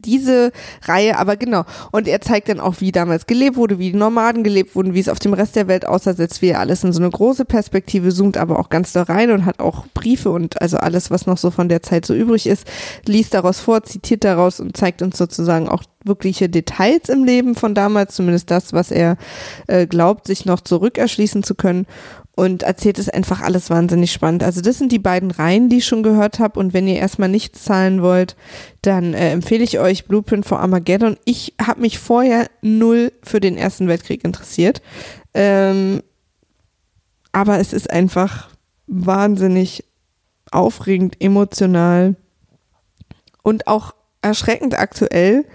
diese 0.02 0.52
Reihe, 0.84 1.18
aber 1.18 1.36
genau. 1.38 1.64
Und 1.92 2.08
er 2.08 2.22
zeigt 2.22 2.50
dann 2.50 2.60
auch, 2.60 2.76
wie 2.80 2.92
damals 2.92 3.28
gelebt 3.28 3.56
wurde, 3.56 3.80
wie 3.80 3.92
die 3.92 3.98
Nomaden 3.98 4.44
gelebt 4.44 4.76
wurden, 4.76 4.94
wie 4.94 5.00
es 5.00 5.10
auf 5.10 5.20
dem 5.20 5.34
Rest 5.34 5.56
der 5.56 5.68
Welt 5.68 5.88
aussah, 5.88 6.14
setzt 6.14 6.42
wieder 6.42 6.60
alles 6.60 6.84
in 6.84 6.94
so 6.94 7.02
eine 7.02 7.10
große 7.10 7.46
Perspektive, 7.46 8.10
zoomt 8.10 8.38
aber 8.38 8.60
auch 8.60 8.70
ganz 8.70 8.94
da 8.94 9.04
rein 9.04 9.32
und 9.32 9.46
hat 9.46 9.60
auch 9.60 9.86
Briefe 9.94 10.30
und 10.30 10.62
also 10.62 10.78
alles, 10.78 11.12
was 11.12 11.26
noch 11.26 11.38
so 11.38 11.52
von 11.52 11.70
der 11.70 11.82
Zeit 11.82 12.06
so 12.06 12.14
übrig 12.14 12.48
ist, 12.48 12.68
liest 13.06 13.34
daraus 13.34 13.60
vor, 13.60 13.84
zitiert 13.84 14.24
daraus 14.24 14.60
und 14.60 14.76
zeigt 14.76 15.02
uns 15.02 15.18
sozusagen 15.18 15.70
auch 15.70 15.84
wirkliche 16.04 16.50
Details 16.50 17.10
im 17.10 17.24
Leben 17.24 17.56
von 17.56 17.76
damals, 17.76 18.16
zumindest 18.16 18.50
das, 18.50 18.74
was 18.74 18.92
er 18.92 19.18
äh, 19.68 19.86
glaubt, 19.86 20.28
sich 20.28 20.46
noch 20.46 20.62
zurückerschließen 20.62 21.44
zu 21.44 21.56
können 21.56 21.86
und 22.42 22.64
erzählt 22.64 22.98
es 22.98 23.08
einfach 23.08 23.42
alles 23.42 23.70
wahnsinnig 23.70 24.12
spannend. 24.12 24.42
Also 24.42 24.62
das 24.62 24.80
sind 24.80 24.92
die 24.92 24.98
beiden 24.98 25.30
Reihen, 25.30 25.70
die 25.70 25.78
ich 25.78 25.86
schon 25.86 26.02
gehört 26.02 26.40
habe 26.40 26.60
und 26.60 26.74
wenn 26.74 26.88
ihr 26.88 26.96
erstmal 26.96 27.30
nichts 27.30 27.64
zahlen 27.64 28.02
wollt, 28.02 28.36
dann 28.82 29.14
äh, 29.14 29.30
empfehle 29.32 29.64
ich 29.64 29.78
euch 29.78 30.08
Blueprint 30.08 30.48
for 30.48 30.60
Armageddon. 30.60 31.18
Ich 31.24 31.54
habe 31.64 31.82
mich 31.82 32.00
vorher 32.00 32.50
null 32.64 33.12
für 33.22 33.42
den 33.42 33.58
Ersten 33.58 33.88
Weltkrieg 33.88 34.24
interessiert, 34.24 34.82
ähm, 35.36 36.02
aber 37.32 37.60
es 37.60 37.74
ist 37.74 37.92
einfach 37.92 38.50
wahnsinnig 38.88 39.84
aufregend, 40.50 41.18
emotional 41.20 42.16
und 43.44 43.68
auch 43.68 43.94
erschreckend 44.24 44.80
aktuell 44.80 45.46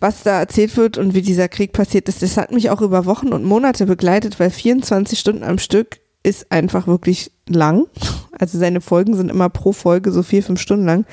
was 0.00 0.22
da 0.22 0.38
erzählt 0.38 0.76
wird 0.76 0.98
und 0.98 1.14
wie 1.14 1.22
dieser 1.22 1.48
Krieg 1.48 1.72
passiert 1.72 2.08
ist, 2.08 2.22
das 2.22 2.36
hat 2.36 2.52
mich 2.52 2.70
auch 2.70 2.80
über 2.80 3.06
Wochen 3.06 3.28
und 3.28 3.44
Monate 3.44 3.86
begleitet, 3.86 4.38
weil 4.38 4.50
24 4.50 5.18
Stunden 5.18 5.42
am 5.42 5.58
Stück 5.58 6.00
ist 6.22 6.50
einfach 6.52 6.86
wirklich 6.86 7.30
lang. 7.48 7.86
Also 8.38 8.58
seine 8.58 8.80
Folgen 8.80 9.16
sind 9.16 9.30
immer 9.30 9.48
pro 9.48 9.72
Folge 9.72 10.12
so 10.12 10.22
vier, 10.22 10.42
fünf 10.42 10.60
Stunden 10.60 10.86
lang. 10.86 11.06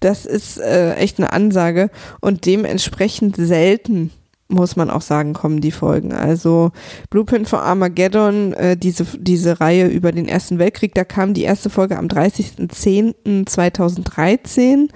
Das 0.00 0.24
ist 0.24 0.58
äh, 0.58 0.94
echt 0.94 1.18
eine 1.18 1.32
Ansage 1.32 1.90
und 2.20 2.46
dementsprechend 2.46 3.36
selten 3.36 4.10
muss 4.52 4.76
man 4.76 4.90
auch 4.90 5.00
sagen, 5.00 5.32
kommen 5.32 5.60
die 5.60 5.72
Folgen. 5.72 6.12
Also 6.12 6.70
Blueprint 7.10 7.48
for 7.48 7.62
Armageddon, 7.62 8.52
äh, 8.52 8.76
diese, 8.76 9.04
diese 9.18 9.58
Reihe 9.60 9.88
über 9.88 10.12
den 10.12 10.28
Ersten 10.28 10.58
Weltkrieg, 10.58 10.94
da 10.94 11.04
kam 11.04 11.32
die 11.34 11.42
erste 11.42 11.70
Folge 11.70 11.98
am 11.98 12.06
30.10.2013 12.06 14.88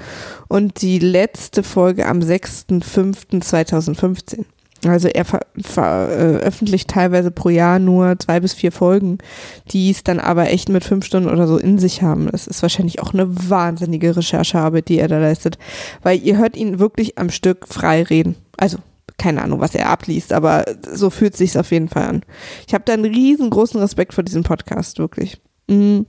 und 0.48 0.82
die 0.82 0.98
letzte 0.98 1.62
Folge 1.62 2.06
am 2.06 2.20
6.5.2015. 2.20 4.44
Also 4.84 5.08
er 5.08 5.24
veröffentlicht 5.24 6.88
teilweise 6.88 7.30
pro 7.30 7.48
Jahr 7.48 7.78
nur 7.78 8.18
zwei 8.18 8.40
bis 8.40 8.52
vier 8.52 8.72
Folgen, 8.72 9.18
die 9.70 9.90
es 9.90 10.04
dann 10.04 10.20
aber 10.20 10.50
echt 10.50 10.68
mit 10.68 10.84
fünf 10.84 11.06
Stunden 11.06 11.30
oder 11.30 11.46
so 11.46 11.56
in 11.56 11.78
sich 11.78 12.02
haben. 12.02 12.28
Das 12.30 12.46
ist 12.46 12.60
wahrscheinlich 12.62 13.00
auch 13.00 13.14
eine 13.14 13.26
wahnsinnige 13.50 14.16
Recherchearbeit, 14.16 14.88
die 14.88 14.98
er 14.98 15.08
da 15.08 15.18
leistet, 15.18 15.58
weil 16.02 16.22
ihr 16.22 16.36
hört 16.36 16.56
ihn 16.56 16.78
wirklich 16.78 17.18
am 17.18 17.30
Stück 17.30 17.66
frei 17.68 18.02
reden. 18.02 18.36
Also 18.58 18.78
keine 19.18 19.42
Ahnung, 19.42 19.60
was 19.60 19.74
er 19.74 19.88
abliest, 19.88 20.32
aber 20.32 20.64
so 20.92 21.10
fühlt 21.10 21.36
sich's 21.36 21.56
auf 21.56 21.70
jeden 21.70 21.88
Fall 21.88 22.06
an. 22.06 22.22
Ich 22.66 22.74
habe 22.74 22.84
da 22.84 22.92
einen 22.92 23.04
riesengroßen 23.04 23.80
Respekt 23.80 24.14
vor 24.14 24.24
diesem 24.24 24.42
Podcast, 24.42 24.98
wirklich. 24.98 25.40
Mhm. 25.68 26.06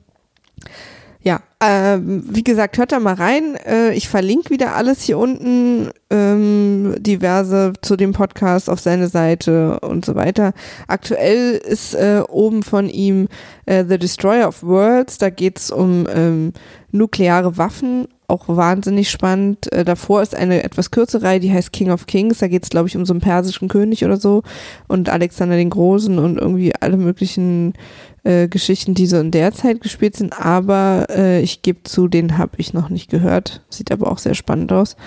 Ja, 1.22 1.42
ähm, 1.62 2.24
wie 2.30 2.44
gesagt, 2.44 2.78
hört 2.78 2.94
da 2.94 3.00
mal 3.00 3.16
rein. 3.16 3.58
Äh, 3.66 3.94
ich 3.94 4.08
verlinke 4.08 4.50
wieder 4.50 4.76
alles 4.76 5.02
hier 5.02 5.18
unten, 5.18 5.90
ähm, 6.10 6.96
diverse 7.00 7.74
zu 7.82 7.98
dem 7.98 8.14
Podcast 8.14 8.70
auf 8.70 8.80
seine 8.80 9.10
Seite 9.10 9.80
und 9.82 10.06
so 10.06 10.16
weiter. 10.16 10.54
Aktuell 10.88 11.56
ist 11.56 11.96
äh, 11.96 12.22
oben 12.30 12.64
von 12.64 12.88
ihm 12.88 13.28
äh, 13.66 13.84
The 13.84 13.98
Destroyer 13.98 14.48
of 14.48 14.64
Worlds. 14.64 15.18
Da 15.18 15.30
geht's 15.30 15.70
um 15.70 16.08
ähm, 16.10 16.54
nukleare 16.92 17.58
Waffen 17.58 18.08
auch 18.28 18.48
wahnsinnig 18.48 19.10
spannend. 19.10 19.72
Äh, 19.72 19.86
davor 19.86 20.22
ist 20.22 20.36
eine 20.36 20.64
etwas 20.64 20.92
kürzere 20.92 21.24
Reihe, 21.24 21.40
die 21.40 21.52
heißt 21.52 21.72
King 21.72 21.92
of 21.92 22.08
Kings. 22.08 22.40
Da 22.40 22.48
geht 22.48 22.64
es, 22.64 22.70
glaube 22.70 22.88
ich, 22.90 22.98
um 22.98 23.06
so 23.06 23.14
einen 23.14 23.22
persischen 23.22 23.70
König 23.70 24.04
oder 24.04 24.18
so 24.18 24.44
und 24.88 25.10
Alexander 25.10 25.56
den 25.56 25.70
Großen 25.70 26.20
und 26.20 26.38
irgendwie 26.38 26.74
alle 26.76 26.98
möglichen 26.98 27.74
äh, 28.24 28.50
Geschichten, 28.50 28.94
die 28.94 29.08
so 29.08 29.18
in 29.18 29.32
der 29.32 29.54
Zeit 29.54 29.80
gespielt 29.80 30.18
sind. 30.18 30.38
Aber 30.38 31.08
äh, 31.10 31.42
ich 31.42 31.62
gebe 31.62 31.84
zu, 31.84 32.10
den 32.10 32.38
habe 32.38 32.58
ich 32.58 32.74
noch 32.74 32.90
nicht 32.90 33.10
gehört. 33.10 33.62
Sieht 33.70 33.92
aber 33.92 34.12
auch 34.12 34.18
sehr 34.18 34.36
spannend 34.36 34.74
aus. 34.74 34.98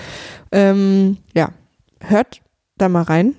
Ähm, 0.51 1.19
ja, 1.35 1.51
hört 2.01 2.41
da 2.79 2.89
mal 2.89 3.03
rein. 3.03 3.35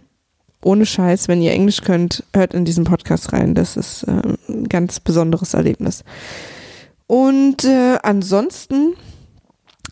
Ohne 0.64 0.86
Scheiß, 0.86 1.28
wenn 1.28 1.42
ihr 1.42 1.54
Englisch 1.54 1.82
könnt, 1.82 2.24
hört 2.36 2.54
in 2.54 2.66
diesen 2.66 2.84
Podcast 2.84 3.34
rein. 3.34 3.56
Das 3.56 3.78
ist 3.78 4.04
äh, 4.04 4.22
ein 4.48 4.70
ganz 4.70 5.00
besonderes 5.00 5.56
Erlebnis. 5.56 6.04
Und 7.08 7.66
äh, 7.66 7.98
ansonsten 8.04 8.94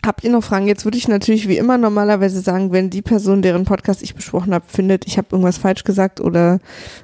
Habt 0.06 0.24
ihr 0.24 0.32
noch 0.32 0.43
Fragen? 0.43 0.68
Jetzt 0.68 0.86
würde 0.86 0.97
ich 0.97 1.10
natürlich 1.10 1.50
wie 1.50 1.58
immer 1.58 1.78
normalerweise 1.78 2.39
sagen, 2.39 2.72
wenn 2.72 2.89
die 2.89 3.02
Person, 3.02 3.41
deren 3.41 3.66
Podcast 3.66 4.02
ich 4.02 4.16
besprochen 4.16 4.54
habe, 4.54 4.66
findet, 4.68 5.06
ich 5.06 5.18
habe 5.18 5.28
irgendwas 5.32 5.58
falsch 5.58 5.84
gesagt 5.84 6.22
oder 6.22 6.60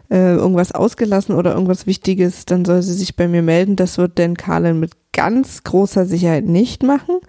äh, 0.09 0.35
irgendwas 0.35 0.71
ausgelassen 0.71 1.35
oder 1.35 1.53
irgendwas 1.53 1.87
Wichtiges, 1.87 2.45
dann 2.45 2.63
soll 2.63 2.81
sie 2.81 2.93
sich 2.93 3.17
bei 3.17 3.27
mir 3.27 3.41
melden. 3.41 3.75
Das 3.75 3.97
wird 3.97 4.17
Dan 4.17 4.37
Carlin 4.37 4.79
mit 4.79 4.93
ganz 5.11 5.63
großer 5.63 6.05
Sicherheit 6.05 6.45
nicht 6.45 6.83
machen 6.83 7.19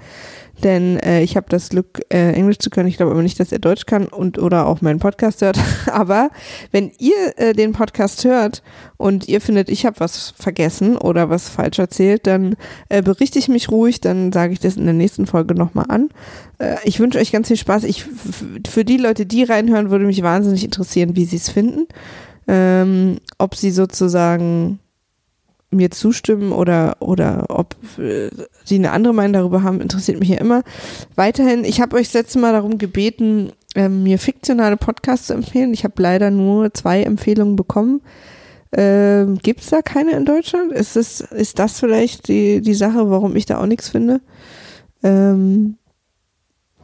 denn 0.64 0.98
äh, 0.98 1.22
ich 1.22 1.36
habe 1.36 1.46
das 1.48 1.68
Glück, 1.68 2.00
äh, 2.08 2.32
Englisch 2.32 2.58
zu 2.58 2.70
können. 2.70 2.88
Ich 2.88 2.96
glaube 2.96 3.12
aber 3.12 3.22
nicht, 3.22 3.38
dass 3.38 3.52
er 3.52 3.58
Deutsch 3.58 3.86
kann 3.86 4.06
und 4.06 4.38
oder 4.38 4.66
auch 4.66 4.80
meinen 4.80 4.98
Podcast 4.98 5.42
hört. 5.42 5.58
aber 5.92 6.30
wenn 6.72 6.90
ihr 6.98 7.38
äh, 7.38 7.52
den 7.52 7.72
Podcast 7.72 8.24
hört 8.24 8.62
und 8.96 9.28
ihr 9.28 9.40
findet, 9.40 9.68
ich 9.68 9.84
habe 9.84 10.00
was 10.00 10.34
vergessen 10.38 10.96
oder 10.96 11.28
was 11.28 11.48
falsch 11.48 11.78
erzählt, 11.78 12.26
dann 12.26 12.56
äh, 12.88 13.02
berichte 13.02 13.38
ich 13.38 13.48
mich 13.48 13.70
ruhig, 13.70 14.00
dann 14.00 14.32
sage 14.32 14.52
ich 14.52 14.60
das 14.60 14.76
in 14.76 14.84
der 14.84 14.94
nächsten 14.94 15.26
Folge 15.26 15.54
nochmal 15.54 15.86
an. 15.88 16.08
Äh, 16.58 16.76
ich 16.84 17.00
wünsche 17.00 17.18
euch 17.18 17.32
ganz 17.32 17.48
viel 17.48 17.56
Spaß. 17.56 17.84
Ich, 17.84 18.04
für 18.66 18.84
die 18.84 18.96
Leute, 18.96 19.26
die 19.26 19.44
reinhören, 19.44 19.90
würde 19.90 20.06
mich 20.06 20.22
wahnsinnig 20.22 20.64
interessieren, 20.64 21.16
wie 21.16 21.24
sie 21.24 21.36
es 21.36 21.50
finden. 21.50 21.86
Ähm, 22.48 23.18
ob 23.38 23.56
sie 23.56 23.72
sozusagen 23.72 24.78
mir 25.70 25.90
zustimmen 25.90 26.52
oder, 26.52 26.96
oder 27.00 27.46
ob 27.48 27.76
äh, 27.98 28.30
sie 28.64 28.76
eine 28.76 28.92
andere 28.92 29.14
Meinung 29.14 29.32
darüber 29.32 29.62
haben, 29.62 29.80
interessiert 29.80 30.20
mich 30.20 30.28
ja 30.28 30.38
immer. 30.38 30.62
Weiterhin, 31.14 31.64
ich 31.64 31.80
habe 31.80 31.96
euch 31.96 32.06
das 32.06 32.14
letzte 32.14 32.38
Mal 32.38 32.52
darum 32.52 32.78
gebeten, 32.78 33.52
äh, 33.74 33.88
mir 33.88 34.18
fiktionale 34.18 34.76
Podcasts 34.76 35.26
zu 35.26 35.34
empfehlen. 35.34 35.72
Ich 35.72 35.84
habe 35.84 36.00
leider 36.00 36.30
nur 36.30 36.72
zwei 36.72 37.02
Empfehlungen 37.02 37.56
bekommen. 37.56 38.00
Ähm, 38.72 39.38
Gibt 39.42 39.60
es 39.60 39.70
da 39.70 39.82
keine 39.82 40.12
in 40.12 40.24
Deutschland? 40.24 40.72
Ist 40.72 40.96
das, 40.96 41.20
ist 41.20 41.58
das 41.58 41.78
vielleicht 41.78 42.28
die, 42.28 42.60
die 42.60 42.74
Sache, 42.74 43.10
warum 43.10 43.36
ich 43.36 43.46
da 43.46 43.60
auch 43.60 43.66
nichts 43.66 43.88
finde? 43.88 44.20
Ähm, 45.02 45.76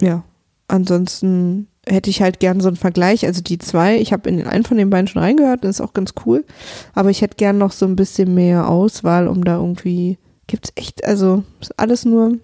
ja, 0.00 0.24
ansonsten 0.68 1.68
hätte 1.86 2.10
ich 2.10 2.22
halt 2.22 2.40
gern 2.40 2.60
so 2.60 2.68
einen 2.68 2.76
Vergleich. 2.76 3.26
Also 3.26 3.42
die 3.42 3.58
zwei, 3.58 3.98
ich 3.98 4.12
habe 4.12 4.28
in 4.28 4.36
den 4.36 4.46
einen 4.46 4.64
von 4.64 4.76
den 4.76 4.90
beiden 4.90 5.08
schon 5.08 5.22
reingehört, 5.22 5.64
das 5.64 5.76
ist 5.76 5.80
auch 5.80 5.94
ganz 5.94 6.14
cool. 6.26 6.44
Aber 6.94 7.10
ich 7.10 7.22
hätte 7.22 7.36
gern 7.36 7.58
noch 7.58 7.72
so 7.72 7.86
ein 7.86 7.96
bisschen 7.96 8.34
mehr 8.34 8.68
Auswahl, 8.68 9.28
um 9.28 9.44
da 9.44 9.56
irgendwie, 9.56 10.18
gibt's 10.46 10.72
echt, 10.76 11.04
also 11.04 11.44
ist 11.60 11.78
alles 11.78 12.04
nur, 12.04 12.38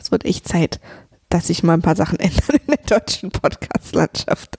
es 0.00 0.10
wird 0.10 0.24
echt 0.24 0.46
Zeit, 0.46 0.80
dass 1.34 1.48
sich 1.48 1.64
mal 1.64 1.74
ein 1.74 1.82
paar 1.82 1.96
Sachen 1.96 2.18
ändern 2.20 2.60
in 2.64 2.74
der 2.76 2.98
deutschen 2.98 3.32
Podcast-Landschaft. 3.32 4.56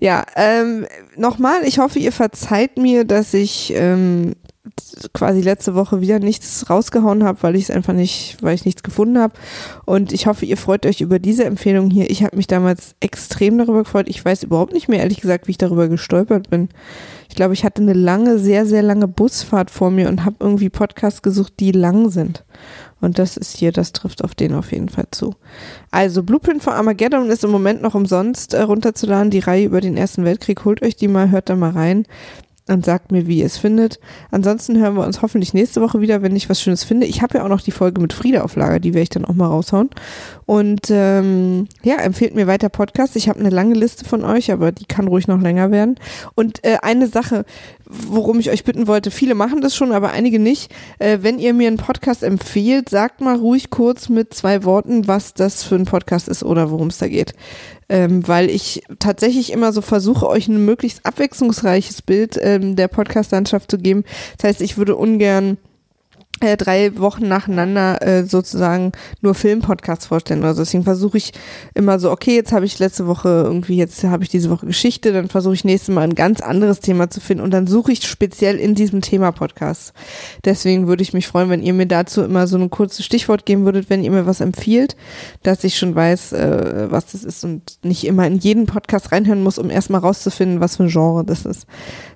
Ja, 0.00 0.24
ähm, 0.36 0.86
nochmal, 1.18 1.64
ich 1.66 1.78
hoffe, 1.80 1.98
ihr 1.98 2.12
verzeiht 2.12 2.78
mir, 2.78 3.04
dass 3.04 3.34
ich 3.34 3.74
ähm, 3.76 4.34
quasi 5.12 5.42
letzte 5.42 5.74
Woche 5.74 6.00
wieder 6.00 6.18
nichts 6.18 6.70
rausgehauen 6.70 7.24
habe, 7.24 7.42
weil 7.42 7.56
ich 7.56 7.64
es 7.64 7.70
einfach 7.70 7.92
nicht, 7.92 8.38
weil 8.40 8.54
ich 8.54 8.64
nichts 8.64 8.82
gefunden 8.82 9.18
habe. 9.18 9.34
Und 9.84 10.14
ich 10.14 10.26
hoffe, 10.26 10.46
ihr 10.46 10.56
freut 10.56 10.86
euch 10.86 11.02
über 11.02 11.18
diese 11.18 11.44
Empfehlung 11.44 11.90
hier. 11.90 12.08
Ich 12.08 12.24
habe 12.24 12.36
mich 12.36 12.46
damals 12.46 12.94
extrem 13.00 13.58
darüber 13.58 13.82
gefreut. 13.82 14.06
Ich 14.08 14.24
weiß 14.24 14.44
überhaupt 14.44 14.72
nicht 14.72 14.88
mehr, 14.88 15.00
ehrlich 15.00 15.20
gesagt, 15.20 15.46
wie 15.46 15.52
ich 15.52 15.58
darüber 15.58 15.88
gestolpert 15.88 16.48
bin. 16.48 16.70
Ich 17.32 17.36
glaube, 17.36 17.54
ich 17.54 17.64
hatte 17.64 17.80
eine 17.80 17.94
lange, 17.94 18.38
sehr, 18.38 18.66
sehr 18.66 18.82
lange 18.82 19.08
Busfahrt 19.08 19.70
vor 19.70 19.90
mir 19.90 20.10
und 20.10 20.26
habe 20.26 20.36
irgendwie 20.40 20.68
Podcasts 20.68 21.22
gesucht, 21.22 21.54
die 21.60 21.72
lang 21.72 22.10
sind. 22.10 22.44
Und 23.00 23.18
das 23.18 23.38
ist 23.38 23.56
hier, 23.56 23.72
das 23.72 23.92
trifft 23.92 24.22
auf 24.22 24.34
den 24.34 24.52
auf 24.52 24.70
jeden 24.70 24.90
Fall 24.90 25.06
zu. 25.12 25.34
Also 25.90 26.22
Blueprint 26.24 26.62
for 26.62 26.74
Armageddon 26.74 27.30
ist 27.30 27.42
im 27.42 27.50
Moment 27.50 27.80
noch 27.80 27.94
umsonst 27.94 28.52
äh, 28.52 28.60
runterzuladen. 28.60 29.30
Die 29.30 29.38
Reihe 29.38 29.64
über 29.64 29.80
den 29.80 29.96
Ersten 29.96 30.26
Weltkrieg. 30.26 30.66
Holt 30.66 30.82
euch 30.82 30.94
die 30.94 31.08
mal, 31.08 31.30
hört 31.30 31.48
da 31.48 31.56
mal 31.56 31.70
rein 31.70 32.04
und 32.68 32.84
sagt 32.84 33.10
mir, 33.10 33.26
wie 33.26 33.40
ihr 33.40 33.46
es 33.46 33.56
findet. 33.58 33.98
Ansonsten 34.30 34.78
hören 34.78 34.94
wir 34.94 35.04
uns 35.04 35.20
hoffentlich 35.20 35.52
nächste 35.52 35.80
Woche 35.80 36.00
wieder, 36.00 36.22
wenn 36.22 36.36
ich 36.36 36.48
was 36.48 36.60
Schönes 36.60 36.84
finde. 36.84 37.06
Ich 37.06 37.22
habe 37.22 37.38
ja 37.38 37.44
auch 37.44 37.48
noch 37.48 37.60
die 37.60 37.72
Folge 37.72 38.00
mit 38.00 38.12
Frieda 38.12 38.42
auf 38.42 38.54
Lager, 38.56 38.78
die 38.78 38.94
werde 38.94 39.02
ich 39.02 39.08
dann 39.08 39.24
auch 39.24 39.34
mal 39.34 39.48
raushauen. 39.48 39.90
Und 40.46 40.88
ähm, 40.90 41.66
ja, 41.82 41.96
empfehlt 41.96 42.34
mir 42.34 42.46
weiter 42.46 42.68
Podcast. 42.68 43.16
Ich 43.16 43.28
habe 43.28 43.40
eine 43.40 43.50
lange 43.50 43.74
Liste 43.74 44.04
von 44.04 44.24
euch, 44.24 44.52
aber 44.52 44.70
die 44.70 44.84
kann 44.84 45.08
ruhig 45.08 45.26
noch 45.26 45.40
länger 45.40 45.70
werden. 45.70 45.96
Und 46.34 46.64
äh, 46.64 46.78
eine 46.82 47.08
Sache, 47.08 47.44
worum 48.08 48.40
ich 48.40 48.50
euch 48.50 48.64
bitten 48.64 48.86
wollte, 48.86 49.10
viele 49.10 49.34
machen 49.34 49.60
das 49.60 49.76
schon, 49.76 49.92
aber 49.92 50.10
einige 50.10 50.38
nicht. 50.38 50.72
Äh, 50.98 51.18
wenn 51.22 51.38
ihr 51.38 51.54
mir 51.54 51.68
einen 51.68 51.76
Podcast 51.76 52.22
empfehlt, 52.22 52.88
sagt 52.88 53.20
mal 53.20 53.36
ruhig 53.36 53.70
kurz 53.70 54.08
mit 54.08 54.34
zwei 54.34 54.64
Worten, 54.64 55.06
was 55.08 55.34
das 55.34 55.62
für 55.62 55.76
ein 55.76 55.84
Podcast 55.84 56.28
ist 56.28 56.42
oder 56.42 56.70
worum 56.70 56.88
es 56.88 56.98
da 56.98 57.08
geht 57.08 57.34
ähm, 57.92 58.26
weil 58.26 58.48
ich 58.48 58.82
tatsächlich 58.98 59.52
immer 59.52 59.70
so 59.70 59.82
versuche, 59.82 60.26
euch 60.26 60.48
ein 60.48 60.64
möglichst 60.64 61.04
abwechslungsreiches 61.04 62.00
Bild 62.00 62.38
ähm, 62.40 62.74
der 62.74 62.88
Podcast-Landschaft 62.88 63.70
zu 63.70 63.76
geben. 63.76 64.04
Das 64.38 64.48
heißt, 64.48 64.62
ich 64.62 64.78
würde 64.78 64.96
ungern 64.96 65.58
äh, 66.40 66.56
drei 66.56 66.98
Wochen 66.98 67.28
nacheinander 67.28 68.02
äh, 68.02 68.24
sozusagen 68.24 68.92
nur 69.20 69.34
Filmpodcasts 69.34 70.06
vorstellen 70.06 70.40
oder 70.40 70.54
so. 70.54 70.62
Deswegen 70.62 70.84
versuche 70.84 71.18
ich 71.18 71.32
immer 71.74 71.98
so, 71.98 72.10
okay, 72.10 72.34
jetzt 72.34 72.52
habe 72.52 72.66
ich 72.66 72.78
letzte 72.78 73.06
Woche 73.06 73.28
irgendwie, 73.28 73.76
jetzt 73.76 74.02
habe 74.04 74.24
ich 74.24 74.28
diese 74.28 74.50
Woche 74.50 74.66
Geschichte, 74.66 75.12
dann 75.12 75.28
versuche 75.28 75.54
ich 75.54 75.64
nächstes 75.64 75.94
Mal 75.94 76.02
ein 76.02 76.14
ganz 76.14 76.40
anderes 76.40 76.80
Thema 76.80 77.10
zu 77.10 77.20
finden 77.20 77.44
und 77.44 77.52
dann 77.52 77.66
suche 77.66 77.92
ich 77.92 78.06
speziell 78.06 78.56
in 78.56 78.74
diesem 78.74 79.02
Thema 79.02 79.30
Podcasts. 79.30 79.92
Deswegen 80.44 80.88
würde 80.88 81.02
ich 81.02 81.12
mich 81.12 81.28
freuen, 81.28 81.48
wenn 81.48 81.62
ihr 81.62 81.74
mir 81.74 81.86
dazu 81.86 82.22
immer 82.22 82.46
so 82.46 82.58
ein 82.58 82.70
kurzes 82.70 83.04
Stichwort 83.04 83.46
geben 83.46 83.64
würdet, 83.64 83.88
wenn 83.88 84.02
ihr 84.02 84.10
mir 84.10 84.26
was 84.26 84.40
empfiehlt, 84.40 84.96
dass 85.42 85.62
ich 85.64 85.78
schon 85.78 85.94
weiß, 85.94 86.32
äh, 86.32 86.86
was 86.90 87.06
das 87.06 87.24
ist 87.24 87.44
und 87.44 87.78
nicht 87.84 88.04
immer 88.04 88.26
in 88.26 88.38
jeden 88.38 88.66
Podcast 88.66 89.12
reinhören 89.12 89.42
muss, 89.42 89.58
um 89.58 89.70
erstmal 89.70 90.00
rauszufinden, 90.00 90.60
was 90.60 90.76
für 90.76 90.84
ein 90.84 90.88
Genre 90.88 91.24
das 91.24 91.46
ist. 91.46 91.66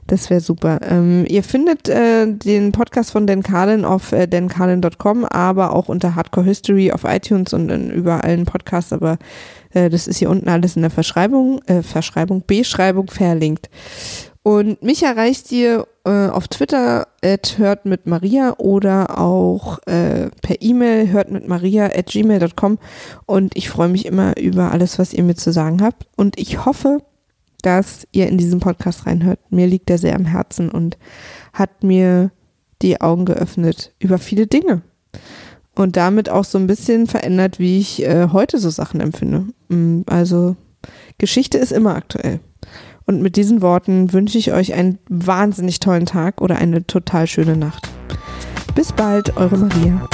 Das 0.06 0.30
wäre 0.30 0.40
super. 0.40 0.78
Ähm, 0.88 1.24
ihr 1.28 1.42
findet 1.42 1.88
äh, 1.88 2.26
den 2.32 2.70
Podcast 2.70 3.10
von 3.10 3.26
Dan 3.26 3.42
Carlin 3.42 3.84
auf 3.84 4.12
äh, 4.12 4.28
dancarlin.com, 4.28 5.24
aber 5.24 5.74
auch 5.74 5.88
unter 5.88 6.14
Hardcore 6.14 6.46
History 6.46 6.92
auf 6.92 7.02
iTunes 7.04 7.52
und 7.52 7.70
in 7.70 7.90
überall 7.90 8.20
allen 8.20 8.44
Podcasts, 8.44 8.92
aber 8.92 9.18
äh, 9.72 9.90
das 9.90 10.06
ist 10.06 10.18
hier 10.18 10.30
unten 10.30 10.48
alles 10.48 10.76
in 10.76 10.82
der 10.82 10.92
Verschreibung, 10.92 11.60
äh, 11.66 11.82
Verschreibung, 11.82 12.44
Beschreibung 12.46 13.08
verlinkt. 13.08 13.68
Und 14.44 14.80
mich 14.80 15.02
erreicht 15.02 15.50
ihr 15.50 15.88
äh, 16.04 16.28
auf 16.28 16.46
Twitter 16.46 17.08
at 17.24 17.58
hört 17.58 17.84
mit 17.84 18.06
Maria 18.06 18.54
oder 18.58 19.18
auch 19.18 19.78
äh, 19.86 20.30
per 20.40 20.62
E-Mail 20.62 21.10
hört 21.10 21.32
mit 21.32 21.48
Maria 21.48 21.86
at 21.86 22.06
gmail.com 22.06 22.78
und 23.26 23.56
ich 23.56 23.68
freue 23.68 23.88
mich 23.88 24.06
immer 24.06 24.36
über 24.36 24.70
alles, 24.70 25.00
was 25.00 25.12
ihr 25.12 25.24
mir 25.24 25.34
zu 25.34 25.52
sagen 25.52 25.82
habt 25.82 26.06
und 26.14 26.38
ich 26.38 26.64
hoffe, 26.64 27.00
dass 27.62 28.06
ihr 28.12 28.28
in 28.28 28.38
diesen 28.38 28.60
Podcast 28.60 29.06
reinhört. 29.06 29.40
Mir 29.50 29.66
liegt 29.66 29.90
er 29.90 29.98
sehr 29.98 30.14
am 30.14 30.24
Herzen 30.24 30.70
und 30.70 30.98
hat 31.52 31.82
mir 31.82 32.30
die 32.82 33.00
Augen 33.00 33.24
geöffnet 33.24 33.92
über 33.98 34.18
viele 34.18 34.46
Dinge. 34.46 34.82
Und 35.74 35.96
damit 35.96 36.28
auch 36.30 36.44
so 36.44 36.58
ein 36.58 36.66
bisschen 36.66 37.06
verändert, 37.06 37.58
wie 37.58 37.78
ich 37.78 38.02
äh, 38.02 38.28
heute 38.32 38.58
so 38.58 38.70
Sachen 38.70 39.00
empfinde. 39.00 39.46
Mm, 39.68 40.02
also 40.06 40.56
Geschichte 41.18 41.58
ist 41.58 41.72
immer 41.72 41.94
aktuell. 41.94 42.40
Und 43.04 43.22
mit 43.22 43.36
diesen 43.36 43.62
Worten 43.62 44.12
wünsche 44.12 44.38
ich 44.38 44.52
euch 44.52 44.74
einen 44.74 44.98
wahnsinnig 45.08 45.80
tollen 45.80 46.06
Tag 46.06 46.40
oder 46.40 46.56
eine 46.56 46.86
total 46.86 47.26
schöne 47.26 47.56
Nacht. 47.56 47.88
Bis 48.74 48.92
bald, 48.92 49.36
eure 49.36 49.58
Maria. 49.58 50.08